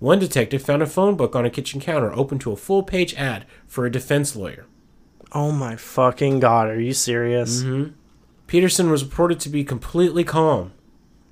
One 0.00 0.18
detective 0.18 0.60
found 0.60 0.82
a 0.82 0.86
phone 0.86 1.14
book 1.14 1.36
on 1.36 1.44
a 1.44 1.50
kitchen 1.50 1.80
counter 1.80 2.12
open 2.12 2.40
to 2.40 2.50
a 2.50 2.56
full 2.56 2.82
page 2.82 3.14
ad 3.14 3.46
for 3.68 3.86
a 3.86 3.92
defense 3.92 4.34
lawyer. 4.34 4.66
Oh 5.30 5.52
my 5.52 5.76
fucking 5.76 6.40
god, 6.40 6.66
are 6.66 6.80
you 6.80 6.94
serious? 6.94 7.62
Mm-hmm. 7.62 7.92
Peterson 8.48 8.90
was 8.90 9.04
reported 9.04 9.38
to 9.38 9.48
be 9.48 9.62
completely 9.62 10.24
calm. 10.24 10.72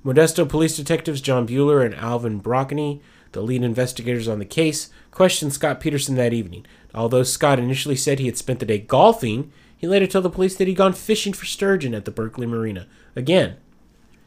Modesto 0.05 0.47
police 0.47 0.77
detectives 0.77 1.19
Jon 1.19 1.45
Buehler 1.45 1.85
and 1.85 1.93
Alvin 1.95 2.39
Brocchini, 2.39 3.01
the 3.31 3.41
lead 3.41 3.63
investigators 3.63 4.27
on 4.27 4.39
the 4.39 4.45
case, 4.45 4.89
questioned 5.11 5.53
Scott 5.53 5.79
Peterson 5.79 6.15
that 6.15 6.33
evening. 6.33 6.65
Although 6.93 7.23
Scott 7.23 7.59
initially 7.59 7.95
said 7.95 8.19
he 8.19 8.25
had 8.25 8.37
spent 8.37 8.59
the 8.59 8.65
day 8.65 8.79
golfing, 8.79 9.51
he 9.77 9.87
later 9.87 10.07
told 10.07 10.25
the 10.25 10.29
police 10.29 10.55
that 10.57 10.67
he'd 10.67 10.75
gone 10.75 10.93
fishing 10.93 11.33
for 11.33 11.45
sturgeon 11.45 11.93
at 11.93 12.05
the 12.05 12.11
Berkeley 12.11 12.47
Marina. 12.47 12.87
Again, 13.15 13.57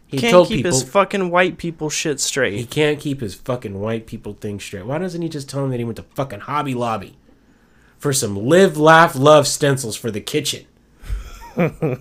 he 0.07 0.18
Can't 0.18 0.30
told 0.32 0.48
keep 0.48 0.59
people 0.59 0.72
his 0.72 0.82
fucking 0.82 1.30
white 1.30 1.57
people 1.59 1.88
shit 1.90 2.20
straight. 2.20 2.55
he 2.59 2.64
can't 2.66 3.00
keep 3.00 3.20
his 3.20 3.34
fucking 3.34 3.80
white 3.80 4.07
people 4.07 4.34
thing 4.34 4.61
straight. 4.61 4.84
Why 4.86 4.98
doesn't 4.98 5.22
he 5.22 5.28
just 5.28 5.48
tell 5.48 5.64
him 5.64 5.70
that 5.70 5.78
he 5.78 5.84
went 5.84 5.96
to 5.96 6.03
fucking 6.14 6.40
Hobby 6.40 6.74
Lobby 6.74 7.16
for 7.98 8.12
some 8.12 8.36
live, 8.36 8.76
laugh, 8.76 9.14
love 9.16 9.46
stencils 9.46 9.96
for 9.96 10.11
the 10.11 10.20
kitchen? 10.20 10.66
God 11.57 11.98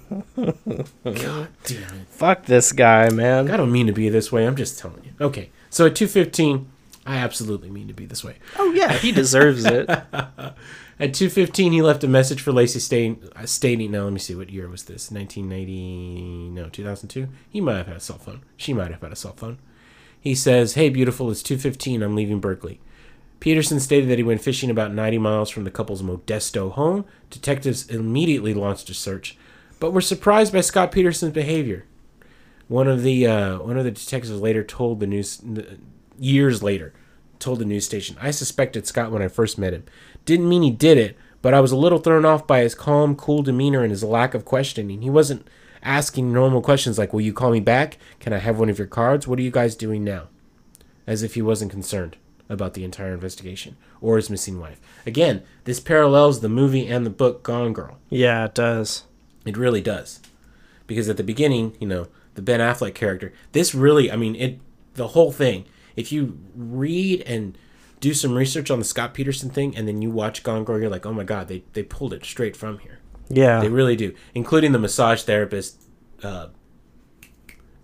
damn 1.04 1.48
it. 1.66 2.08
Fuck 2.10 2.46
this 2.46 2.72
guy, 2.72 3.10
man. 3.10 3.50
I 3.52 3.58
don't 3.58 3.72
mean 3.72 3.88
to 3.88 3.94
be 3.94 4.10
this 4.10 4.32
way. 4.32 4.46
I'm 4.46 4.56
just 4.56 4.80
telling 4.80 5.04
you. 5.04 5.12
Okay. 5.20 5.50
So 5.70 5.86
at 5.88 5.94
2:15, 5.94 6.66
I 7.06 7.18
absolutely 7.18 7.70
mean 7.72 7.88
to 7.88 7.94
be 7.94 8.06
this 8.06 8.24
way. 8.24 8.36
Oh 8.60 8.72
yeah, 8.74 8.94
he 8.94 9.12
deserves 9.12 9.66
it. 9.66 9.90
At 11.02 11.14
2:15, 11.14 11.72
he 11.72 11.82
left 11.82 12.04
a 12.04 12.08
message 12.08 12.42
for 12.42 12.52
Laci 12.52 12.80
stating, 12.80 13.28
uh, 13.36 13.46
stating. 13.48 13.92
Now 13.92 14.04
let 14.04 14.14
me 14.14 14.20
see. 14.20 14.36
What 14.36 14.52
year 14.52 14.70
was 14.70 14.84
this? 14.84 15.10
1990? 15.10 16.50
No, 16.52 16.70
2002. 16.70 17.28
He 17.50 17.60
might 17.60 17.78
have 17.78 17.88
had 17.88 17.98
a 17.98 18.02
cell 18.02 18.20
phone. 18.20 18.44
She 18.56 18.72
might 18.72 18.92
have 18.92 19.02
had 19.02 19.12
a 19.12 19.16
cell 19.16 19.34
phone. 19.34 19.58
He 20.20 20.36
says, 20.36 20.76
"Hey, 20.76 20.90
beautiful. 20.90 21.32
It's 21.32 21.42
2:15. 21.42 22.04
I'm 22.04 22.16
leaving 22.16 22.40
Berkeley." 22.40 22.80
Peterson 23.40 23.80
stated 23.80 24.08
that 24.08 24.20
he 24.20 24.24
went 24.24 24.44
fishing 24.44 24.70
about 24.70 24.94
90 24.94 25.18
miles 25.18 25.50
from 25.50 25.64
the 25.64 25.72
couple's 25.72 26.04
Modesto 26.04 26.72
home. 26.74 27.06
Detectives 27.32 27.90
immediately 27.90 28.54
launched 28.54 28.88
a 28.92 28.94
search, 28.94 29.36
but 29.80 29.92
were 29.92 30.02
surprised 30.02 30.54
by 30.54 30.62
Scott 30.62 30.92
Peterson's 30.92 31.34
behavior. 31.34 31.86
One 32.68 32.88
of 32.88 33.02
the 33.02 33.26
uh, 33.26 33.58
one 33.58 33.78
of 33.78 33.84
the 33.84 33.90
detectives 33.90 34.40
later 34.40 34.64
told 34.64 35.00
the 35.00 35.08
news 35.08 35.42
years 36.22 36.64
later 36.64 36.94
told 37.40 37.60
the 37.60 37.66
news 37.66 37.86
station, 37.86 38.16
"I 38.22 38.32
suspected 38.32 38.86
Scott 38.86 39.12
when 39.12 39.22
I 39.22 39.28
first 39.28 39.58
met 39.58 39.74
him. 39.74 39.84
Didn't 40.26 40.48
mean 40.48 40.62
he 40.62 40.70
did 40.70 40.98
it, 40.98 41.18
but 41.42 41.54
I 41.54 41.60
was 41.60 41.72
a 41.72 41.78
little 41.78 41.98
thrown 41.98 42.24
off 42.24 42.46
by 42.46 42.62
his 42.62 42.76
calm, 42.76 43.16
cool 43.16 43.42
demeanor 43.42 43.82
and 43.82 43.90
his 43.90 44.04
lack 44.04 44.34
of 44.34 44.46
questioning. 44.46 45.02
He 45.02 45.10
wasn't 45.10 45.48
asking 45.82 46.32
normal 46.32 46.62
questions 46.62 47.00
like, 47.00 47.12
"Will 47.12 47.22
you 47.22 47.34
call 47.34 47.50
me 47.52 47.60
back? 47.60 47.98
Can 48.20 48.32
I 48.32 48.38
have 48.38 48.60
one 48.60 48.70
of 48.70 48.78
your 48.78 48.88
cards? 48.88 49.28
What 49.28 49.40
are 49.40 49.42
you 49.42 49.50
guys 49.50 49.76
doing 49.76 50.04
now?" 50.04 50.28
As 51.08 51.24
if 51.24 51.34
he 51.34 51.42
wasn't 51.42 51.72
concerned 51.72 52.16
about 52.48 52.76
the 52.76 52.84
entire 52.84 53.14
investigation 53.14 53.76
or 54.02 54.18
his 54.18 54.30
missing 54.30 54.60
wife. 54.60 54.80
Again, 55.06 55.42
this 55.64 55.80
parallels 55.80 56.42
the 56.42 56.50
movie 56.50 56.86
and 56.86 57.06
the 57.06 57.10
book 57.10 57.42
Gone 57.42 57.74
Girl. 57.74 57.98
Yeah, 58.10 58.46
it 58.46 58.54
does. 58.54 59.06
It 59.46 59.58
really 59.58 59.82
does. 59.82 60.20
Because 60.86 61.10
at 61.10 61.18
the 61.18 61.24
beginning, 61.24 61.74
you 61.80 61.88
know, 61.88 62.08
the 62.36 62.42
Ben 62.44 62.60
Affleck 62.60 62.94
character, 62.94 63.34
this 63.54 63.74
really, 63.74 64.12
I 64.12 64.16
mean, 64.16 64.36
it 64.36 64.60
the 64.94 65.10
whole 65.10 65.32
thing, 65.32 65.66
if 66.02 66.12
you 66.12 66.38
read 66.56 67.22
and 67.22 67.58
do 68.02 68.14
some 68.14 68.36
research 68.36 68.70
on 68.70 68.80
the 68.80 68.86
Scott 68.86 69.14
Peterson 69.14 69.50
thing 69.50 69.78
and 69.78 69.88
then 69.88 70.02
you 70.02 70.12
watch 70.12 70.44
Gone 70.44 70.64
Girl, 70.66 70.80
you're 70.80 70.90
like, 70.90 71.06
"Oh 71.06 71.14
my 71.14 71.24
god, 71.24 71.48
they 71.48 71.64
they 71.74 71.84
pulled 71.84 72.12
it 72.12 72.26
straight 72.26 72.58
from 72.58 72.80
here." 72.80 73.00
Yeah. 73.30 73.62
They 73.62 73.70
really 73.70 73.96
do, 73.96 74.14
including 74.36 74.74
the 74.74 74.80
massage 74.80 75.22
therapist 75.22 75.82
uh, 76.22 76.48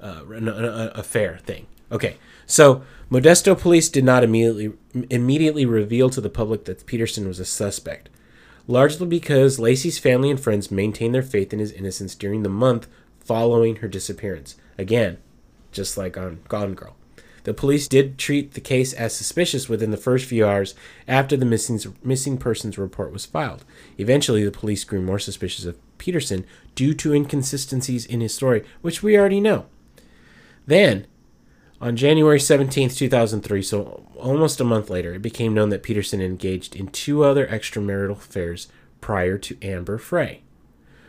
uh, 0.01 0.91
affair 0.95 1.38
thing. 1.38 1.68
Okay, 1.89 2.18
so 2.45 2.84
Modesto 3.09 3.57
police 3.57 3.88
did 3.88 4.03
not 4.03 4.24
immediately 4.24 4.74
immediately 5.09 5.65
reveal 5.65 6.09
to 6.09 6.20
the 6.20 6.30
public 6.30 6.65
that 6.65 6.86
Peterson 6.86 7.28
was 7.28 7.39
a 7.39 7.45
suspect, 7.45 8.09
largely 8.68 9.07
because 9.07 9.59
Laci's 9.59 9.99
family 9.99 10.30
and 10.30 10.39
friends 10.39 10.72
maintained 10.72 11.15
their 11.15 11.22
faith 11.22 11.53
in 11.53 11.59
his 11.59 11.72
innocence 11.72 12.15
during 12.15 12.43
the 12.43 12.49
month 12.49 12.88
following 13.20 13.78
her 13.78 13.88
disappearance. 13.88 14.55
Again, 14.78 15.18
just 15.72 15.97
like 15.97 16.18
on 16.18 16.39
Gone 16.47 16.74
Girl. 16.74 16.95
The 17.47 17.53
police 17.53 17.87
did 17.87 18.17
treat 18.17 18.55
the 18.55 18.59
case 18.59 18.91
as 18.91 19.15
suspicious 19.15 19.69
within 19.69 19.91
the 19.91 19.95
first 19.95 20.25
few 20.25 20.45
hours 20.45 20.75
after 21.07 21.37
the 21.37 21.45
missing, 21.45 21.79
missing 22.03 22.37
persons 22.37 22.77
report 22.77 23.13
was 23.13 23.25
filed. 23.25 23.63
Eventually, 23.97 24.43
the 24.43 24.51
police 24.51 24.83
grew 24.83 25.01
more 25.01 25.17
suspicious 25.17 25.63
of 25.63 25.79
Peterson 25.97 26.45
due 26.75 26.93
to 26.95 27.13
inconsistencies 27.13 28.05
in 28.05 28.19
his 28.19 28.35
story, 28.35 28.65
which 28.81 29.01
we 29.01 29.17
already 29.17 29.39
know. 29.39 29.67
Then, 30.65 31.07
on 31.79 31.95
January 31.95 32.37
17, 32.37 32.89
2003, 32.89 33.61
so 33.61 34.05
almost 34.17 34.59
a 34.59 34.65
month 34.65 34.89
later, 34.89 35.13
it 35.13 35.21
became 35.21 35.53
known 35.53 35.69
that 35.69 35.83
Peterson 35.83 36.19
engaged 36.19 36.75
in 36.75 36.87
two 36.87 37.23
other 37.23 37.47
extramarital 37.47 38.17
affairs 38.17 38.67
prior 38.99 39.37
to 39.37 39.57
Amber 39.61 39.97
Frey. 39.97 40.41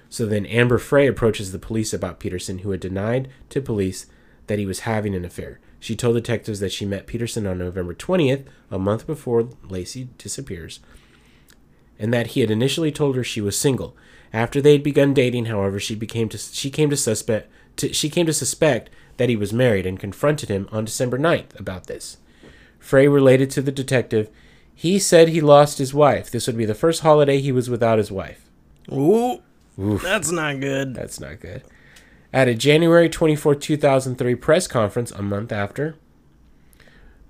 So 0.08 0.24
then 0.24 0.46
Amber 0.46 0.78
Frey 0.78 1.08
approaches 1.08 1.50
the 1.50 1.58
police 1.58 1.92
about 1.92 2.20
Peterson, 2.20 2.58
who 2.58 2.70
had 2.70 2.78
denied 2.78 3.26
to 3.50 3.60
police 3.60 4.06
that 4.48 4.58
he 4.58 4.66
was 4.66 4.80
having 4.80 5.14
an 5.14 5.24
affair. 5.24 5.60
She 5.80 5.94
told 5.94 6.16
detectives 6.16 6.60
that 6.60 6.72
she 6.72 6.84
met 6.84 7.06
Peterson 7.06 7.46
on 7.46 7.58
November 7.58 7.94
20th, 7.94 8.44
a 8.70 8.78
month 8.78 9.06
before 9.06 9.44
Laci 9.44 10.08
disappears, 10.18 10.80
and 11.98 12.12
that 12.12 12.28
he 12.28 12.40
had 12.40 12.50
initially 12.50 12.90
told 12.90 13.16
her 13.16 13.24
she 13.24 13.40
was 13.40 13.58
single. 13.58 13.96
After 14.32 14.60
they 14.60 14.72
had 14.72 14.82
begun 14.82 15.14
dating, 15.14 15.46
however, 15.46 15.78
she 15.78 15.94
became 15.94 16.28
to 16.30 16.38
she 16.38 16.70
came 16.70 16.90
to 16.90 16.96
suspect 16.96 17.50
to, 17.76 17.92
she 17.92 18.10
came 18.10 18.26
to 18.26 18.32
suspect 18.32 18.90
that 19.16 19.28
he 19.28 19.36
was 19.36 19.52
married 19.52 19.86
and 19.86 19.98
confronted 19.98 20.48
him 20.48 20.68
on 20.70 20.84
December 20.84 21.18
9th 21.18 21.58
about 21.58 21.86
this. 21.86 22.18
Frey 22.78 23.08
related 23.08 23.50
to 23.50 23.62
the 23.62 23.72
detective, 23.72 24.30
he 24.74 24.98
said 24.98 25.28
he 25.28 25.40
lost 25.40 25.78
his 25.78 25.94
wife. 25.94 26.30
This 26.30 26.46
would 26.46 26.56
be 26.56 26.64
the 26.64 26.74
first 26.74 27.00
holiday 27.00 27.40
he 27.40 27.52
was 27.52 27.70
without 27.70 27.98
his 27.98 28.12
wife. 28.12 28.48
Ooh. 28.92 29.40
That's 29.76 30.30
not 30.30 30.60
good. 30.60 30.94
That's 30.94 31.20
not 31.20 31.40
good. 31.40 31.62
At 32.32 32.48
a 32.48 32.54
January 32.54 33.08
24, 33.08 33.54
2003 33.54 34.34
press 34.34 34.66
conference 34.66 35.10
a 35.12 35.22
month 35.22 35.50
after, 35.50 35.96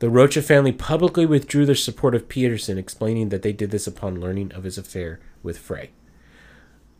the 0.01 0.11
Rocha 0.11 0.42
family 0.42 0.72
publicly 0.72 1.26
withdrew 1.26 1.66
their 1.66 1.74
support 1.74 2.14
of 2.14 2.28
Peterson, 2.28 2.78
explaining 2.78 3.28
that 3.28 3.42
they 3.42 3.53
did 3.53 3.70
this 3.70 3.86
upon 3.86 4.20
learning 4.20 4.53
of 4.53 4.64
his 4.64 4.78
affair 4.78 5.20
with 5.42 5.59
Frey. 5.59 5.90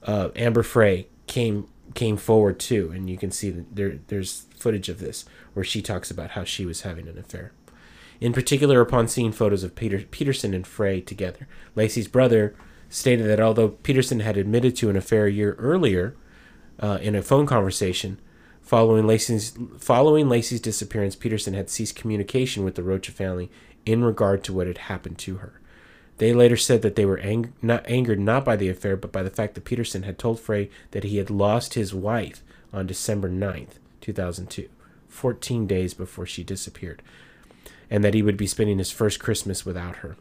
Uh, 0.03 0.28
Amber 0.36 0.62
Frey 0.62 1.09
came 1.26 1.68
came 1.94 2.16
forward 2.16 2.61
too, 2.61 2.92
and 2.94 3.09
you 3.09 3.16
can 3.16 3.30
see 3.30 3.51
that 3.51 3.74
there 3.74 3.99
there's 4.09 4.46
footage 4.57 4.88
of 4.88 4.99
this 5.01 5.24
where 5.55 5.64
she 5.64 5.82
talks 5.82 6.11
about 6.11 6.30
how 6.30 6.44
she 6.44 6.64
was 6.66 6.82
having 6.82 7.09
an 7.09 7.18
affair. 7.18 7.53
In 8.20 8.32
particular, 8.32 8.80
upon 8.80 9.09
seeing 9.09 9.32
photos 9.32 9.62
of 9.62 9.74
Peter 9.74 10.01
Peterson 10.01 10.55
and 10.55 10.66
Frey 10.66 11.01
together, 11.01 11.49
Laci's 11.74 12.09
brother 12.09 12.55
stated 12.88 13.26
that 13.26 13.40
although 13.40 13.68
Peterson 13.68 14.20
had 14.20 14.36
admitted 14.36 14.74
to 14.76 14.90
an 14.90 14.96
affair 14.96 15.26
a 15.26 15.32
year 15.32 15.55
earlier, 15.59 16.16
uh, 16.81 16.99
in 17.01 17.14
a 17.14 17.22
phone 17.22 17.47
conversation 17.47 18.20
following 18.68 19.07
Laci's 19.07 19.57
following 19.79 20.29
Laci's 20.29 20.61
disappearance, 20.61 21.16
Peterson 21.16 21.55
had 21.55 21.70
ceased 21.70 21.97
communication 21.97 22.64
with 22.64 22.74
the 22.74 22.83
Rocha 22.83 23.12
family 23.12 23.51
in 23.87 24.05
regard 24.05 24.45
to 24.45 24.53
what 24.53 24.66
had 24.66 24.79
happened 24.79 25.18
to 25.18 25.37
her. 25.37 25.59
They 26.18 26.35
later 26.35 26.57
said 26.57 26.83
that 26.83 26.95
they 26.95 27.07
were 27.07 27.20
ang- 27.20 27.55
not 27.62 27.89
angered 27.89 28.20
not 28.20 28.45
by 28.45 28.57
the 28.57 28.68
affair, 28.68 28.97
but 28.97 29.12
by 29.12 29.22
the 29.22 29.31
fact 29.31 29.55
that 29.55 29.64
Peterson 29.64 30.03
had 30.03 30.18
told 30.18 30.39
Frey 30.39 30.68
that 30.91 31.05
he 31.05 31.16
had 31.16 31.31
lost 31.31 31.74
his 31.74 31.95
wife 31.95 32.43
on 32.72 32.87
December 32.87 33.31
9th, 33.31 33.79
2002, 34.03 34.68
14 35.09 35.66
days 35.66 35.95
before 35.95 36.26
she 36.26 36.45
disappeared, 36.45 37.03
and 37.89 38.05
that 38.05 38.14
he 38.14 38.22
would 38.22 38.37
be 38.37 38.47
spending 38.47 38.79
his 38.79 38.91
first 38.91 39.18
Christmas 39.18 39.64
without 39.64 39.97
her. 39.97 40.16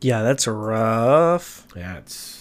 Yeah, 0.00 0.22
that's 0.22 0.46
rough. 0.46 1.66
That's 1.74 2.37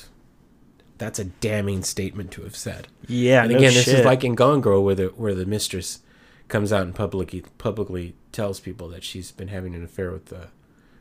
that's 0.98 1.20
a 1.20 1.26
damning 1.26 1.84
statement 1.84 2.32
to 2.32 2.41
have 2.43 2.56
said. 2.56 2.88
Yeah, 3.08 3.43
And 3.43 3.52
no 3.52 3.58
again, 3.58 3.74
this 3.74 3.86
shit. 3.86 4.00
is 4.00 4.06
like 4.06 4.24
in 4.24 4.36
Gone 4.36 4.62
Girl, 4.62 4.84
where 4.84 4.95
the 4.95 5.08
where 5.08 5.36
the 5.36 5.45
mistress 5.45 6.00
comes 6.48 6.72
out 6.74 6.84
and 6.84 6.95
publicly 6.95 7.43
publicly 7.58 8.16
tells 8.32 8.60
people 8.60 8.88
that 8.89 9.04
she's 9.04 9.32
been 9.32 9.50
having 9.50 9.76
an 9.76 9.84
affair 9.84 10.12
with 10.12 10.26
the 10.28 10.48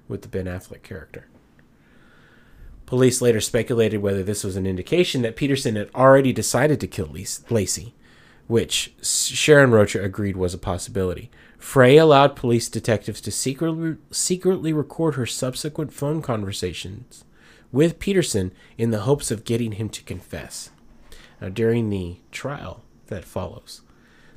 with 0.09 0.23
the 0.23 0.29
Ben 0.29 0.47
Affleck 0.47 0.83
character. 0.83 1.27
Police 2.87 3.21
later 3.21 3.41
speculated 3.41 3.99
whether 3.99 4.23
this 4.23 4.45
was 4.45 4.55
an 4.57 4.67
indication 4.67 5.23
that 5.23 5.35
Peterson 5.37 5.75
had 5.75 5.91
already 5.95 6.33
decided 6.33 6.79
to 6.81 6.87
kill 6.87 7.07
Lace- 7.09 7.43
Laci, 7.49 7.93
which 8.47 8.95
Sharon 9.03 9.73
Rocha 9.73 10.01
agreed 10.03 10.37
was 10.37 10.55
a 10.55 10.59
possibility. 10.59 11.29
Frey 11.59 11.97
allowed 11.97 12.37
police 12.37 12.69
detectives 12.69 13.21
to 13.23 13.33
secretly 13.33 13.97
secretly 14.13 14.73
record 14.73 15.17
her 15.17 15.27
subsequent 15.27 15.93
phone 15.93 16.23
conversations 16.23 17.25
with 17.73 17.99
Peterson 17.99 18.53
in 18.79 18.91
the 18.91 19.01
hopes 19.01 19.31
of 19.31 19.45
getting 19.45 19.73
him 19.73 19.89
to 19.91 20.03
confess. 20.03 20.71
Now, 21.41 21.49
during 21.49 21.91
the 21.91 22.19
trial 22.31 22.83
that 23.07 23.25
follows, 23.25 23.83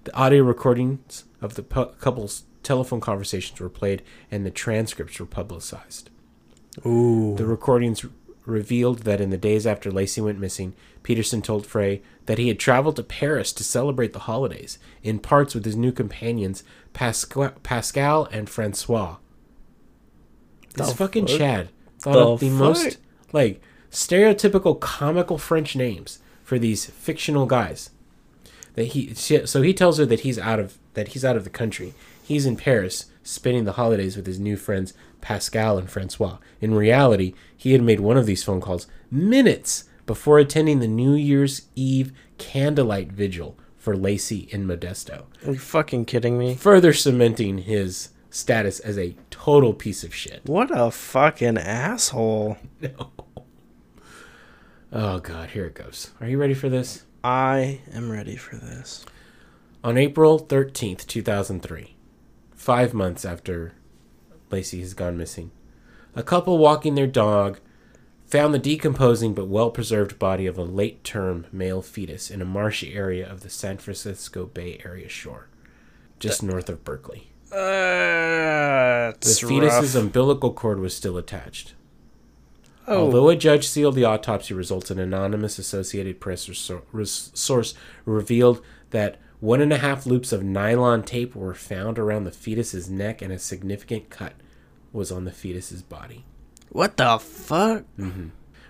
the 0.04 0.16
audio 0.16 0.44
recordings 0.44 1.26
of 1.42 1.56
the 1.56 1.64
pu- 1.64 1.94
couple's 2.00 2.44
telephone 2.64 3.00
conversations 3.00 3.60
were 3.60 3.70
played 3.70 4.02
and 4.30 4.46
the 4.46 4.52
transcripts 4.52 5.20
were 5.20 5.26
publicized. 5.26 6.10
Ooh. 6.86 7.36
The 7.38 7.46
recordings 7.46 8.06
revealed 8.46 9.00
that 9.00 9.22
in 9.22 9.30
the 9.30 9.38
days 9.38 9.66
after 9.68 9.92
Laci 9.92 10.24
went 10.24 10.40
missing, 10.40 10.74
Peterson 11.04 11.42
told 11.42 11.66
Frey 11.66 12.02
that 12.26 12.38
he 12.38 12.48
had 12.48 12.60
traveled 12.60 12.96
to 12.98 13.04
Paris 13.04 13.54
to 13.54 13.64
celebrate 13.64 14.14
the 14.14 14.20
holidays, 14.20 14.80
in 15.04 15.20
parts 15.20 15.54
with 15.56 15.66
his 15.66 15.76
new 15.76 15.92
companions 15.92 16.64
Pascal, 16.94 17.52
Pascal 17.64 18.26
and 18.26 18.50
Francois. 18.50 19.18
This 20.76 20.90
The 20.90 20.96
fucking 20.96 21.28
fuck? 21.28 21.38
Chad 21.38 21.70
thought 22.00 22.14
The 22.14 22.28
of 22.28 22.40
the 22.40 22.50
most 22.50 22.84
fuck? 22.84 23.02
Like 23.32 23.62
stereotypical 23.92 24.80
comical 24.80 25.38
French 25.38 25.76
names 25.76 26.20
for 26.44 26.58
these 26.60 26.86
fictional 26.86 27.46
guys. 27.46 27.90
That 28.76 28.86
he 28.86 29.14
so 29.14 29.62
he 29.62 29.74
tells 29.74 29.98
her 29.98 30.06
that 30.06 30.22
he's 30.22 30.40
out 30.40 30.60
of 30.60 30.78
that 30.94 31.10
he's 31.10 31.26
out 31.26 31.36
of 31.36 31.44
the 31.44 31.50
country. 31.50 31.94
He's 32.24 32.46
in 32.46 32.56
Paris 32.56 33.06
spending 33.24 33.66
the 33.66 33.74
holidays 33.74 34.16
with 34.16 34.26
his 34.28 34.40
new 34.40 34.56
friends 34.58 34.94
Pascal 35.22 35.78
and 35.78 35.90
Francois. 35.90 36.38
In 36.62 36.74
reality, 36.74 37.34
he 37.56 37.74
had 37.74 37.82
made 37.82 38.00
one 38.00 38.18
of 38.18 38.26
these 38.26 38.44
phone 38.44 38.62
calls 38.62 38.88
minutes 39.12 39.86
before 40.06 40.40
attending 40.40 40.80
the 40.80 40.88
New 40.88 41.14
Year's 41.14 41.64
Eve 41.76 42.12
candlelight 42.38 43.12
vigil 43.12 43.58
for 43.78 43.96
Laci 43.96 44.48
in 44.50 44.66
Modesto, 44.66 45.24
Are 45.46 45.54
you 45.54 45.60
fucking 45.60 46.06
kidding 46.06 46.38
me? 46.38 46.56
further 46.56 46.94
cementing 46.94 47.60
his 47.60 48.10
status 48.40 48.80
as 48.80 48.98
a 48.98 49.16
total 49.30 49.74
piece 49.74 50.04
of 50.04 50.14
shit. 50.16 50.42
What 50.46 50.70
a 50.72 50.92
fucking 50.92 51.58
asshole. 51.58 52.58
No. 52.82 53.12
Oh 54.92 55.20
god, 55.20 55.52
here 55.52 55.66
it 55.66 55.76
goes. 55.76 56.12
Are 56.20 56.28
you 56.28 56.40
ready 56.40 56.56
for 56.56 56.68
this? 56.68 57.04
I 57.24 57.82
am 57.94 58.12
ready 58.12 58.36
for 58.36 58.56
this. 58.56 59.06
On 59.84 59.98
April 59.98 60.40
13th, 60.40 61.06
2003, 61.06 61.96
five 62.56 62.94
months 62.94 63.24
after 63.24 63.74
Laci 64.50 64.80
has 64.80 64.94
gone 64.96 65.16
missing, 65.16 65.52
a 66.16 66.24
couple 66.24 66.58
walking 66.58 66.96
their 66.96 67.08
dog 67.08 67.60
found 68.26 68.54
the 68.54 68.60
decomposing 68.60 69.34
but 69.34 69.48
well 69.48 69.72
preserved 69.72 70.20
body 70.20 70.46
of 70.46 70.58
a 70.58 70.64
late 70.64 71.04
term 71.04 71.46
male 71.52 71.82
fetus 71.82 72.30
in 72.32 72.42
a 72.42 72.46
marshy 72.46 72.94
area 72.94 73.30
of 73.30 73.42
the 73.42 73.50
San 73.50 73.78
Francisco 73.78 74.46
Bay 74.46 74.82
Area 74.84 75.10
shore, 75.10 75.48
just 76.20 76.42
north 76.44 76.70
of 76.70 76.84
Berkeley. 76.84 77.29
Uh, 77.52 79.14
The 79.20 79.46
fetus's 79.48 79.96
rough. 79.96 80.04
umbilical 80.04 80.54
cord 80.54 80.80
was 80.80 80.96
still 80.96 81.18
attached. 81.18 81.74
Oh, 82.88 83.06
Although 83.06 83.30
a 83.30 83.36
judge 83.36 83.68
sealed 83.68 83.96
the 83.96 84.06
autopsy 84.06 84.54
results, 84.54 84.90
an 84.90 85.00
anonymous 85.00 85.60
Associated 85.60 86.20
Press 86.20 86.50
source 87.34 87.74
revealed 88.06 88.62
that 88.90 89.18
one 89.40 89.62
and 89.62 89.72
a 89.72 89.78
half 89.78 90.06
loops 90.06 90.32
of 90.32 90.44
nylon 90.44 91.04
tape 91.04 91.36
were 91.36 91.54
found 91.54 92.00
around 92.00 92.24
the 92.24 92.32
fetus's 92.32 92.90
neck, 92.90 93.22
and 93.22 93.32
a 93.32 93.38
significant 93.40 94.10
cut 94.10 94.34
was 94.92 95.12
on 95.12 95.24
the 95.26 95.32
fetus's 95.32 95.82
body. 95.84 96.26
what 96.70 96.98
the 96.98 97.18
fuck? 97.20 97.84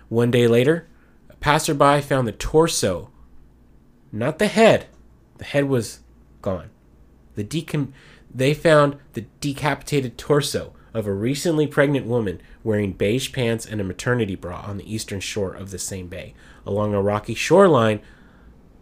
One 0.08 0.30
day 0.30 0.46
later, 0.46 0.86
a 1.30 1.36
passerby 1.36 2.00
found 2.02 2.28
the 2.28 2.32
torso, 2.32 3.10
not 4.12 4.38
the 4.38 4.48
head. 4.48 4.86
The 5.38 5.44
head 5.44 5.64
was 5.68 6.00
gone. 6.42 6.68
The 7.36 7.44
decom- 7.44 7.92
they 8.34 8.54
found 8.54 8.96
the 9.12 9.26
decapitated 9.40 10.16
torso 10.16 10.72
of 10.92 11.06
a 11.06 11.12
recently 11.12 11.66
pregnant 11.66 12.06
woman 12.06 12.40
wearing 12.64 12.92
beige 12.92 13.32
pants 13.32 13.64
and 13.64 13.80
a 13.80 13.84
maternity 13.84 14.34
bra 14.34 14.60
on 14.66 14.76
the 14.76 14.92
eastern 14.92 15.20
shore 15.20 15.52
of 15.52 15.70
the 15.70 15.78
same 15.78 16.08
bay, 16.08 16.34
along 16.66 16.94
a 16.94 17.02
rocky 17.02 17.34
shoreline 17.34 18.00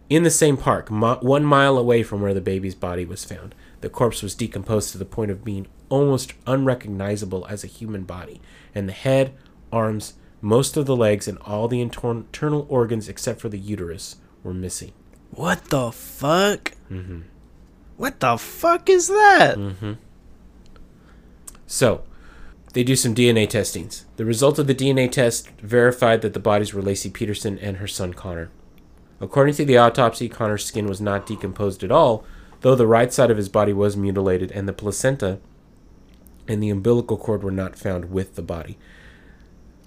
in 0.09 0.23
the 0.23 0.31
same 0.31 0.57
park, 0.57 0.89
mi- 0.89 1.17
one 1.21 1.45
mile 1.45 1.77
away 1.77 2.01
from 2.01 2.21
where 2.21 2.33
the 2.33 2.41
baby's 2.41 2.75
body 2.75 3.05
was 3.05 3.23
found. 3.23 3.53
The 3.81 3.89
corpse 3.89 4.23
was 4.23 4.35
decomposed 4.35 4.91
to 4.91 4.97
the 4.97 5.05
point 5.05 5.31
of 5.31 5.45
being 5.45 5.67
almost 5.87 6.33
unrecognizable 6.47 7.45
as 7.47 7.63
a 7.63 7.67
human 7.67 8.03
body, 8.03 8.41
and 8.73 8.89
the 8.89 8.93
head, 8.93 9.33
arms, 9.71 10.13
most 10.41 10.77
of 10.77 10.85
the 10.85 10.95
legs, 10.95 11.27
and 11.27 11.37
all 11.39 11.67
the 11.67 11.81
internal 11.81 12.65
organs 12.69 13.07
except 13.07 13.39
for 13.39 13.49
the 13.49 13.59
uterus 13.59 14.15
were 14.43 14.53
missing. 14.53 14.93
What 15.31 15.65
the 15.65 15.91
fuck? 15.91 16.73
Mm-hmm. 16.89 17.21
What 17.99 18.21
the 18.21 18.37
fuck 18.37 18.89
is 18.89 19.09
that? 19.09 19.57
Mm-hmm. 19.57 19.93
So, 21.67 22.01
they 22.71 22.81
do 22.81 22.95
some 22.95 23.13
DNA 23.13 23.49
testings. 23.49 24.05
The 24.15 24.23
result 24.23 24.57
of 24.57 24.67
the 24.67 24.73
DNA 24.73 25.11
test 25.11 25.49
verified 25.59 26.21
that 26.21 26.33
the 26.33 26.39
bodies 26.39 26.73
were 26.73 26.81
Laci 26.81 27.11
Peterson 27.11 27.59
and 27.59 27.75
her 27.75 27.87
son 27.87 28.13
Conner. 28.13 28.51
According 29.19 29.55
to 29.55 29.65
the 29.65 29.77
autopsy, 29.77 30.29
Conner's 30.29 30.63
skin 30.63 30.87
was 30.87 31.01
not 31.01 31.25
decomposed 31.25 31.83
at 31.83 31.91
all, 31.91 32.23
though 32.61 32.73
the 32.73 32.87
right 32.87 33.11
side 33.11 33.29
of 33.29 33.35
his 33.35 33.49
body 33.49 33.73
was 33.73 33.97
mutilated, 33.97 34.49
and 34.53 34.65
the 34.65 34.71
placenta 34.71 35.41
and 36.47 36.63
the 36.63 36.69
umbilical 36.69 37.17
cord 37.17 37.43
were 37.43 37.51
not 37.51 37.77
found 37.77 38.11
with 38.11 38.35
the 38.35 38.41
body. 38.41 38.77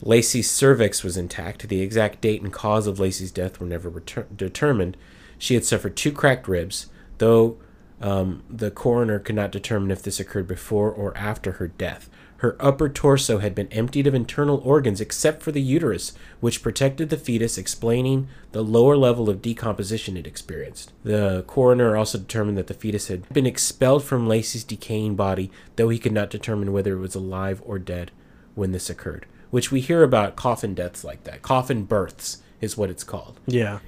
Laci's 0.04 0.50
cervix 0.50 1.02
was 1.02 1.16
intact. 1.16 1.66
The 1.66 1.80
exact 1.80 2.20
date 2.20 2.42
and 2.42 2.52
cause 2.52 2.86
of 2.86 2.98
Laci's 2.98 3.32
death 3.32 3.58
were 3.58 3.66
never 3.66 3.90
retur- 3.90 4.26
determined. 4.36 4.98
She 5.38 5.54
had 5.54 5.64
suffered 5.64 5.96
two 5.96 6.12
cracked 6.12 6.46
ribs, 6.46 6.88
though 7.16 7.56
um, 8.02 8.42
the 8.50 8.70
coroner 8.70 9.18
could 9.18 9.36
not 9.36 9.52
determine 9.52 9.90
if 9.90 10.02
this 10.02 10.20
occurred 10.20 10.48
before 10.48 10.90
or 10.90 11.16
after 11.16 11.52
her 11.52 11.68
death. 11.68 12.10
Her 12.38 12.56
upper 12.58 12.88
torso 12.88 13.38
had 13.38 13.54
been 13.54 13.68
emptied 13.68 14.08
of 14.08 14.14
internal 14.14 14.60
organs 14.64 15.00
except 15.00 15.44
for 15.44 15.52
the 15.52 15.62
uterus, 15.62 16.12
which 16.40 16.60
protected 16.60 17.08
the 17.08 17.16
fetus, 17.16 17.56
explaining 17.56 18.26
the 18.50 18.64
lower 18.64 18.96
level 18.96 19.30
of 19.30 19.40
decomposition 19.40 20.16
it 20.16 20.26
experienced. 20.26 20.92
The 21.04 21.44
coroner 21.46 21.96
also 21.96 22.18
determined 22.18 22.58
that 22.58 22.66
the 22.66 22.74
fetus 22.74 23.06
had 23.06 23.28
been 23.28 23.46
expelled 23.46 24.02
from 24.02 24.26
Laci's 24.26 24.64
decaying 24.64 25.14
body, 25.14 25.52
though 25.76 25.88
he 25.88 26.00
could 26.00 26.10
not 26.10 26.30
determine 26.30 26.72
whether 26.72 26.94
it 26.94 27.00
was 27.00 27.14
alive 27.14 27.62
or 27.64 27.78
dead 27.78 28.10
when 28.56 28.72
this 28.72 28.90
occurred. 28.90 29.26
Which 29.50 29.70
we 29.70 29.80
hear 29.80 30.02
about 30.02 30.34
coffin 30.34 30.74
deaths 30.74 31.04
like 31.04 31.22
that. 31.22 31.42
Coffin 31.42 31.84
births 31.84 32.42
is 32.60 32.76
what 32.76 32.90
it's 32.90 33.04
called. 33.04 33.38
Yeah. 33.46 33.78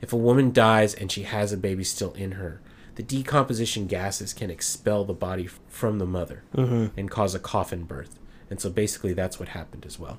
If 0.00 0.12
a 0.12 0.16
woman 0.16 0.52
dies 0.52 0.94
and 0.94 1.10
she 1.10 1.24
has 1.24 1.52
a 1.52 1.56
baby 1.56 1.82
still 1.82 2.12
in 2.12 2.32
her, 2.32 2.60
the 2.96 3.02
decomposition 3.02 3.86
gases 3.86 4.32
can 4.32 4.50
expel 4.50 5.04
the 5.04 5.12
body 5.12 5.48
from 5.68 5.98
the 5.98 6.06
mother 6.06 6.42
mm-hmm. 6.54 6.98
and 6.98 7.10
cause 7.10 7.34
a 7.34 7.38
coffin 7.38 7.84
birth. 7.84 8.18
And 8.50 8.60
so 8.60 8.70
basically 8.70 9.14
that's 9.14 9.40
what 9.40 9.50
happened 9.50 9.84
as 9.86 9.98
well. 9.98 10.18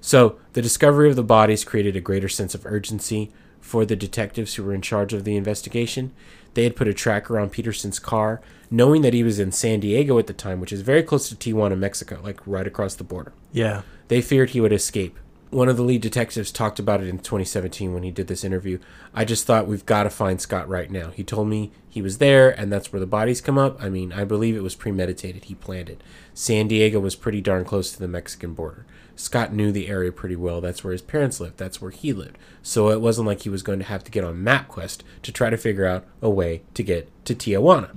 So 0.00 0.36
the 0.54 0.62
discovery 0.62 1.08
of 1.08 1.16
the 1.16 1.22
bodies 1.22 1.64
created 1.64 1.94
a 1.94 2.00
greater 2.00 2.28
sense 2.28 2.54
of 2.54 2.66
urgency 2.66 3.30
for 3.60 3.84
the 3.84 3.94
detectives 3.94 4.54
who 4.54 4.64
were 4.64 4.74
in 4.74 4.82
charge 4.82 5.12
of 5.12 5.24
the 5.24 5.36
investigation. 5.36 6.12
They 6.54 6.64
had 6.64 6.76
put 6.76 6.88
a 6.88 6.94
tracker 6.94 7.38
on 7.38 7.50
Peterson's 7.50 8.00
car, 8.00 8.42
knowing 8.70 9.02
that 9.02 9.14
he 9.14 9.22
was 9.22 9.38
in 9.38 9.52
San 9.52 9.80
Diego 9.80 10.18
at 10.18 10.26
the 10.26 10.32
time, 10.32 10.60
which 10.60 10.72
is 10.72 10.82
very 10.82 11.02
close 11.04 11.28
to 11.28 11.36
Tijuana, 11.36 11.78
Mexico, 11.78 12.20
like 12.22 12.40
right 12.46 12.66
across 12.66 12.96
the 12.96 13.04
border. 13.04 13.32
Yeah. 13.52 13.82
They 14.08 14.20
feared 14.20 14.50
he 14.50 14.60
would 14.60 14.72
escape. 14.72 15.16
One 15.52 15.68
of 15.68 15.76
the 15.76 15.82
lead 15.82 16.00
detectives 16.00 16.50
talked 16.50 16.78
about 16.78 17.02
it 17.02 17.08
in 17.08 17.18
2017 17.18 17.92
when 17.92 18.04
he 18.04 18.10
did 18.10 18.26
this 18.26 18.42
interview. 18.42 18.78
I 19.12 19.26
just 19.26 19.44
thought 19.46 19.66
we've 19.66 19.84
got 19.84 20.04
to 20.04 20.10
find 20.10 20.40
Scott 20.40 20.66
right 20.66 20.90
now. 20.90 21.10
He 21.10 21.22
told 21.22 21.46
me 21.48 21.72
he 21.90 22.00
was 22.00 22.16
there 22.16 22.48
and 22.58 22.72
that's 22.72 22.90
where 22.90 23.00
the 23.00 23.06
bodies 23.06 23.42
come 23.42 23.58
up. 23.58 23.76
I 23.78 23.90
mean, 23.90 24.14
I 24.14 24.24
believe 24.24 24.56
it 24.56 24.62
was 24.62 24.74
premeditated. 24.74 25.44
He 25.44 25.54
planned 25.54 25.90
it. 25.90 26.02
San 26.32 26.68
Diego 26.68 27.00
was 27.00 27.14
pretty 27.14 27.42
darn 27.42 27.66
close 27.66 27.92
to 27.92 27.98
the 27.98 28.08
Mexican 28.08 28.54
border. 28.54 28.86
Scott 29.14 29.52
knew 29.52 29.70
the 29.70 29.88
area 29.88 30.10
pretty 30.10 30.36
well. 30.36 30.62
That's 30.62 30.82
where 30.82 30.92
his 30.92 31.02
parents 31.02 31.38
lived. 31.38 31.58
That's 31.58 31.82
where 31.82 31.90
he 31.90 32.14
lived. 32.14 32.38
So 32.62 32.88
it 32.88 33.02
wasn't 33.02 33.26
like 33.26 33.42
he 33.42 33.50
was 33.50 33.62
going 33.62 33.80
to 33.80 33.84
have 33.84 34.02
to 34.04 34.10
get 34.10 34.24
on 34.24 34.42
MapQuest 34.42 35.02
to 35.22 35.32
try 35.32 35.50
to 35.50 35.58
figure 35.58 35.84
out 35.84 36.06
a 36.22 36.30
way 36.30 36.62
to 36.72 36.82
get 36.82 37.10
to 37.26 37.34
Tijuana. 37.34 37.90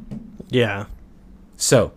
Yeah. 0.49 0.88
So, 1.56 1.93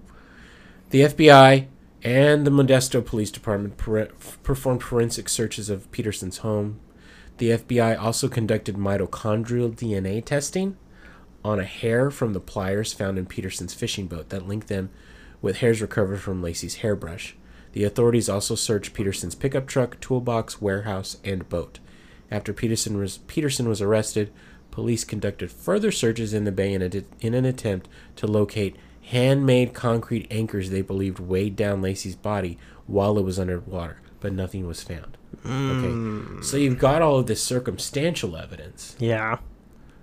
the 0.91 1.01
FBI 1.01 1.67
and 2.03 2.47
the 2.47 2.51
Modesto 2.51 3.05
Police 3.05 3.31
Department 3.31 3.77
per- 3.77 4.11
performed 4.43 4.83
forensic 4.83 5.29
searches 5.29 5.69
of 5.69 5.91
Peterson's 5.91 6.39
home. 6.39 6.81
The 7.39 7.51
FBI 7.51 7.99
also 8.01 8.29
conducted 8.29 8.77
mitochondrial 8.77 9.75
DNA 9.75 10.25
testing 10.25 10.77
on 11.45 11.61
a 11.61 11.65
hair 11.65 12.11
from 12.11 12.33
the 12.33 12.41
pliers 12.41 12.93
found 12.93 13.19
in 13.19 13.27
Peterson's 13.27 13.75
fishing 13.75 14.07
boat 14.07 14.29
that 14.31 14.47
linked 14.47 14.69
them 14.69 14.91
with 15.41 15.59
hairs 15.59 15.81
recovered 15.81 16.21
from 16.21 16.43
Laci's 16.43 16.77
hairbrush. 16.77 17.37
The 17.73 17.85
authorities 17.85 18.29
also 18.29 18.55
searched 18.55 18.95
Peterson's 18.95 19.35
pickup 19.35 19.67
truck, 19.67 20.01
toolbox, 20.01 20.61
warehouse, 20.61 21.19
and 21.25 21.49
boat. 21.49 21.79
After 22.31 22.53
Peterson 22.53 22.99
was 22.99 23.19
Peterson 23.19 23.69
was 23.69 23.81
arrested, 23.81 24.33
police 24.71 25.05
conducted 25.05 25.51
further 25.51 25.91
searches 25.91 26.35
in 26.35 26.45
the 26.45 26.53
bay 26.53 26.73
in, 26.73 26.83
a, 26.83 26.91
in 27.21 27.35
an 27.35 27.45
attempt 27.45 27.89
to 28.17 28.27
locate 28.27 28.77
handmade 29.09 29.73
concrete 29.75 30.27
anchors 30.31 30.71
they 30.71 30.83
believed 30.83 31.19
weighed 31.19 31.57
down 31.57 31.81
Laci's 31.83 32.17
body 32.17 32.59
while 32.87 33.19
it 33.19 33.23
was 33.25 33.39
underwater, 33.39 34.01
but 34.21 34.33
nothing 34.33 34.67
was 34.67 34.83
found. 34.83 35.17
Okay, 35.45 36.43
so 36.43 36.57
you've 36.57 36.79
got 36.79 37.03
all 37.03 37.19
of 37.19 37.27
this 37.27 37.43
circumstantial 37.43 38.37
evidence, 38.37 38.97
Yeah. 38.99 39.39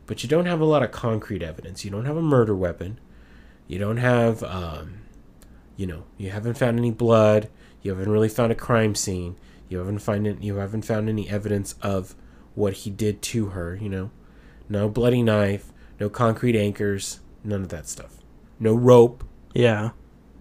but 0.06 0.24
you 0.24 0.30
don't 0.30 0.46
have 0.46 0.62
a 0.62 0.66
lot 0.66 0.84
of 0.84 0.92
concrete 0.92 1.42
evidence. 1.44 1.84
You 1.84 1.92
don't 1.92 2.06
have 2.06 2.18
a 2.18 2.22
murder 2.22 2.56
weapon. 2.56 3.00
You 3.68 3.80
don't 3.80 3.98
have, 3.98 4.44
um, 4.44 5.00
you 5.76 5.88
know, 5.88 6.04
you 6.18 6.30
haven't 6.30 6.58
found 6.58 6.78
any 6.78 6.92
blood. 6.92 7.50
You 7.82 7.92
haven't 7.92 8.10
really 8.12 8.30
found 8.30 8.52
a 8.52 8.56
crime 8.56 8.96
scene. 8.96 9.36
You 9.68 9.80
haven't 9.80 10.00
find 10.00 10.26
it, 10.28 10.42
you 10.42 10.56
haven't 10.58 10.84
found 10.84 11.10
any 11.10 11.28
evidence 11.30 11.74
of 11.82 12.16
what 12.54 12.74
he 12.74 12.90
did 12.92 13.22
to 13.24 13.48
her. 13.48 13.76
You 13.76 13.90
know, 13.90 14.12
no 14.70 14.88
bloody 14.90 15.22
knife, 15.24 15.72
no 16.00 16.10
concrete 16.10 16.56
anchors, 16.56 17.20
none 17.44 17.62
of 17.64 17.70
that 17.70 17.88
stuff. 17.88 18.18
No 18.60 18.74
rope. 18.74 19.24
Yeah. 19.54 19.92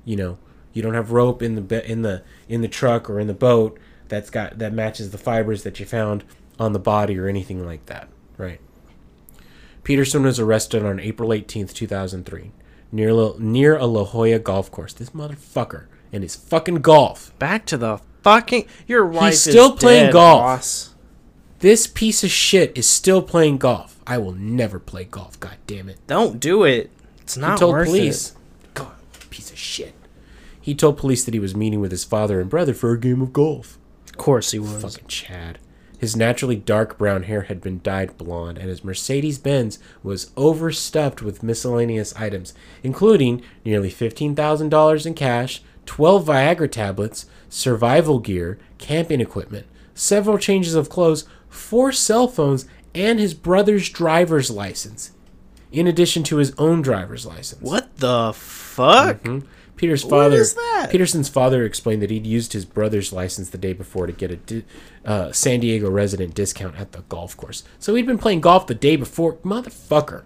You 0.04 0.16
know, 0.16 0.38
you 0.72 0.82
don't 0.82 0.94
have 0.94 1.12
rope 1.12 1.42
in 1.42 1.54
the 1.54 1.60
be- 1.60 1.84
in 1.84 2.02
the 2.02 2.22
in 2.48 2.60
the 2.60 2.68
truck 2.68 3.08
or 3.08 3.18
in 3.20 3.26
the 3.26 3.34
boat 3.34 3.78
that's 4.08 4.30
got 4.30 4.58
that 4.58 4.72
matches 4.72 5.10
the 5.10 5.18
fibers 5.18 5.62
that 5.62 5.80
you 5.80 5.86
found 5.86 6.24
on 6.58 6.72
the 6.72 6.78
body 6.78 7.18
or 7.18 7.26
anything 7.26 7.64
like 7.64 7.86
that, 7.86 8.08
right? 8.36 8.60
Peterson 9.82 10.22
was 10.22 10.38
arrested 10.40 10.84
on 10.84 10.98
April 11.00 11.28
18th, 11.30 11.72
2003, 11.74 12.52
near 12.92 13.12
La- 13.12 13.34
near 13.38 13.76
a 13.76 13.86
La 13.86 14.04
Jolla 14.04 14.38
golf 14.38 14.70
course. 14.70 14.92
This 14.92 15.10
motherfucker 15.10 15.86
and 16.12 16.22
his 16.22 16.36
fucking 16.36 16.76
golf. 16.76 17.36
Back 17.38 17.66
to 17.66 17.76
the 17.76 18.00
fucking. 18.22 18.66
Your 18.86 19.04
wife 19.06 19.32
He's 19.32 19.40
still 19.42 19.76
playing 19.76 20.06
dead, 20.06 20.12
golf. 20.12 20.40
boss. 20.42 20.94
This 21.60 21.86
piece 21.86 22.22
of 22.24 22.30
shit 22.30 22.76
is 22.76 22.88
still 22.88 23.22
playing 23.22 23.58
golf. 23.58 23.98
I 24.06 24.18
will 24.18 24.32
never 24.32 24.78
play 24.78 25.04
golf. 25.04 25.38
God 25.40 25.56
damn 25.66 25.88
it. 25.88 25.98
Don't 26.06 26.38
do 26.38 26.62
it. 26.64 26.90
It's 27.24 27.34
He 27.34 27.40
not 27.40 27.58
told 27.58 27.72
worth 27.72 27.88
police. 27.88 28.30
it. 28.30 28.36
God, 28.74 28.92
piece 29.30 29.50
of 29.50 29.58
shit. 29.58 29.94
He 30.60 30.74
told 30.74 30.96
police 30.96 31.24
that 31.24 31.34
he 31.34 31.40
was 31.40 31.54
meeting 31.56 31.80
with 31.80 31.90
his 31.90 32.04
father 32.04 32.40
and 32.40 32.48
brother 32.48 32.72
for 32.72 32.92
a 32.92 32.98
game 32.98 33.20
of 33.20 33.32
golf. 33.32 33.78
Of 34.08 34.16
course 34.16 34.52
he 34.52 34.58
was. 34.58 34.82
Fucking 34.82 35.08
Chad. 35.08 35.58
His 35.98 36.16
naturally 36.16 36.56
dark 36.56 36.98
brown 36.98 37.24
hair 37.24 37.42
had 37.42 37.60
been 37.60 37.80
dyed 37.82 38.16
blonde, 38.18 38.58
and 38.58 38.68
his 38.68 38.84
Mercedes 38.84 39.38
Benz 39.38 39.78
was 40.02 40.30
overstuffed 40.36 41.22
with 41.22 41.42
miscellaneous 41.42 42.14
items, 42.16 42.52
including 42.82 43.42
nearly 43.64 43.90
$15,000 43.90 45.06
in 45.06 45.14
cash, 45.14 45.62
12 45.86 46.26
Viagra 46.26 46.70
tablets, 46.70 47.26
survival 47.48 48.18
gear, 48.18 48.58
camping 48.78 49.20
equipment, 49.20 49.66
several 49.94 50.36
changes 50.38 50.74
of 50.74 50.88
clothes, 50.90 51.24
four 51.48 51.90
cell 51.92 52.28
phones, 52.28 52.66
and 52.94 53.18
his 53.18 53.34
brother's 53.34 53.88
driver's 53.88 54.50
license, 54.50 55.12
in 55.74 55.86
addition 55.86 56.22
to 56.24 56.36
his 56.36 56.52
own 56.58 56.82
driver's 56.82 57.26
license. 57.26 57.60
What 57.62 57.96
the 57.98 58.32
fuck? 58.32 59.26
Peter's 59.76 60.04
father, 60.04 60.36
is 60.36 60.54
that? 60.54 60.88
Peterson's 60.90 61.28
father 61.28 61.64
explained 61.64 62.00
that 62.00 62.10
he'd 62.10 62.26
used 62.26 62.52
his 62.52 62.64
brother's 62.64 63.12
license 63.12 63.50
the 63.50 63.58
day 63.58 63.72
before 63.72 64.06
to 64.06 64.12
get 64.12 64.30
a 64.30 64.36
di- 64.36 64.64
uh, 65.04 65.32
San 65.32 65.58
Diego 65.60 65.90
resident 65.90 66.32
discount 66.34 66.76
at 66.78 66.92
the 66.92 67.02
golf 67.08 67.36
course. 67.36 67.64
So 67.80 67.94
he'd 67.94 68.06
been 68.06 68.16
playing 68.18 68.40
golf 68.40 68.68
the 68.68 68.74
day 68.76 68.94
before, 68.94 69.34
motherfucker. 69.38 70.22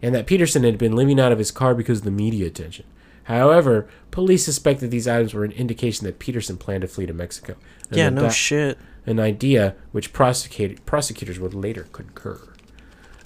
And 0.00 0.14
that 0.14 0.26
Peterson 0.26 0.64
had 0.64 0.78
been 0.78 0.96
living 0.96 1.20
out 1.20 1.30
of 1.30 1.38
his 1.38 1.50
car 1.50 1.74
because 1.74 1.98
of 1.98 2.04
the 2.04 2.10
media 2.10 2.46
attention. 2.46 2.86
However, 3.24 3.86
police 4.10 4.44
suspect 4.44 4.80
that 4.80 4.88
these 4.90 5.06
items 5.06 5.34
were 5.34 5.44
an 5.44 5.52
indication 5.52 6.06
that 6.06 6.18
Peterson 6.18 6.56
planned 6.56 6.80
to 6.82 6.88
flee 6.88 7.06
to 7.06 7.12
Mexico. 7.12 7.54
Yeah, 7.90 8.08
no 8.08 8.24
adi- 8.24 8.34
shit. 8.34 8.78
An 9.04 9.20
idea 9.20 9.76
which 9.92 10.12
prosecutors 10.12 11.38
would 11.38 11.54
later 11.54 11.86
concur. 11.92 12.40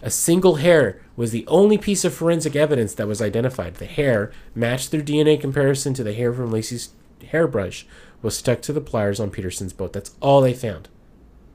A 0.03 0.11
single 0.11 0.57
hair 0.57 1.01
was 1.17 1.31
the 1.31 1.47
only 1.47 1.79
piece 1.79 2.05
of 2.05 2.15
forensic 2.15 2.55
evidence 2.55 2.95
that 2.95 3.09
was 3.09 3.23
identified. 3.23 3.77
The 3.77 3.87
hair 3.87 4.31
matched 4.55 4.91
their 4.91 5.01
DNA 5.01 5.41
comparison 5.41 5.95
to 5.95 6.05
the 6.05 6.13
hair 6.13 6.33
from 6.33 6.51
Laci's 6.51 6.91
hairbrush 7.31 7.87
was 8.23 8.37
stuck 8.37 8.61
to 8.63 8.73
the 8.73 8.81
pliers 8.81 9.21
on 9.21 9.31
Peterson's 9.31 9.73
boat. 9.73 9.93
That's 9.93 10.15
all 10.21 10.41
they 10.41 10.55
found. 10.55 10.89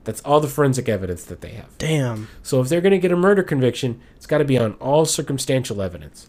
That's 0.04 0.20
all 0.22 0.40
the 0.40 0.48
forensic 0.48 0.88
evidence 0.88 1.24
that 1.24 1.40
they 1.40 1.52
have. 1.52 1.76
Damn. 1.78 2.28
So 2.42 2.60
if 2.60 2.68
they're 2.68 2.80
going 2.80 2.92
to 2.92 2.98
get 2.98 3.12
a 3.12 3.16
murder 3.16 3.42
conviction, 3.42 4.00
it's 4.16 4.26
got 4.26 4.38
to 4.38 4.44
be 4.44 4.58
on 4.58 4.72
all 4.74 5.04
circumstantial 5.04 5.80
evidence. 5.80 6.28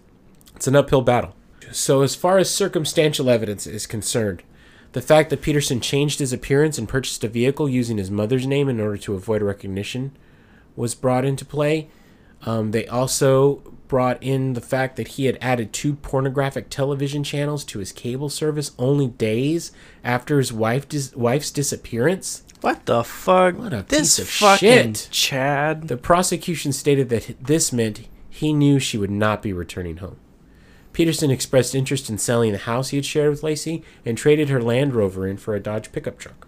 It's 0.55 0.67
an 0.67 0.75
uphill 0.75 1.01
battle. 1.01 1.35
So 1.71 2.01
as 2.01 2.15
far 2.15 2.37
as 2.37 2.51
circumstantial 2.51 3.29
evidence 3.29 3.65
is 3.65 3.87
concerned, 3.87 4.43
the 4.91 5.01
fact 5.01 5.31
that 5.31 5.41
Peterson 5.41 5.81
changed 5.81 6.19
his 6.19 6.31
appearance 6.31 6.77
and 6.77 6.87
purchased 6.87 7.23
a 7.23 7.27
vehicle 7.27 7.67
using 7.67 7.97
his 7.97 8.11
mother's 8.11 8.45
name 8.45 8.69
in 8.69 8.79
order 8.79 8.97
to 8.97 9.15
avoid 9.15 9.41
recognition 9.41 10.15
was 10.75 10.93
brought 10.93 11.25
into 11.25 11.45
play. 11.45 11.89
Um, 12.45 12.71
they 12.71 12.87
also 12.87 13.55
brought 13.87 14.21
in 14.23 14.53
the 14.53 14.61
fact 14.61 14.95
that 14.95 15.09
he 15.09 15.25
had 15.25 15.37
added 15.39 15.71
two 15.71 15.93
pornographic 15.93 16.69
television 16.69 17.23
channels 17.23 17.63
to 17.65 17.79
his 17.79 17.91
cable 17.91 18.29
service 18.29 18.71
only 18.79 19.07
days 19.07 19.71
after 20.03 20.39
his 20.39 20.51
wife 20.51 20.89
dis- 20.89 21.15
wife's 21.15 21.51
disappearance. 21.51 22.43
What 22.61 22.85
the 22.85 23.03
fuck? 23.03 23.57
What 23.57 23.73
a 23.73 23.85
this 23.87 24.17
piece 24.17 24.19
of 24.19 24.29
fucking 24.29 24.93
shit. 24.93 25.07
Chad. 25.11 25.89
The 25.89 25.97
prosecution 25.97 26.71
stated 26.71 27.09
that 27.09 27.35
this 27.39 27.71
meant 27.71 28.07
he 28.29 28.53
knew 28.53 28.79
she 28.79 28.97
would 28.97 29.11
not 29.11 29.41
be 29.41 29.53
returning 29.53 29.97
home. 29.97 30.17
Peterson 30.91 31.29
expressed 31.29 31.75
interest 31.75 32.09
in 32.09 32.17
selling 32.17 32.51
the 32.51 32.59
house 32.59 32.89
he 32.89 32.97
had 32.97 33.05
shared 33.05 33.29
with 33.29 33.41
Laci 33.41 33.83
and 34.05 34.17
traded 34.17 34.49
her 34.49 34.61
Land 34.61 34.93
Rover 34.93 35.27
in 35.27 35.37
for 35.37 35.55
a 35.55 35.59
Dodge 35.59 35.91
pickup 35.91 36.17
truck. 36.17 36.47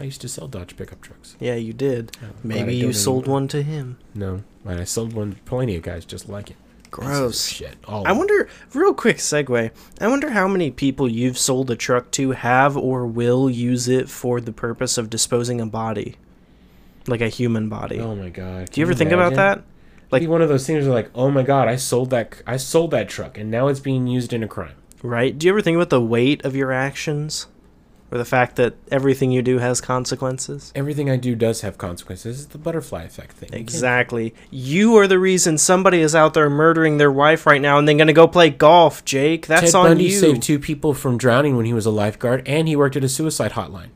I 0.00 0.04
used 0.04 0.22
to 0.22 0.28
sell 0.28 0.48
Dodge 0.48 0.76
pickup 0.78 1.02
trucks. 1.02 1.36
Yeah, 1.38 1.56
you 1.56 1.74
did. 1.74 2.16
I 2.22 2.26
Maybe 2.42 2.74
you 2.74 2.94
sold 2.94 3.24
anymore. 3.24 3.34
one 3.34 3.48
to 3.48 3.62
him. 3.62 3.98
No, 4.14 4.42
I 4.64 4.84
sold 4.84 5.12
one 5.12 5.32
to 5.34 5.38
plenty 5.42 5.76
of 5.76 5.82
guys 5.82 6.06
just 6.06 6.26
like 6.26 6.50
it. 6.50 6.56
Gross. 6.90 7.46
shit. 7.46 7.76
All 7.86 8.06
I 8.06 8.12
wonder, 8.12 8.48
real 8.72 8.94
quick 8.94 9.18
segue. 9.18 9.70
I 10.00 10.08
wonder 10.08 10.30
how 10.30 10.48
many 10.48 10.70
people 10.70 11.06
you've 11.06 11.38
sold 11.38 11.70
a 11.70 11.76
truck 11.76 12.10
to 12.12 12.32
have 12.32 12.76
or 12.78 13.06
will 13.06 13.50
use 13.50 13.88
it 13.88 14.08
for 14.08 14.40
the 14.40 14.52
purpose 14.52 14.96
of 14.96 15.10
disposing 15.10 15.60
a 15.60 15.66
body, 15.66 16.16
like 17.06 17.20
a 17.20 17.28
human 17.28 17.68
body. 17.68 18.00
Oh 18.00 18.16
my 18.16 18.30
god! 18.30 18.70
Do 18.70 18.80
you 18.80 18.86
ever 18.86 18.94
think 18.94 19.12
about 19.12 19.34
that? 19.34 19.62
Like 20.10 20.26
one 20.26 20.42
of 20.42 20.48
those 20.48 20.66
things 20.66 20.86
where 20.86 20.94
like, 20.94 21.10
oh 21.14 21.30
my 21.30 21.42
god, 21.42 21.68
I 21.68 21.76
sold 21.76 22.08
that. 22.10 22.42
I 22.46 22.56
sold 22.56 22.90
that 22.92 23.08
truck, 23.10 23.36
and 23.36 23.50
now 23.50 23.68
it's 23.68 23.80
being 23.80 24.06
used 24.06 24.32
in 24.32 24.42
a 24.42 24.48
crime. 24.48 24.74
Right? 25.02 25.38
Do 25.38 25.46
you 25.46 25.52
ever 25.52 25.60
think 25.60 25.76
about 25.76 25.90
the 25.90 26.00
weight 26.00 26.44
of 26.44 26.56
your 26.56 26.72
actions, 26.72 27.46
or 28.12 28.18
the 28.18 28.24
fact 28.24 28.56
that 28.56 28.74
everything 28.90 29.30
you 29.30 29.40
do 29.42 29.58
has 29.58 29.80
consequences? 29.80 30.72
Everything 30.74 31.08
I 31.08 31.16
do 31.16 31.34
does 31.34 31.60
have 31.60 31.78
consequences. 31.78 32.42
It's 32.44 32.52
the 32.52 32.58
butterfly 32.58 33.04
effect 33.04 33.32
thing. 33.36 33.50
Exactly. 33.52 34.34
You 34.50 34.96
are 34.96 35.06
the 35.06 35.18
reason 35.18 35.58
somebody 35.58 36.00
is 36.00 36.14
out 36.14 36.34
there 36.34 36.50
murdering 36.50 36.98
their 36.98 37.12
wife 37.12 37.46
right 37.46 37.60
now, 37.60 37.78
and 37.78 37.86
then 37.86 37.96
gonna 37.96 38.12
go 38.12 38.26
play 38.26 38.50
golf, 38.50 39.04
Jake. 39.04 39.46
That's 39.46 39.66
Ted 39.72 39.74
on 39.76 39.86
Bundy 39.90 40.04
you. 40.04 40.10
saved 40.10 40.42
two 40.42 40.58
people 40.58 40.94
from 40.94 41.18
drowning 41.18 41.56
when 41.56 41.66
he 41.66 41.72
was 41.72 41.86
a 41.86 41.90
lifeguard, 41.90 42.46
and 42.48 42.66
he 42.66 42.74
worked 42.76 42.96
at 42.96 43.04
a 43.04 43.08
suicide 43.08 43.52
hotline. 43.52 43.90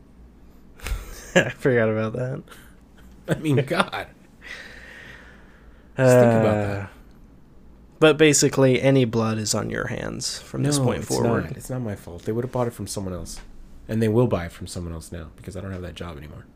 I 1.34 1.50
forgot 1.50 1.88
about 1.88 2.12
that. 2.12 2.42
I 3.28 3.34
mean, 3.40 3.56
God. 3.56 4.06
Just 5.96 6.12
think 6.18 6.32
about 6.32 6.46
Uh, 6.56 6.66
that. 6.68 6.90
But 8.00 8.18
basically, 8.18 8.82
any 8.82 9.04
blood 9.04 9.38
is 9.38 9.54
on 9.54 9.70
your 9.70 9.86
hands 9.86 10.38
from 10.38 10.62
this 10.62 10.78
point 10.78 10.98
it's 11.02 11.08
forward. 11.08 11.44
Not. 11.44 11.56
It's 11.56 11.70
not 11.70 11.80
my 11.80 11.94
fault. 11.94 12.24
They 12.24 12.32
would 12.32 12.44
have 12.44 12.52
bought 12.52 12.66
it 12.66 12.72
from 12.74 12.86
someone 12.86 13.14
else, 13.14 13.40
and 13.88 14.02
they 14.02 14.08
will 14.08 14.26
buy 14.26 14.48
from 14.48 14.66
someone 14.66 14.92
else 14.92 15.12
now 15.12 15.30
because 15.36 15.56
I 15.56 15.60
don't 15.60 15.72
have 15.72 15.82
that 15.82 15.94
job 15.94 16.16
anymore. 16.16 16.46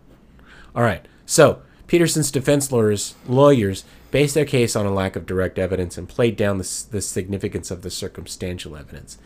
All 0.74 0.82
right. 0.82 1.06
So 1.26 1.62
Peterson's 1.86 2.30
defense 2.30 2.70
lawyers 2.70 3.14
lawyers 3.26 3.84
based 4.10 4.34
their 4.34 4.44
case 4.44 4.74
on 4.76 4.86
a 4.86 4.92
lack 4.92 5.16
of 5.16 5.26
direct 5.26 5.58
evidence 5.58 5.98
and 5.98 6.08
played 6.08 6.36
down 6.36 6.58
the, 6.58 6.84
the 6.90 7.00
significance 7.00 7.70
of 7.70 7.82
the 7.82 7.90
circumstantial 7.90 8.76
evidence. 8.76 9.18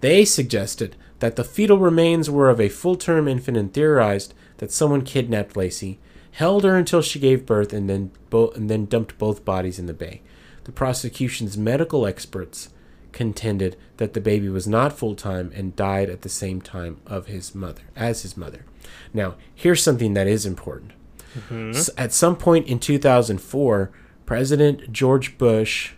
They 0.00 0.24
suggested 0.24 0.96
that 1.20 1.36
the 1.36 1.44
fetal 1.44 1.78
remains 1.78 2.28
were 2.28 2.50
of 2.50 2.60
a 2.60 2.68
full-term 2.68 3.28
infant 3.28 3.56
and 3.56 3.72
theorized 3.72 4.34
that 4.58 4.72
someone 4.72 5.02
kidnapped 5.02 5.54
Laci, 5.54 5.98
held 6.32 6.64
her 6.64 6.76
until 6.76 7.00
she 7.00 7.18
gave 7.18 7.46
birth, 7.46 7.72
and 7.72 7.88
then 7.88 8.10
bo- 8.28 8.50
and 8.50 8.68
then 8.68 8.86
dumped 8.86 9.16
both 9.18 9.44
bodies 9.44 9.78
in 9.78 9.86
the 9.86 9.94
bay. 9.94 10.20
The 10.64 10.72
prosecution's 10.72 11.56
medical 11.56 12.06
experts 12.06 12.70
contended 13.14 13.76
that 13.96 14.12
the 14.12 14.20
baby 14.20 14.48
was 14.50 14.66
not 14.68 14.92
full-time 14.92 15.50
and 15.54 15.74
died 15.74 16.10
at 16.10 16.20
the 16.20 16.28
same 16.28 16.60
time 16.60 17.00
of 17.06 17.26
his 17.28 17.54
mother 17.54 17.82
as 17.96 18.20
his 18.22 18.36
mother. 18.36 18.66
Now, 19.14 19.36
here's 19.54 19.82
something 19.82 20.12
that 20.12 20.26
is 20.26 20.44
important. 20.44 20.92
Mm-hmm. 21.34 21.70
S- 21.70 21.88
At 21.96 22.12
some 22.12 22.36
point 22.36 22.66
in 22.66 22.78
2004, 22.78 23.90
President 24.26 24.92
George 24.92 25.38
Bush 25.38 25.92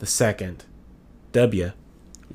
II, 0.00 0.56
W, 1.32 1.72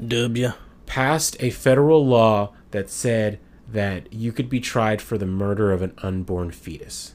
W. 0.08 0.52
passed 0.86 1.38
a 1.40 1.50
federal 1.50 2.06
law 2.06 2.54
that 2.72 2.90
said 2.90 3.40
that 3.72 4.12
you 4.14 4.32
could 4.32 4.50
be 4.50 4.60
tried 4.60 5.02
for 5.02 5.18
the 5.18 5.26
murder 5.26 5.72
of 5.72 5.82
an 5.82 5.94
unborn 6.02 6.52
fetus. 6.52 7.14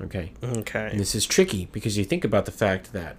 Okay. 0.00 0.32
Okay. 0.42 0.88
And 0.90 1.00
this 1.00 1.14
is 1.14 1.26
tricky 1.26 1.68
because 1.72 1.98
you 1.98 2.04
think 2.04 2.24
about 2.24 2.44
the 2.44 2.52
fact 2.52 2.92
that 2.92 3.16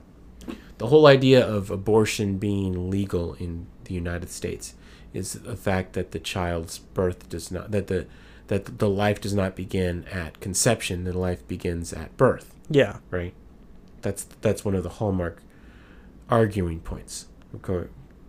the 0.78 0.88
whole 0.88 1.08
idea 1.08 1.46
of 1.46 1.70
abortion 1.72 2.38
being 2.38 2.90
legal 2.90 3.34
in 3.36 3.68
the 3.86 3.94
United 3.94 4.30
States 4.30 4.74
is 5.14 5.34
the 5.34 5.56
fact 5.56 5.94
that 5.94 6.12
the 6.12 6.20
child's 6.20 6.78
birth 6.80 7.28
does 7.30 7.52
not 7.52 7.72
that 7.72 7.88
the 7.88 8.06
that 8.48 8.80
the 8.80 8.90
life 8.90 9.22
does 9.22 9.34
not 9.34 9.56
begin 9.56 10.06
at 10.12 10.40
conception, 10.40 11.04
the 11.04 11.18
life 11.18 11.48
begins 11.48 11.94
at 11.94 12.16
birth, 12.18 12.56
Yeah. 12.70 12.98
right? 13.12 13.34
That's 14.02 14.24
that's 14.42 14.64
one 14.66 14.76
of 14.76 14.84
the 14.84 14.90
hallmark 14.90 15.42
arguing 16.30 16.80
points. 16.80 17.28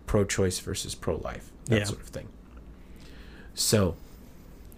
Pro-choice 0.05 0.59
versus 0.59 0.93
pro-life, 0.93 1.51
that 1.65 1.79
Yeah. 1.79 1.83
sort 1.85 2.01
of 2.01 2.07
thing. 2.07 2.27
So, 3.53 3.95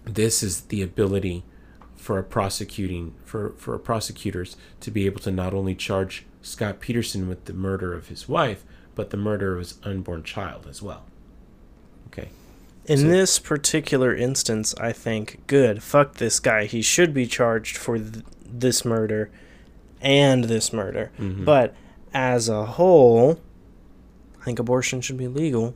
this 0.04 0.42
is 0.42 0.62
the 0.62 0.80
ability 0.82 1.44
for 1.96 2.18
a 2.18 2.22
prosecuting 2.22 3.14
for 3.24 3.54
for 3.56 3.78
prosecutors 3.78 4.56
to 4.80 4.90
be 4.90 5.06
able 5.06 5.20
to 5.20 5.30
not 5.30 5.54
only 5.54 5.74
charge 5.74 6.24
Scott 6.44 6.78
Peterson 6.80 7.28
with 7.28 7.46
the 7.46 7.52
murder 7.52 7.92
of 7.94 8.08
his 8.08 8.28
wife, 8.28 8.64
but 8.94 9.10
the 9.10 9.16
murder 9.16 9.52
of 9.54 9.58
his 9.58 9.74
unborn 9.82 10.22
child 10.22 10.66
as 10.68 10.80
well. 10.82 11.04
Okay. 12.08 12.28
In 12.86 12.98
So- 12.98 13.06
this 13.08 13.38
particular 13.38 14.14
instance, 14.14 14.74
I 14.78 14.92
think, 14.92 15.40
good, 15.46 15.82
fuck 15.82 16.16
this 16.16 16.38
guy. 16.38 16.66
He 16.66 16.82
should 16.82 17.12
be 17.14 17.26
charged 17.26 17.76
for 17.76 17.98
th- 17.98 18.24
this 18.46 18.84
murder 18.84 19.30
and 20.00 20.44
this 20.44 20.72
murder. 20.72 21.10
Mhm. 21.18 21.44
But 21.44 21.74
as 22.12 22.48
a 22.48 22.66
whole, 22.66 23.40
I 24.40 24.44
think 24.44 24.58
abortion 24.58 25.00
should 25.00 25.16
be 25.16 25.26
legal 25.28 25.74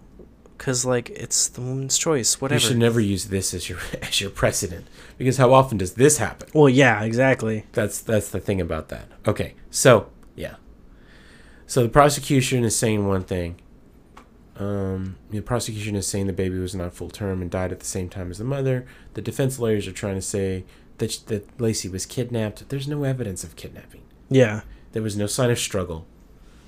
because 0.56 0.84
like 0.84 1.08
it's 1.10 1.48
the 1.48 1.62
woman's 1.62 1.96
choice. 1.96 2.40
Whatever 2.40 2.60
you 2.60 2.68
should 2.68 2.76
never 2.78 3.00
use 3.00 3.26
this 3.26 3.54
as 3.54 3.68
your 3.70 3.78
as 4.02 4.20
your 4.20 4.30
precedent 4.30 4.86
because 5.16 5.38
how 5.38 5.52
often 5.54 5.78
does 5.78 5.94
this 5.94 6.18
happen? 6.18 6.48
well, 6.52 6.68
yeah, 6.68 7.02
exactly. 7.02 7.64
That's 7.72 8.00
that's 8.00 8.28
the 8.28 8.38
thing 8.40 8.60
about 8.60 8.90
that. 8.90 9.08
Okay, 9.26 9.54
so 9.70 10.08
yeah, 10.38 10.56
so 11.66 11.82
the 11.82 11.88
prosecution 11.90 12.64
is 12.64 12.74
saying 12.74 13.06
one 13.06 13.24
thing. 13.24 13.56
Um, 14.56 15.16
the 15.30 15.40
prosecution 15.40 15.94
is 15.94 16.06
saying 16.06 16.26
the 16.26 16.32
baby 16.32 16.58
was 16.58 16.74
not 16.74 16.94
full 16.94 17.10
term 17.10 17.42
and 17.42 17.50
died 17.50 17.70
at 17.70 17.78
the 17.80 17.86
same 17.86 18.08
time 18.08 18.30
as 18.30 18.38
the 18.38 18.44
mother. 18.44 18.86
The 19.14 19.22
defense 19.22 19.58
lawyers 19.58 19.86
are 19.86 19.92
trying 19.92 20.14
to 20.16 20.22
say 20.22 20.64
that 20.96 21.20
that 21.26 21.58
Laci 21.58 21.90
was 21.90 22.06
kidnapped. 22.06 22.68
There's 22.70 22.88
no 22.88 23.04
evidence 23.04 23.44
of 23.44 23.54
kidnapping. 23.54 24.02
Yeah. 24.30 24.62
There 24.92 25.02
was 25.02 25.16
no 25.16 25.26
sign 25.26 25.50
of 25.50 25.58
struggle. 25.58 26.06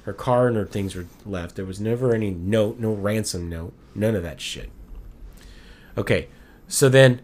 Her 0.04 0.12
car 0.12 0.48
and 0.48 0.56
her 0.56 0.66
things 0.66 0.94
were 0.94 1.06
left. 1.24 1.56
There 1.56 1.64
was 1.64 1.80
never 1.80 2.14
any 2.14 2.30
note, 2.30 2.78
no 2.78 2.92
ransom 2.92 3.48
note, 3.48 3.72
none 3.94 4.14
of 4.14 4.22
that 4.22 4.40
shit. 4.40 4.70
Okay, 5.96 6.28
so 6.68 6.88
then 6.88 7.20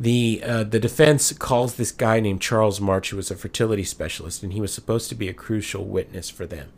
the 0.00 0.42
uh, 0.42 0.64
the 0.64 0.80
defense 0.80 1.30
calls 1.34 1.74
this 1.74 1.92
guy 1.92 2.20
named 2.20 2.40
Charles 2.40 2.80
March, 2.80 3.10
who 3.10 3.18
was 3.18 3.30
a 3.30 3.36
fertility 3.36 3.84
specialist, 3.84 4.42
and 4.42 4.54
he 4.54 4.60
was 4.60 4.72
supposed 4.72 5.10
to 5.10 5.14
be 5.14 5.28
a 5.28 5.34
crucial 5.34 5.84
witness 5.84 6.30
for 6.30 6.46
them. 6.46 6.72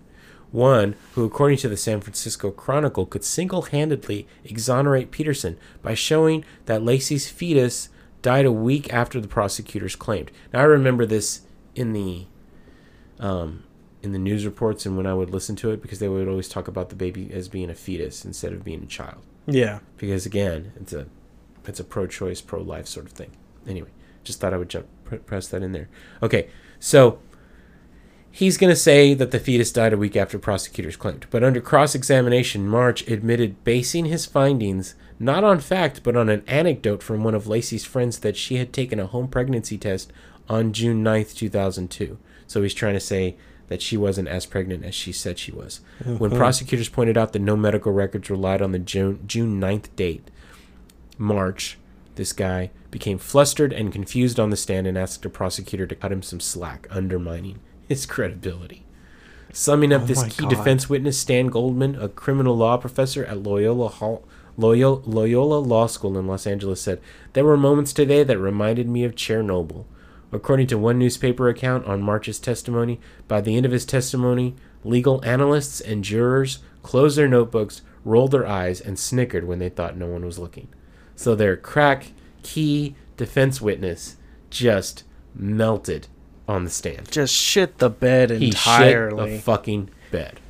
One 0.51 0.97
who, 1.15 1.25
according 1.25 1.59
to 1.59 1.69
the 1.69 1.77
San 1.77 2.01
Francisco 2.01 2.51
Chronicle, 2.51 3.07
could 3.07 3.23
single 3.23 3.63
handedly 3.63 4.27
exonerate 4.43 5.13
Peterson 5.13 5.57
by 5.83 5.95
showing 5.95 6.45
that 6.67 6.83
Laci's 6.83 7.31
fetus 7.31 7.89
died 8.23 8.45
a 8.45 8.53
week 8.53 8.93
after 8.93 9.21
the 9.21 9.29
prosecutors 9.29 9.95
claimed. 9.95 10.33
Now, 10.53 10.61
I 10.61 10.65
remember 10.65 11.07
this 11.07 11.43
in 11.77 11.93
the 11.93 12.27
um, 13.21 13.63
in 14.03 14.11
the 14.11 14.19
news 14.19 14.45
reports 14.45 14.85
and 14.85 14.97
when 14.97 15.07
I 15.07 15.15
would 15.15 15.31
listen 15.31 15.55
to 15.57 15.71
it 15.71 15.81
because 15.81 16.01
they 16.01 16.09
would 16.09 16.27
always 16.27 16.49
talk 16.49 16.67
about 16.67 16.89
the 16.89 16.97
baby 16.97 17.33
as 17.33 17.49
being 17.49 17.71
a 17.71 17.75
fetus 17.75 18.25
instead 18.25 18.53
of 18.53 18.65
being 18.65 18.83
a 18.83 18.87
child. 18.87 19.23
Yeah. 19.47 19.79
Because 19.97 20.27
again, 20.27 20.73
it's 20.75 20.93
a 20.93 21.07
it's 21.69 21.81
a 21.81 21.85
pro-choice, 21.85 22.41
pro-life 22.41 22.87
sort 22.87 23.07
of 23.07 23.13
thing. 23.13 23.31
Anyway, 23.67 23.91
just 24.25 24.41
thought 24.41 24.55
I 24.55 24.57
would 24.57 24.69
jump 24.69 24.87
pr- 25.05 25.17
press 25.17 25.49
that 25.49 25.63
in 25.63 25.73
there. 25.73 25.89
Okay, 26.23 26.49
so 26.81 27.19
he's 28.31 28.59
going 28.59 28.73
to 28.73 28.77
say 28.77 29.15
that 29.15 29.31
the 29.31 29.39
fetus 29.39 29.73
died 29.73 29.93
a 29.93 29.97
week 29.97 30.17
after 30.17 30.39
prosecutors 30.39 30.97
claimed, 30.97 31.27
but 31.31 31.45
under 31.45 31.61
cross-examination, 31.61 32.69
March 32.69 33.07
admitted 33.09 33.63
basing 33.65 34.07
his 34.07 34.27
findings 34.27 34.95
not 35.19 35.45
on 35.45 35.61
fact 35.61 36.03
but 36.03 36.17
on 36.17 36.29
an 36.29 36.43
anecdote 36.49 37.03
from 37.03 37.23
one 37.23 37.35
of 37.35 37.47
Laci's 37.47 37.85
friends 37.85 38.19
that 38.19 38.37
she 38.37 38.57
had 38.57 38.73
taken 38.73 38.99
a 38.99 39.07
home 39.07 39.29
pregnancy 39.29 39.79
test 39.79 40.13
on 40.49 40.73
June 40.73 41.05
9th, 41.05 41.35
2002. 41.35 42.19
So 42.47 42.63
he's 42.63 42.75
trying 42.75 42.95
to 42.95 43.01
say 43.01 43.37
that 43.69 43.81
she 43.81 43.97
wasn't 43.97 44.29
as 44.29 44.45
pregnant 44.45 44.85
as 44.85 44.95
she 44.95 45.13
said 45.13 45.39
she 45.39 45.53
was. 45.53 45.81
When 46.05 46.19
mm-hmm. 46.19 46.37
prosecutors 46.37 46.89
pointed 46.91 47.17
out 47.17 47.33
that 47.33 47.39
no 47.39 47.57
medical 47.57 47.93
records 47.93 48.29
relied 48.29 48.61
on 48.61 48.73
the 48.73 48.79
June, 48.79 49.21
June 49.27 49.61
9th 49.61 49.95
date, 49.97 50.31
March, 51.19 51.79
this 52.15 52.33
guy, 52.33 52.71
became 52.91 53.19
flustered 53.19 53.73
and 53.73 53.93
confused 53.93 54.39
on 54.39 54.51
the 54.51 54.57
stand 54.57 54.87
and 54.87 54.99
asked 54.99 55.25
a 55.25 55.31
prosecutor 55.31 55.87
to 55.87 55.95
cut 55.95 56.13
him 56.13 56.23
some 56.23 56.41
slack, 56.41 56.87
undermining 56.91 57.59
his 57.89 58.07
credibility. 58.07 58.85
Summing 59.53 59.93
up 59.93 60.03
Oh 60.03 60.07
this 60.07 60.23
key 60.25 60.43
God. 60.45 60.51
defense 60.51 60.89
witness, 60.89 61.19
Stan 61.19 61.49
Goldman, 61.49 61.95
a 62.01 62.09
criminal 62.09 62.57
law 62.57 62.77
professor 62.79 63.25
at 63.27 63.43
Loyola 63.43 63.89
Hall, 63.89 64.25
Loyola, 64.57 65.03
Loyola 65.05 65.59
Law 65.59 65.87
School 65.87 66.19
in 66.19 66.27
Los 66.27 66.47
Angeles, 66.47 66.81
said, 66.81 67.01
There 67.35 67.45
were 67.45 67.57
moments 67.57 67.93
today 67.93 68.23
that 68.25 68.39
reminded 68.39 68.89
me 68.89 69.05
of 69.05 69.15
Chernobyl. 69.15 69.85
According 70.31 70.69
to 70.69 70.79
one 70.79 70.99
newspaper 70.99 71.49
account 71.49 71.85
on 71.87 72.03
March's 72.03 72.39
testimony, 72.39 72.99
by 73.29 73.43
the 73.43 73.55
end 73.57 73.67
of 73.67 73.73
his 73.73 73.85
testimony, 73.85 74.55
legal 74.85 75.23
analysts 75.25 75.81
and 75.81 76.03
jurors 76.03 76.61
closed 76.83 77.19
their 77.19 77.29
notebooks, 77.29 77.83
rolled 78.05 78.31
their 78.31 78.47
eyes, 78.47 78.81
and 78.81 78.99
snickered 78.99 79.47
when 79.47 79.59
they 79.59 79.69
thought 79.69 79.97
no 79.97 80.07
one 80.07 80.25
was 80.25 80.39
looking. 80.39 80.69
So 81.23 81.35
their 81.37 81.57
crack 81.57 82.13
key 82.43 82.97
defense 83.17 83.61
witness 83.61 84.17
just 84.51 85.05
melted 85.35 86.09
on 86.49 86.65
the 86.65 86.71
stand. 86.71 87.11
Just 87.13 87.33
shit 87.33 87.79
the 87.79 87.89
bed 87.91 88.31
He 88.31 88.47
entirely. 88.49 89.31
shit 89.31 89.39
a 89.39 89.43
fucking 89.43 89.91
bed. 90.11 90.41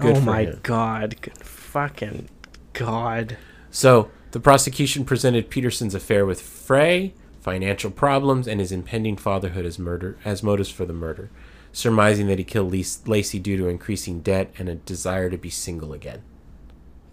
Good 0.00 0.18
oh 0.18 0.20
my 0.20 0.42
him. 0.42 0.60
god. 0.62 1.20
Good 1.20 1.38
fucking 1.38 2.28
god. 2.74 3.36
So 3.72 4.10
the 4.30 4.38
prosecution 4.40 5.04
presented 5.04 5.50
Peterson's 5.50 5.96
affair 5.96 6.24
with 6.24 6.40
Frey, 6.40 7.12
financial 7.40 7.90
problems, 7.90 8.46
and 8.46 8.60
his 8.60 8.70
impending 8.70 9.16
fatherhood 9.16 9.66
as 9.66 9.78
murder 9.80 10.16
as 10.24 10.44
motives 10.44 10.70
for 10.70 10.84
the 10.84 10.92
murder, 10.92 11.28
surmising 11.72 12.28
that 12.28 12.38
he 12.38 12.44
killed 12.44 12.70
Lace- 12.72 13.02
Laci 13.04 13.42
due 13.42 13.56
to 13.56 13.66
increasing 13.66 14.20
debt 14.20 14.52
and 14.58 14.68
a 14.68 14.76
desire 14.76 15.28
to 15.28 15.36
be 15.36 15.50
single 15.50 15.92
again. 15.92 16.22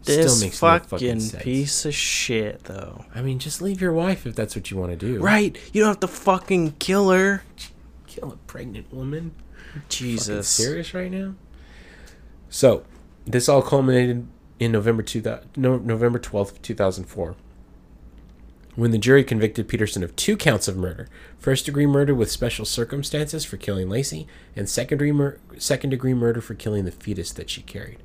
This 0.07 0.59
fucking, 0.59 1.29
piece 1.39 1.85
of 1.85 1.93
shit, 1.93 2.63
though. 2.63 3.05
I 3.13 3.21
mean, 3.21 3.39
just 3.39 3.61
leave 3.61 3.81
your 3.81 3.93
wife 3.93 4.25
if 4.25 4.35
that's 4.35 4.55
what 4.55 4.71
you 4.71 4.77
want 4.77 4.91
to 4.91 4.97
do. 4.97 5.19
Right? 5.19 5.57
You 5.73 5.81
don't 5.81 5.89
have 5.89 5.99
to 5.99 6.07
fucking 6.07 6.73
kill 6.79 7.09
her. 7.11 7.43
Kill 8.07 8.31
a 8.31 8.37
pregnant 8.37 8.91
woman. 8.93 9.33
Fucking 9.73 9.83
Jesus. 9.89 10.47
serious 10.47 10.93
right 10.93 11.11
now? 11.11 11.35
So, 12.49 12.83
this 13.25 13.49
all 13.49 13.61
culminated 13.61 14.27
in 14.59 14.71
November 14.71 15.03
2000, 15.03 15.49
no, 15.55 15.77
November 15.77 16.19
12th, 16.19 16.61
2004, 16.61 17.35
when 18.75 18.91
the 18.91 18.97
jury 18.97 19.23
convicted 19.23 19.67
Peterson 19.67 20.03
of 20.03 20.15
two 20.15 20.37
counts 20.37 20.67
of 20.67 20.77
murder. 20.77 21.07
First 21.37 21.65
degree 21.65 21.85
murder 21.85 22.15
with 22.15 22.31
special 22.31 22.65
circumstances 22.65 23.43
for 23.43 23.57
killing 23.57 23.87
Laci, 23.87 24.27
and 24.55 24.69
second 24.69 24.99
degree, 24.99 25.11
mur- 25.11 25.39
second 25.57 25.89
degree 25.89 26.13
murder 26.13 26.41
for 26.41 26.53
killing 26.53 26.85
the 26.85 26.91
fetus 26.91 27.31
that 27.33 27.49
she 27.49 27.61
carried. 27.61 27.99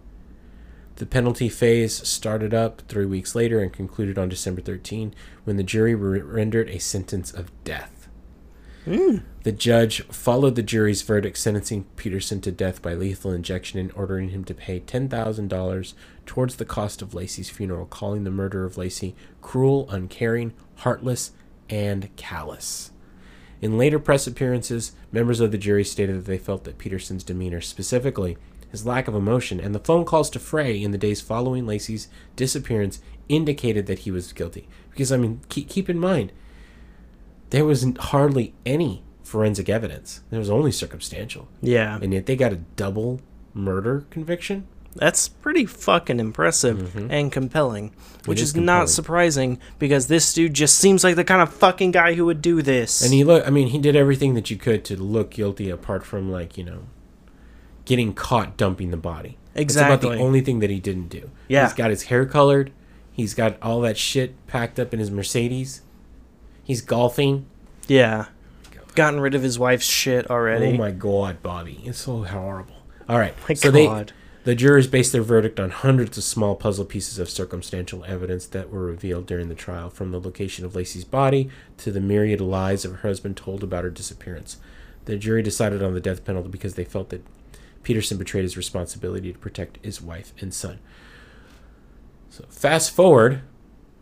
The 0.96 1.06
penalty 1.06 1.48
phase 1.48 2.06
started 2.06 2.52
up 2.52 2.82
three 2.88 3.06
weeks 3.06 3.34
later 3.34 3.60
and 3.60 3.72
concluded 3.72 4.18
on 4.18 4.28
December 4.28 4.60
13 4.60 5.14
when 5.44 5.56
the 5.56 5.62
jury 5.62 5.94
re- 5.94 6.20
rendered 6.20 6.68
a 6.68 6.78
sentence 6.78 7.32
of 7.32 7.50
death. 7.64 8.08
Hmm. 8.84 9.18
The 9.44 9.52
judge 9.52 10.02
followed 10.06 10.56
the 10.56 10.62
jury's 10.62 11.02
verdict, 11.02 11.38
sentencing 11.38 11.84
Peterson 11.96 12.40
to 12.42 12.52
death 12.52 12.82
by 12.82 12.94
lethal 12.94 13.32
injection 13.32 13.78
and 13.78 13.92
ordering 13.94 14.30
him 14.30 14.44
to 14.44 14.54
pay 14.54 14.80
$10,000 14.80 15.94
towards 16.26 16.56
the 16.56 16.64
cost 16.64 17.00
of 17.00 17.10
Laci's 17.10 17.50
funeral, 17.50 17.86
calling 17.86 18.24
the 18.24 18.30
murder 18.30 18.64
of 18.64 18.74
Laci 18.74 19.14
cruel, 19.40 19.88
uncaring, 19.90 20.52
heartless, 20.76 21.30
and 21.70 22.14
callous. 22.16 22.90
In 23.60 23.78
later 23.78 24.00
press 24.00 24.26
appearances, 24.26 24.92
members 25.12 25.38
of 25.38 25.52
the 25.52 25.58
jury 25.58 25.84
stated 25.84 26.16
that 26.16 26.26
they 26.26 26.38
felt 26.38 26.64
that 26.64 26.78
Peterson's 26.78 27.22
demeanor, 27.22 27.60
specifically 27.60 28.36
his 28.72 28.84
lack 28.84 29.06
of 29.06 29.14
emotion, 29.14 29.60
and 29.60 29.74
the 29.74 29.78
phone 29.78 30.04
calls 30.04 30.28
to 30.30 30.40
Frey 30.40 30.82
in 30.82 30.90
the 30.90 30.98
days 30.98 31.20
following 31.20 31.64
Laci's 31.64 32.08
disappearance 32.34 33.00
indicated 33.28 33.86
that 33.86 34.00
he 34.00 34.10
was 34.10 34.32
guilty. 34.32 34.68
Because, 34.90 35.12
I 35.12 35.16
mean, 35.16 35.42
keep, 35.48 35.68
keep 35.68 35.88
in 35.88 35.98
mind, 35.98 36.32
there 37.50 37.64
was 37.64 37.86
hardly 37.98 38.54
any 38.66 39.04
forensic 39.22 39.68
evidence. 39.68 40.22
There 40.30 40.38
was 40.38 40.50
only 40.50 40.72
circumstantial. 40.72 41.48
Yeah. 41.60 41.98
And 42.02 42.12
yet 42.12 42.26
they 42.26 42.34
got 42.34 42.52
a 42.52 42.56
double 42.56 43.20
murder 43.54 44.04
conviction? 44.10 44.66
That's 44.94 45.28
pretty 45.28 45.64
fucking 45.64 46.20
impressive 46.20 46.78
mm-hmm. 46.78 47.10
and 47.10 47.32
compelling. 47.32 47.94
Which 48.26 48.38
is 48.38 48.48
is, 48.48 48.52
compelling. 48.52 48.66
not 48.66 48.90
surprising 48.90 49.58
because 49.78 50.06
this 50.06 50.34
dude 50.34 50.54
just 50.54 50.76
seems 50.76 51.02
like 51.02 51.16
the 51.16 51.24
kind 51.24 51.40
of 51.40 51.52
fucking 51.52 51.92
guy 51.92 52.14
who 52.14 52.26
would 52.26 52.42
do 52.42 52.60
this. 52.60 53.02
And 53.02 53.12
he 53.12 53.24
look 53.24 53.46
I 53.46 53.50
mean, 53.50 53.68
he 53.68 53.78
did 53.78 53.96
everything 53.96 54.34
that 54.34 54.50
you 54.50 54.56
could 54.56 54.84
to 54.86 54.96
look 54.96 55.30
guilty 55.30 55.70
apart 55.70 56.04
from 56.04 56.30
like, 56.30 56.58
you 56.58 56.64
know, 56.64 56.82
getting 57.92 58.14
caught 58.14 58.56
dumping 58.56 58.90
the 58.90 58.96
body. 58.96 59.36
That's 59.52 59.76
about 59.76 60.00
the 60.00 60.16
only 60.16 60.40
thing 60.40 60.60
that 60.60 60.70
he 60.70 60.80
didn't 60.80 61.08
do. 61.08 61.30
Yeah. 61.46 61.66
He's 61.66 61.74
got 61.74 61.90
his 61.90 62.04
hair 62.04 62.24
colored. 62.24 62.72
He's 63.12 63.34
got 63.34 63.58
all 63.60 63.82
that 63.82 63.98
shit 63.98 64.46
packed 64.46 64.80
up 64.80 64.94
in 64.94 64.98
his 64.98 65.10
Mercedes. 65.10 65.82
He's 66.64 66.80
golfing. 66.80 67.44
yeah. 67.86 68.26
Gotten 68.94 69.20
rid 69.20 69.34
of 69.34 69.42
his 69.42 69.58
wife's 69.58 69.84
shit 69.84 70.30
already. 70.30 70.68
Oh 70.68 70.78
my 70.78 70.90
god, 70.90 71.42
Bobby. 71.42 71.82
It's 71.84 72.00
so 72.00 72.24
horrible. 72.24 72.76
All 73.10 73.18
right. 73.18 73.34
My 73.46 73.54
so 73.54 73.70
God. 73.70 74.08
they 74.08 74.12
the 74.44 74.54
jurors 74.54 74.86
based 74.86 75.12
their 75.12 75.22
verdict 75.22 75.60
on 75.60 75.70
hundreds 75.70 76.16
of 76.16 76.24
small 76.24 76.54
puzzle 76.54 76.86
pieces 76.86 77.18
of 77.18 77.28
circumstantial 77.28 78.04
evidence 78.06 78.46
that 78.46 78.70
were 78.70 78.86
revealed 78.86 79.26
during 79.26 79.48
the 79.50 79.54
trial, 79.54 79.90
from 79.90 80.12
the 80.12 80.20
location 80.20 80.64
of 80.64 80.74
Laci's 80.74 81.04
body 81.04 81.50
to 81.78 81.90
the 81.90 82.00
myriad 82.00 82.40
lies 82.40 82.84
of 82.86 82.92
her 82.92 83.08
husband 83.08 83.36
told 83.36 83.62
about 83.62 83.84
her 83.84 83.90
disappearance. 83.90 84.56
The 85.04 85.16
jury 85.16 85.42
decided 85.42 85.82
on 85.82 85.94
the 85.94 86.00
death 86.00 86.24
penalty 86.24 86.48
because 86.48 86.74
they 86.74 86.84
felt 86.84 87.10
that 87.10 87.24
Peterson 87.82 88.18
betrayed 88.18 88.42
his 88.44 88.56
responsibility 88.56 89.32
to 89.32 89.38
protect 89.38 89.84
his 89.84 90.00
wife 90.00 90.32
and 90.40 90.52
son. 90.54 90.78
So 92.30 92.44
fast 92.48 92.92
forward 92.92 93.42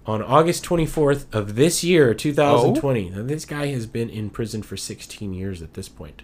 on 0.07 0.23
August 0.23 0.65
24th 0.65 1.27
of 1.33 1.57
this 1.57 1.83
year, 1.85 2.15
2020. 2.15 3.11
Now, 3.11 3.23
this 3.23 3.45
guy 3.45 3.67
has 3.69 3.87
been 3.87 4.09
in 4.09 4.31
prison 4.31 4.63
for 4.63 4.77
16 4.77 5.35
years 5.35 5.63
at 5.63 5.75
this 5.75 5.89
point. 5.89 6.23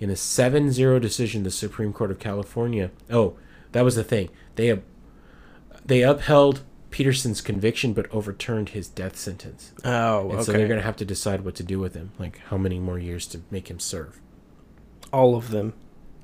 In 0.00 0.10
a 0.10 0.14
7-0 0.14 1.00
decision, 1.00 1.42
the 1.42 1.50
Supreme 1.50 1.92
Court 1.92 2.10
of 2.10 2.18
California. 2.18 2.90
Oh, 3.10 3.36
that 3.72 3.82
was 3.84 3.94
the 3.94 4.04
thing. 4.04 4.28
They 4.56 4.80
they 5.84 6.02
upheld 6.02 6.62
Peterson's 6.90 7.40
conviction 7.40 7.92
but 7.92 8.10
overturned 8.10 8.70
his 8.70 8.88
death 8.88 9.16
sentence. 9.16 9.72
oh, 9.84 10.22
And 10.30 10.32
okay. 10.32 10.42
so 10.44 10.52
they're 10.52 10.68
going 10.68 10.80
to 10.80 10.86
have 10.86 10.96
to 10.96 11.04
decide 11.04 11.44
what 11.44 11.54
to 11.56 11.62
do 11.62 11.78
with 11.78 11.94
him, 11.94 12.12
like 12.18 12.38
how 12.46 12.56
many 12.56 12.78
more 12.78 12.98
years 12.98 13.26
to 13.28 13.42
make 13.50 13.68
him 13.68 13.78
serve. 13.80 14.20
All 15.12 15.36
of 15.36 15.50
them. 15.50 15.74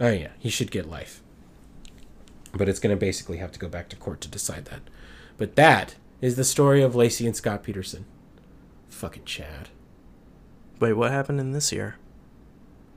Oh 0.01 0.11
yeah, 0.11 0.31
he 0.39 0.49
should 0.49 0.71
get 0.71 0.89
life. 0.89 1.23
But 2.53 2.69
it's 2.69 2.81
going 2.81 2.95
to 2.97 2.99
basically 2.99 3.37
have 3.39 3.53
to 3.53 3.59
go 3.61 3.69
back 3.69 3.89
to 3.91 3.97
court 3.97 4.21
to 4.23 4.29
decide 4.29 4.65
that. 4.67 4.81
But 5.37 5.55
that 5.57 5.95
is 6.21 6.37
the 6.37 6.45
story 6.45 6.83
of 6.83 6.95
Laci 6.95 7.27
and 7.27 7.37
Scott 7.37 7.63
Peterson. 7.63 8.07
Fucking 8.89 9.25
Chad. 9.25 9.69
Wait, 10.81 10.95
what 10.95 11.11
happened 11.13 11.39
in 11.39 11.53
this 11.53 11.71
year? 11.73 11.97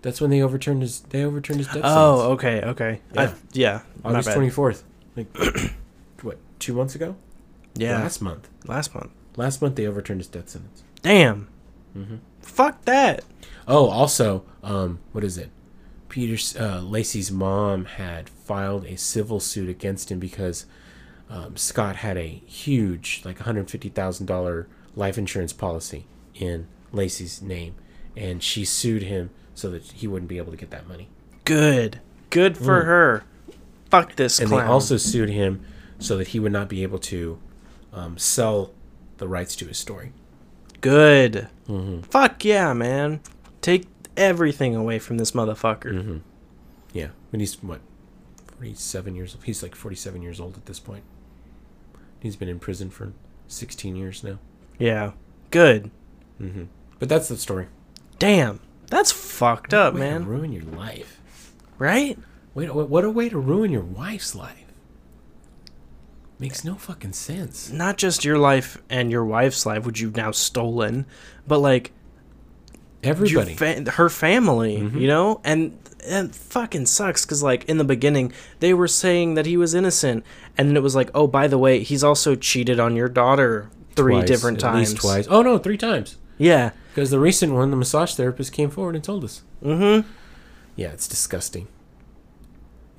That's 0.01 0.19
when 0.19 0.29
they 0.29 0.41
overturned 0.41 0.81
his. 0.81 1.01
They 1.01 1.23
overturned 1.23 1.59
his 1.59 1.67
death 1.67 1.75
sentence. 1.75 1.93
Oh, 1.95 2.17
sentence. 2.37 2.43
okay, 2.43 2.61
okay. 2.69 3.01
Yeah. 3.13 3.21
I, 3.21 3.33
yeah. 3.53 3.81
August 4.03 4.31
twenty 4.33 4.49
fourth. 4.49 4.83
Like, 5.15 5.27
what? 6.21 6.37
Two 6.59 6.73
months 6.73 6.95
ago? 6.95 7.15
Yeah, 7.75 7.99
Last 7.99 8.21
month. 8.21 8.49
last 8.65 8.93
month. 8.93 9.11
Last 9.35 9.61
month 9.61 9.75
they 9.75 9.87
overturned 9.87 10.19
his 10.19 10.27
death 10.27 10.49
sentence. 10.49 10.83
Damn. 11.01 11.47
Mm-hmm. 11.97 12.17
Fuck 12.41 12.83
that. 12.85 13.23
Oh, 13.67 13.87
also, 13.89 14.43
um, 14.61 14.99
what 15.11 15.23
is 15.23 15.37
it? 15.37 15.49
Peter 16.13 16.33
uh, 16.59 16.79
Laci's 16.79 17.31
mom 17.31 17.85
had 17.85 18.29
filed 18.29 18.85
a 18.85 18.95
civil 18.95 19.39
suit 19.39 19.67
against 19.67 20.11
him 20.11 20.19
because 20.19 20.67
um, 21.27 21.57
Scott 21.57 21.95
had 21.95 22.17
a 22.17 22.27
huge, 22.45 23.23
like, 23.25 23.39
hundred 23.39 23.67
fifty 23.71 23.89
thousand 23.89 24.27
dollar 24.27 24.67
life 24.95 25.17
insurance 25.17 25.53
policy 25.53 26.05
in 26.35 26.67
Laci's 26.91 27.41
name, 27.41 27.73
and 28.15 28.43
she 28.43 28.63
sued 28.63 29.01
him 29.01 29.31
so 29.55 29.71
that 29.71 29.81
he 29.93 30.05
wouldn't 30.07 30.29
be 30.29 30.37
able 30.37 30.51
to 30.51 30.57
get 30.57 30.69
that 30.69 30.87
money. 30.87 31.09
Good. 31.45 31.99
Good 32.29 32.59
for 32.59 32.83
Mm. 32.83 32.85
her. 32.85 33.23
Fuck 33.89 34.15
this 34.15 34.37
And 34.39 34.49
clown. 34.49 34.67
they 34.67 34.71
also 34.71 34.97
sued 34.97 35.29
him 35.29 35.65
so 35.97 36.15
that 36.17 36.27
he 36.27 36.39
would 36.39 36.51
not 36.51 36.69
be 36.69 36.83
able 36.83 36.99
to 36.99 37.39
um, 37.91 38.19
sell 38.19 38.71
the 39.17 39.27
rights 39.27 39.55
to 39.55 39.65
his 39.65 39.79
story. 39.79 40.11
Good. 40.79 41.47
Mm-hmm. 41.67 42.01
Fuck 42.01 42.45
yeah, 42.45 42.73
man. 42.73 43.21
Take 43.61 43.87
everything 44.17 44.75
away 44.75 44.99
from 44.99 45.17
this 45.17 45.31
motherfucker. 45.31 45.93
Mm-hmm. 45.93 46.17
Yeah, 46.93 47.09
and 47.31 47.41
he's 47.41 47.61
what, 47.63 47.81
forty-seven 48.45 49.15
years 49.15 49.35
old. 49.35 49.43
He's 49.43 49.63
like 49.63 49.75
forty-seven 49.75 50.21
years 50.21 50.39
old 50.39 50.57
at 50.57 50.65
this 50.65 50.79
point. 50.79 51.03
He's 52.19 52.35
been 52.35 52.49
in 52.49 52.59
prison 52.59 52.89
for 52.89 53.13
sixteen 53.47 53.95
years 53.95 54.23
now. 54.23 54.39
Yeah. 54.77 55.11
Good. 55.51 55.91
Mm-hmm. 56.41 56.63
But 56.99 57.09
that's 57.09 57.27
the 57.27 57.37
story. 57.37 57.67
Damn. 58.19 58.59
That's 58.87 59.11
fucked 59.11 59.73
up, 59.73 59.93
man. 59.93 60.25
ruin 60.25 60.53
your 60.53 60.63
life. 60.63 61.19
Right? 61.77 62.17
Wait, 62.53 62.73
what 62.73 62.89
what 62.89 63.03
a 63.03 63.09
way 63.09 63.29
to 63.29 63.39
ruin 63.39 63.71
your 63.71 63.83
wife's 63.83 64.35
life. 64.35 64.59
Makes 66.39 66.63
no 66.63 66.75
fucking 66.75 67.13
sense. 67.13 67.71
Not 67.71 67.97
just 67.97 68.25
your 68.25 68.37
life 68.37 68.81
and 68.89 69.11
your 69.11 69.25
wife's 69.25 69.65
life, 69.65 69.85
which 69.85 69.99
you've 69.99 70.15
now 70.15 70.31
stolen, 70.31 71.05
but 71.47 71.59
like 71.59 71.91
Everybody. 73.03 73.55
fa- 73.55 73.91
her 73.91 74.09
family, 74.09 74.77
Mhm. 74.77 74.99
you 74.99 75.07
know? 75.07 75.41
And 75.43 75.77
it 75.99 76.33
fucking 76.35 76.85
sucks 76.87 77.25
because, 77.25 77.41
like, 77.43 77.65
in 77.65 77.77
the 77.77 77.83
beginning, 77.83 78.31
they 78.59 78.73
were 78.73 78.87
saying 78.87 79.35
that 79.35 79.45
he 79.45 79.57
was 79.57 79.73
innocent. 79.73 80.23
And 80.57 80.69
then 80.69 80.77
it 80.77 80.83
was 80.83 80.95
like, 80.95 81.09
oh, 81.13 81.27
by 81.27 81.47
the 81.47 81.57
way, 81.57 81.81
he's 81.83 82.03
also 82.03 82.35
cheated 82.35 82.79
on 82.79 82.95
your 82.95 83.07
daughter 83.09 83.69
three 83.95 84.15
Twice, 84.15 84.27
different 84.27 84.57
at 84.57 84.61
times. 84.71 84.89
least 84.91 85.01
twice. 85.01 85.27
Oh 85.29 85.41
no, 85.41 85.57
three 85.57 85.77
times. 85.77 86.17
Yeah. 86.37 86.71
Because 86.93 87.09
the 87.11 87.19
recent 87.19 87.53
one, 87.53 87.69
the 87.71 87.77
massage 87.77 88.13
therapist 88.15 88.51
came 88.51 88.69
forward 88.69 88.95
and 88.95 89.03
told 89.03 89.23
us. 89.23 89.41
Mm 89.63 90.01
hmm. 90.03 90.09
Yeah, 90.75 90.89
it's 90.89 91.07
disgusting. 91.07 91.67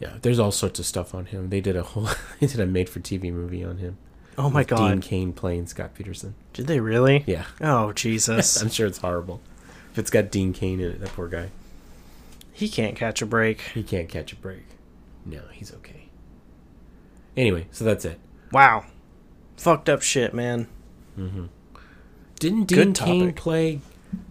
Yeah, 0.01 0.15
there's 0.23 0.39
all 0.39 0.51
sorts 0.53 0.79
of 0.79 0.87
stuff 0.87 1.15
on 1.15 1.27
him. 1.27 1.51
They 1.51 1.61
did 1.61 1.77
a 1.77 1.83
whole, 1.83 2.09
they 2.41 2.47
did 2.47 2.61
a 2.61 2.67
made-for-TV 2.67 3.33
movie 3.33 3.65
on 3.65 3.79
him. 3.79 3.97
Oh 4.37 4.51
my 4.51 4.65
god. 4.65 4.79
Dean 4.91 5.01
Cain 5.01 5.33
playing 5.33 5.67
Scott 5.67 5.95
Peterson. 5.95 6.35
Did 6.53 6.67
they 6.67 6.81
really? 6.81 7.23
Yeah, 7.27 7.45
Oh, 7.61 7.93
Jesus. 7.93 8.57
I'm 8.63 8.69
sure 8.71 8.87
it's 8.87 8.99
horrible. 8.99 9.41
If 9.95 9.99
it's 10.01 10.11
got 10.11 10.29
Dean 10.33 10.53
Cain 10.53 10.81
in 10.81 10.91
it, 10.91 11.01
that 11.01 11.11
poor 11.11 11.29
guy, 11.29 11.51
he 12.53 12.69
can't 12.69 12.97
catch 12.97 13.23
a 13.23 13.27
break. 13.27 13.61
he 13.75 13.85
can't 13.85 14.09
catch 14.09 14.33
a 14.33 14.37
break. 14.37 14.65
No, 15.25 15.43
he's 15.53 15.73
okay. 15.73 16.09
Anyway, 17.37 17.69
so 17.71 17.85
that's 17.85 18.05
it. 18.05 18.19
Wow. 18.51 18.87
Fucked 19.57 19.89
up 19.89 20.03
shit, 20.03 20.35
man. 20.35 20.67
Mm-hmm. 21.17 21.45
Didn't 22.41 22.65
Good 22.67 22.93
Dean 22.93 22.93
Cain 23.07 23.21
topic. 23.29 23.37
play 23.37 23.81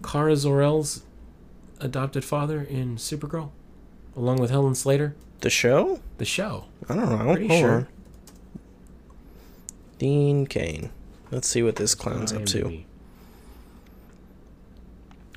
Kara 0.02 0.36
Zor-El's 0.36 1.02
adopted 1.80 2.26
father 2.26 2.60
in 2.60 2.96
Supergirl, 2.96 3.50
along 4.14 4.40
with 4.40 4.50
Helen 4.50 4.74
Slater? 4.74 5.16
The 5.40 5.48
show? 5.48 6.00
The 6.18 6.26
show. 6.26 6.66
I 6.90 6.94
don't 6.94 7.08
know. 7.08 7.16
I'm 7.16 7.32
pretty 7.32 7.48
Hold 7.48 7.60
sure. 7.60 7.70
on. 7.72 7.86
Dean 9.98 10.46
Cain. 10.46 10.90
Let's 11.30 11.48
see 11.48 11.62
what 11.62 11.76
this 11.76 11.94
clown's 11.94 12.34
up 12.34 12.44
to. 12.46 12.82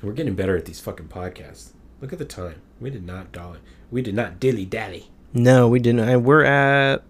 We're 0.02 0.12
getting 0.12 0.34
better 0.34 0.56
at 0.56 0.64
these 0.64 0.80
fucking 0.80 1.08
podcasts. 1.08 1.72
Look 2.00 2.12
at 2.12 2.18
the 2.18 2.24
time. 2.24 2.62
We 2.80 2.90
did 2.90 3.04
not 3.04 3.32
dolly. 3.32 3.58
We 3.90 4.02
did 4.02 4.14
not 4.14 4.38
dilly 4.38 4.64
dally. 4.64 5.10
No, 5.32 5.68
we 5.68 5.80
didn't. 5.80 6.08
I, 6.08 6.16
we're 6.16 6.44
at 6.44 7.02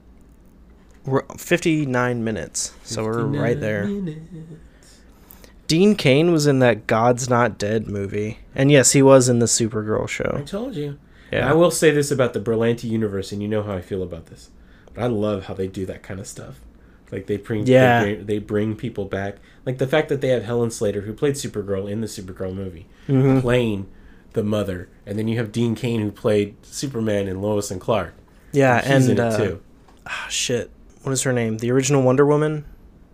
we're 1.05 1.25
59 1.37 2.25
minutes. 2.25 2.75
So 2.83 3.05
we're 3.05 3.25
right 3.25 3.59
there. 3.59 3.89
Dean 5.67 5.97
Cain 5.97 6.33
was 6.33 6.47
in 6.47 6.61
that 6.61 6.87
God's 6.87 7.29
Not 7.29 7.59
Dead 7.59 7.89
movie. 7.89 8.39
And 8.55 8.71
yes, 8.71 8.93
he 8.93 9.03
was 9.03 9.29
in 9.29 9.39
the 9.39 9.47
Supergirl 9.47 10.09
show. 10.09 10.37
I 10.39 10.43
told 10.43 10.75
you. 10.77 10.99
Yeah. 11.31 11.49
I 11.49 11.53
will 11.53 11.71
say 11.71 11.91
this 11.91 12.11
about 12.11 12.33
the 12.33 12.41
Berlanti 12.41 12.85
universe, 12.85 13.33
and 13.33 13.43
you 13.43 13.49
know 13.49 13.63
how 13.63 13.75
I 13.75 13.83
feel 13.83 14.03
about 14.03 14.27
this. 14.27 14.51
But 14.95 15.05
I 15.05 15.07
love 15.09 15.45
how 15.45 15.55
they 15.55 15.67
do 15.67 15.85
that 15.87 16.03
kind 16.03 16.21
of 16.21 16.27
stuff. 16.27 16.61
Like 17.11 17.27
they 17.27 17.37
bring, 17.37 17.67
Yeah. 17.67 18.03
they 18.05 18.15
bring, 18.15 18.27
they 18.27 18.39
bring 18.39 18.77
people 18.77 19.05
back. 19.07 19.37
Like 19.67 19.79
the 19.79 19.87
fact 19.87 20.09
that 20.11 20.21
they 20.21 20.29
have 20.29 20.45
Helen 20.45 20.71
Slater, 20.71 21.03
who 21.03 21.13
played 21.13 21.35
Supergirl 21.35 21.91
in 21.91 22.01
the 22.01 22.07
Supergirl 22.07 22.55
movie, 22.55 22.87
Mhm. 23.09 23.41
playing 23.41 23.87
the 24.35 24.43
mother, 24.45 24.89
and 25.07 25.19
then 25.19 25.27
you 25.29 25.39
have 25.39 25.51
Dean 25.53 25.75
Cain, 25.75 26.01
who 26.01 26.11
played 26.11 26.55
Superman 26.63 27.27
in 27.29 27.41
Lois 27.41 27.71
and 27.71 27.81
Clark. 27.81 28.15
Yeah, 28.53 28.81
She's 28.83 29.09
and 29.09 29.21
uh, 29.21 29.37
too. 29.37 29.61
ah, 30.07 30.27
shit. 30.29 30.71
What 31.03 31.13
is 31.13 31.23
her 31.23 31.33
name? 31.33 31.59
The 31.59 31.71
original 31.71 32.03
Wonder 32.03 32.27
Woman? 32.27 32.65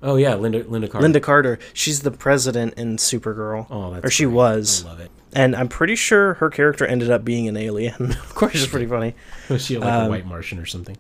Oh 0.03 0.16
yeah, 0.16 0.32
Lynda 0.34 0.64
Lynda 0.64 0.90
Carter. 0.90 1.09
Lynda 1.09 1.22
Carter. 1.22 1.59
She's 1.72 2.01
the 2.01 2.11
president 2.11 2.74
in 2.74 2.97
Supergirl. 2.99 3.66
Oh, 3.70 3.92
that's 3.95 4.05
or 4.07 4.11
she 4.11 4.24
great. 4.24 4.34
was. 4.34 4.84
I 4.84 4.88
love 4.88 5.01
it. 5.01 5.11
And 5.32 5.57
I'm 5.57 5.68
pretty 5.68 5.97
sure 5.97 6.34
her 6.34 6.51
character 6.51 6.84
ended 6.86 7.11
up 7.11 7.24
being 7.24 7.49
an 7.49 7.57
alien. 7.57 7.95
of 8.12 8.34
course, 8.34 8.55
it's 8.55 8.66
pretty 8.66 8.86
funny. 8.86 9.14
Was 9.49 9.64
she 9.64 9.78
like 9.78 9.90
Um, 9.92 10.07
a 10.07 10.09
white 10.09 10.26
Martian 10.26 10.59
or 10.61 10.66
something? 10.66 10.97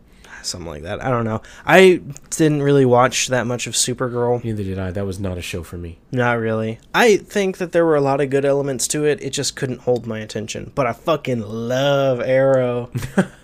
Something 0.46 0.68
like 0.68 0.82
that. 0.82 1.02
I 1.02 1.10
don't 1.10 1.24
know. 1.24 1.42
I 1.66 2.00
didn't 2.30 2.62
really 2.62 2.84
watch 2.84 3.28
that 3.28 3.46
much 3.46 3.66
of 3.66 3.74
Supergirl. 3.74 4.42
Neither 4.44 4.62
did 4.62 4.78
I. 4.78 4.90
That 4.90 5.06
was 5.06 5.18
not 5.18 5.38
a 5.38 5.42
show 5.42 5.62
for 5.62 5.76
me. 5.78 5.98
Not 6.12 6.38
really. 6.38 6.78
I 6.94 7.16
think 7.16 7.58
that 7.58 7.72
there 7.72 7.84
were 7.84 7.96
a 7.96 8.00
lot 8.00 8.20
of 8.20 8.30
good 8.30 8.44
elements 8.44 8.86
to 8.88 9.04
it. 9.04 9.22
It 9.22 9.30
just 9.30 9.56
couldn't 9.56 9.80
hold 9.80 10.06
my 10.06 10.18
attention. 10.20 10.72
But 10.74 10.86
I 10.86 10.92
fucking 10.92 11.40
love 11.40 12.20
Arrow. 12.20 12.90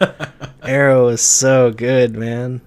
Arrow 0.63 1.09
is 1.09 1.23
so 1.23 1.73
good, 1.73 2.15
man. 2.15 2.61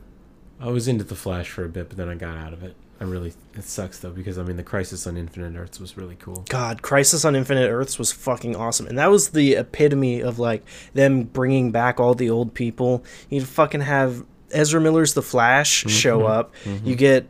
I 0.60 0.68
was 0.68 0.88
into 0.88 1.04
the 1.04 1.16
Flash 1.16 1.50
for 1.50 1.66
a 1.66 1.70
bit, 1.70 1.90
but 1.90 1.98
then 1.98 2.10
I 2.10 2.16
got 2.16 2.38
out 2.38 2.54
of 2.54 2.64
it. 2.64 2.76
I 3.04 3.06
really 3.10 3.34
it 3.54 3.64
sucks 3.66 4.00
though 4.00 4.12
because 4.12 4.38
I 4.38 4.44
mean 4.44 4.56
the 4.56 4.64
Crisis 4.64 5.06
on 5.06 5.18
Infinite 5.18 5.60
Earths 5.60 5.78
was 5.80 5.98
really 5.98 6.16
cool. 6.16 6.46
God, 6.50 6.82
Crisis 6.82 7.26
on 7.26 7.36
Infinite 7.36 7.70
Earths 7.70 8.00
was 8.00 8.12
fucking 8.14 8.56
awesome. 8.56 8.88
And 8.88 8.98
that 8.98 9.12
was 9.12 9.30
the 9.32 9.56
epitome 9.56 10.22
of 10.22 10.40
like 10.40 10.64
them 10.94 11.24
bringing 11.24 11.72
back 11.72 12.00
all 12.00 12.14
the 12.16 12.30
old 12.30 12.54
people. 12.54 13.04
You'd 13.30 13.46
fucking 13.48 13.82
have 13.82 14.24
Ezra 14.52 14.80
Miller's 14.80 15.14
The 15.16 15.22
Flash 15.22 15.84
show 15.90 16.26
up. 16.26 16.54
You 16.86 16.96
get 16.96 17.28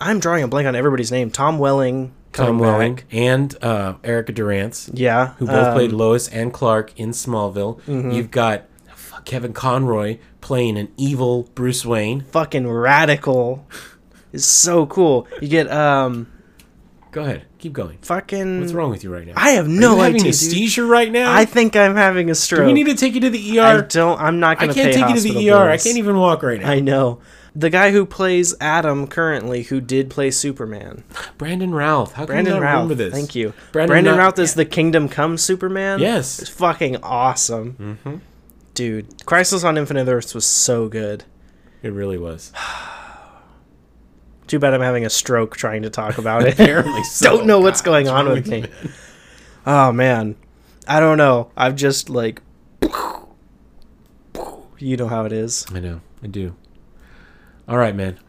I'm 0.00 0.18
drawing 0.18 0.42
a 0.42 0.48
blank 0.48 0.66
on 0.66 0.74
everybody's 0.74 1.12
name. 1.12 1.30
Tom 1.30 1.58
Welling 1.60 2.12
Tom 2.32 2.58
Welling 2.58 2.96
back. 2.96 3.04
and 3.12 3.62
uh, 3.62 3.94
Erica 4.02 4.32
Durance, 4.32 4.90
Yeah. 4.92 5.34
who 5.34 5.46
both 5.46 5.68
um, 5.68 5.74
played 5.74 5.92
Lois 5.92 6.28
and 6.28 6.52
Clark 6.52 6.98
in 6.98 7.10
Smallville. 7.10 7.78
You've 7.86 8.30
got 8.32 8.64
Kevin 9.24 9.52
Conroy 9.52 10.18
playing 10.40 10.76
an 10.78 10.88
evil 10.96 11.44
Bruce 11.54 11.84
Wayne. 11.86 12.22
fucking 12.22 12.66
radical. 12.66 13.66
Is 14.32 14.44
so 14.44 14.86
cool. 14.86 15.26
You 15.40 15.48
get 15.48 15.70
um 15.70 16.28
Go 17.10 17.22
ahead, 17.22 17.44
keep 17.58 17.74
going. 17.74 17.98
fucking 18.00 18.60
What's 18.60 18.72
wrong 18.72 18.88
with 18.90 19.04
you 19.04 19.12
right 19.12 19.26
now? 19.26 19.34
I 19.36 19.50
have 19.50 19.66
Are 19.66 19.68
no 19.68 19.96
you 19.96 20.02
having 20.02 20.20
a 20.22 20.24
dude. 20.24 20.34
seizure 20.34 20.86
right 20.86 21.12
now? 21.12 21.30
I 21.34 21.44
think 21.44 21.76
I'm 21.76 21.94
having 21.94 22.30
a 22.30 22.34
stroke. 22.34 22.60
Do 22.62 22.66
we 22.66 22.72
need 22.72 22.86
to 22.86 22.94
take 22.94 23.12
you 23.12 23.20
to 23.20 23.28
the 23.30 23.58
ER? 23.58 23.62
I 23.62 23.80
don't 23.82 24.18
I'm 24.18 24.40
not 24.40 24.58
gonna 24.58 24.72
I 24.72 24.74
can't 24.74 24.94
take 24.94 25.08
you 25.08 25.14
to 25.16 25.20
the 25.20 25.50
ER. 25.50 25.68
I 25.68 25.76
can't 25.76 25.98
even 25.98 26.16
walk 26.16 26.42
right 26.42 26.58
now. 26.60 26.70
I 26.70 26.80
know. 26.80 27.20
The 27.54 27.68
guy 27.68 27.90
who 27.90 28.06
plays 28.06 28.54
Adam 28.62 29.06
currently, 29.06 29.64
who 29.64 29.78
did 29.82 30.08
play 30.08 30.30
Superman, 30.30 31.04
Brandon 31.36 31.74
Routh. 31.74 32.12
How 32.12 32.22
can 32.24 32.28
Brandon 32.36 32.54
you 32.54 32.60
not 32.60 32.64
Routh. 32.64 32.74
remember 32.84 32.94
this? 32.94 33.12
Thank 33.12 33.34
you. 33.34 33.52
Brandon 33.72 33.92
Brandon, 33.92 34.16
Routh- 34.16 34.38
is 34.38 34.54
the 34.54 34.64
Kingdom 34.64 35.10
Come 35.10 35.36
Superman. 35.36 35.98
Yes. 36.00 36.38
it's 36.38 36.48
fucking 36.48 36.96
awesome, 37.02 37.98
hmm 38.04 38.14
dude. 38.72 39.26
Crisis 39.26 39.64
on 39.64 39.76
Infinite 39.76 40.08
Earths 40.08 40.34
was 40.34 40.46
so 40.46 40.88
good. 40.88 41.24
It 41.82 41.92
really 41.92 42.16
was. 42.16 42.52
Too 44.52 44.58
bad 44.58 44.74
I'm 44.74 44.82
having 44.82 45.06
a 45.06 45.08
stroke 45.08 45.56
trying 45.56 45.80
to 45.80 45.88
talk 45.88 46.18
about 46.18 46.46
it. 46.46 46.52
Apparently 46.60 47.02
so. 47.10 47.24
don't 47.38 47.46
know 47.46 47.58
what's 47.60 47.80
going 47.80 48.06
on 48.06 48.28
with 48.28 48.46
me. 48.46 48.60
man? 48.60 48.70
Oh 49.64 49.92
man, 49.92 50.36
I 50.86 51.00
don't 51.00 51.16
know. 51.16 51.50
I've 51.56 51.74
just 51.74 52.10
like, 52.10 52.42
you 54.78 54.98
know 54.98 55.08
how 55.08 55.24
it 55.24 55.32
is. 55.32 55.64
I 55.72 55.80
know. 55.80 56.02
I 56.22 56.26
do. 56.26 56.54
All 57.66 57.78
right, 57.78 57.96
man. 57.96 58.20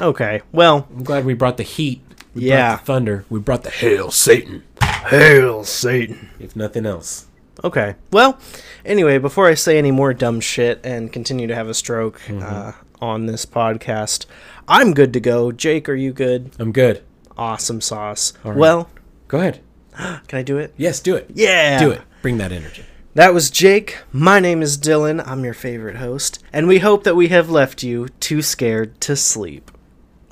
Okay, 0.00 0.42
well, 0.50 0.88
I'm 0.90 1.04
glad 1.04 1.24
we 1.24 1.34
brought 1.34 1.58
the 1.58 1.62
heat. 1.62 2.02
We 2.34 2.46
Yeah. 2.48 2.70
brought 2.70 2.80
the 2.80 2.84
thunder. 2.84 3.24
We 3.30 3.38
brought 3.38 3.62
the 3.62 3.70
hail, 3.70 4.10
Satan. 4.10 4.64
hail 4.82 5.62
Satan. 5.62 6.28
If 6.40 6.56
nothing 6.56 6.86
else. 6.86 7.28
Okay, 7.62 7.94
well, 8.10 8.36
anyway, 8.84 9.18
before 9.18 9.46
I 9.46 9.54
say 9.54 9.78
any 9.78 9.92
more 9.92 10.12
dumb 10.12 10.40
shit 10.40 10.80
and 10.82 11.12
continue 11.12 11.46
to 11.46 11.54
have 11.54 11.68
a 11.68 11.74
stroke, 11.74 12.20
uh, 12.28 12.72
on 13.00 13.26
this 13.26 13.46
podcast. 13.46 14.26
I'm 14.68 14.92
good 14.92 15.14
to 15.14 15.20
go. 15.20 15.50
Jake, 15.50 15.88
are 15.88 15.94
you 15.94 16.12
good? 16.12 16.52
I'm 16.58 16.72
good. 16.72 17.02
Awesome 17.38 17.80
sauce. 17.80 18.34
right. 18.44 18.56
Well, 18.56 18.90
Go 19.26 19.38
ahead. 19.38 19.60
can 19.96 20.38
I 20.38 20.42
do 20.42 20.58
it? 20.58 20.74
Yes, 20.76 21.00
do 21.00 21.16
it. 21.16 21.30
Yeah. 21.32 21.78
Do 21.78 21.90
it. 21.90 22.02
Bring 22.22 22.38
that 22.38 22.52
energy. 22.52 22.84
That 23.14 23.34
was 23.34 23.50
Jake. 23.50 23.98
My 24.12 24.38
name 24.40 24.60
is 24.62 24.76
Dylan. 24.78 25.26
I'm 25.26 25.42
your 25.42 25.54
favorite 25.54 25.96
host. 25.96 26.42
And 26.52 26.68
we 26.68 26.78
hope 26.78 27.04
that 27.04 27.16
we 27.16 27.28
have 27.28 27.50
left 27.50 27.82
you 27.82 28.08
too 28.20 28.42
scared 28.42 29.00
to 29.02 29.16
sleep. 29.16 29.70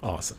Awesome. 0.02 0.38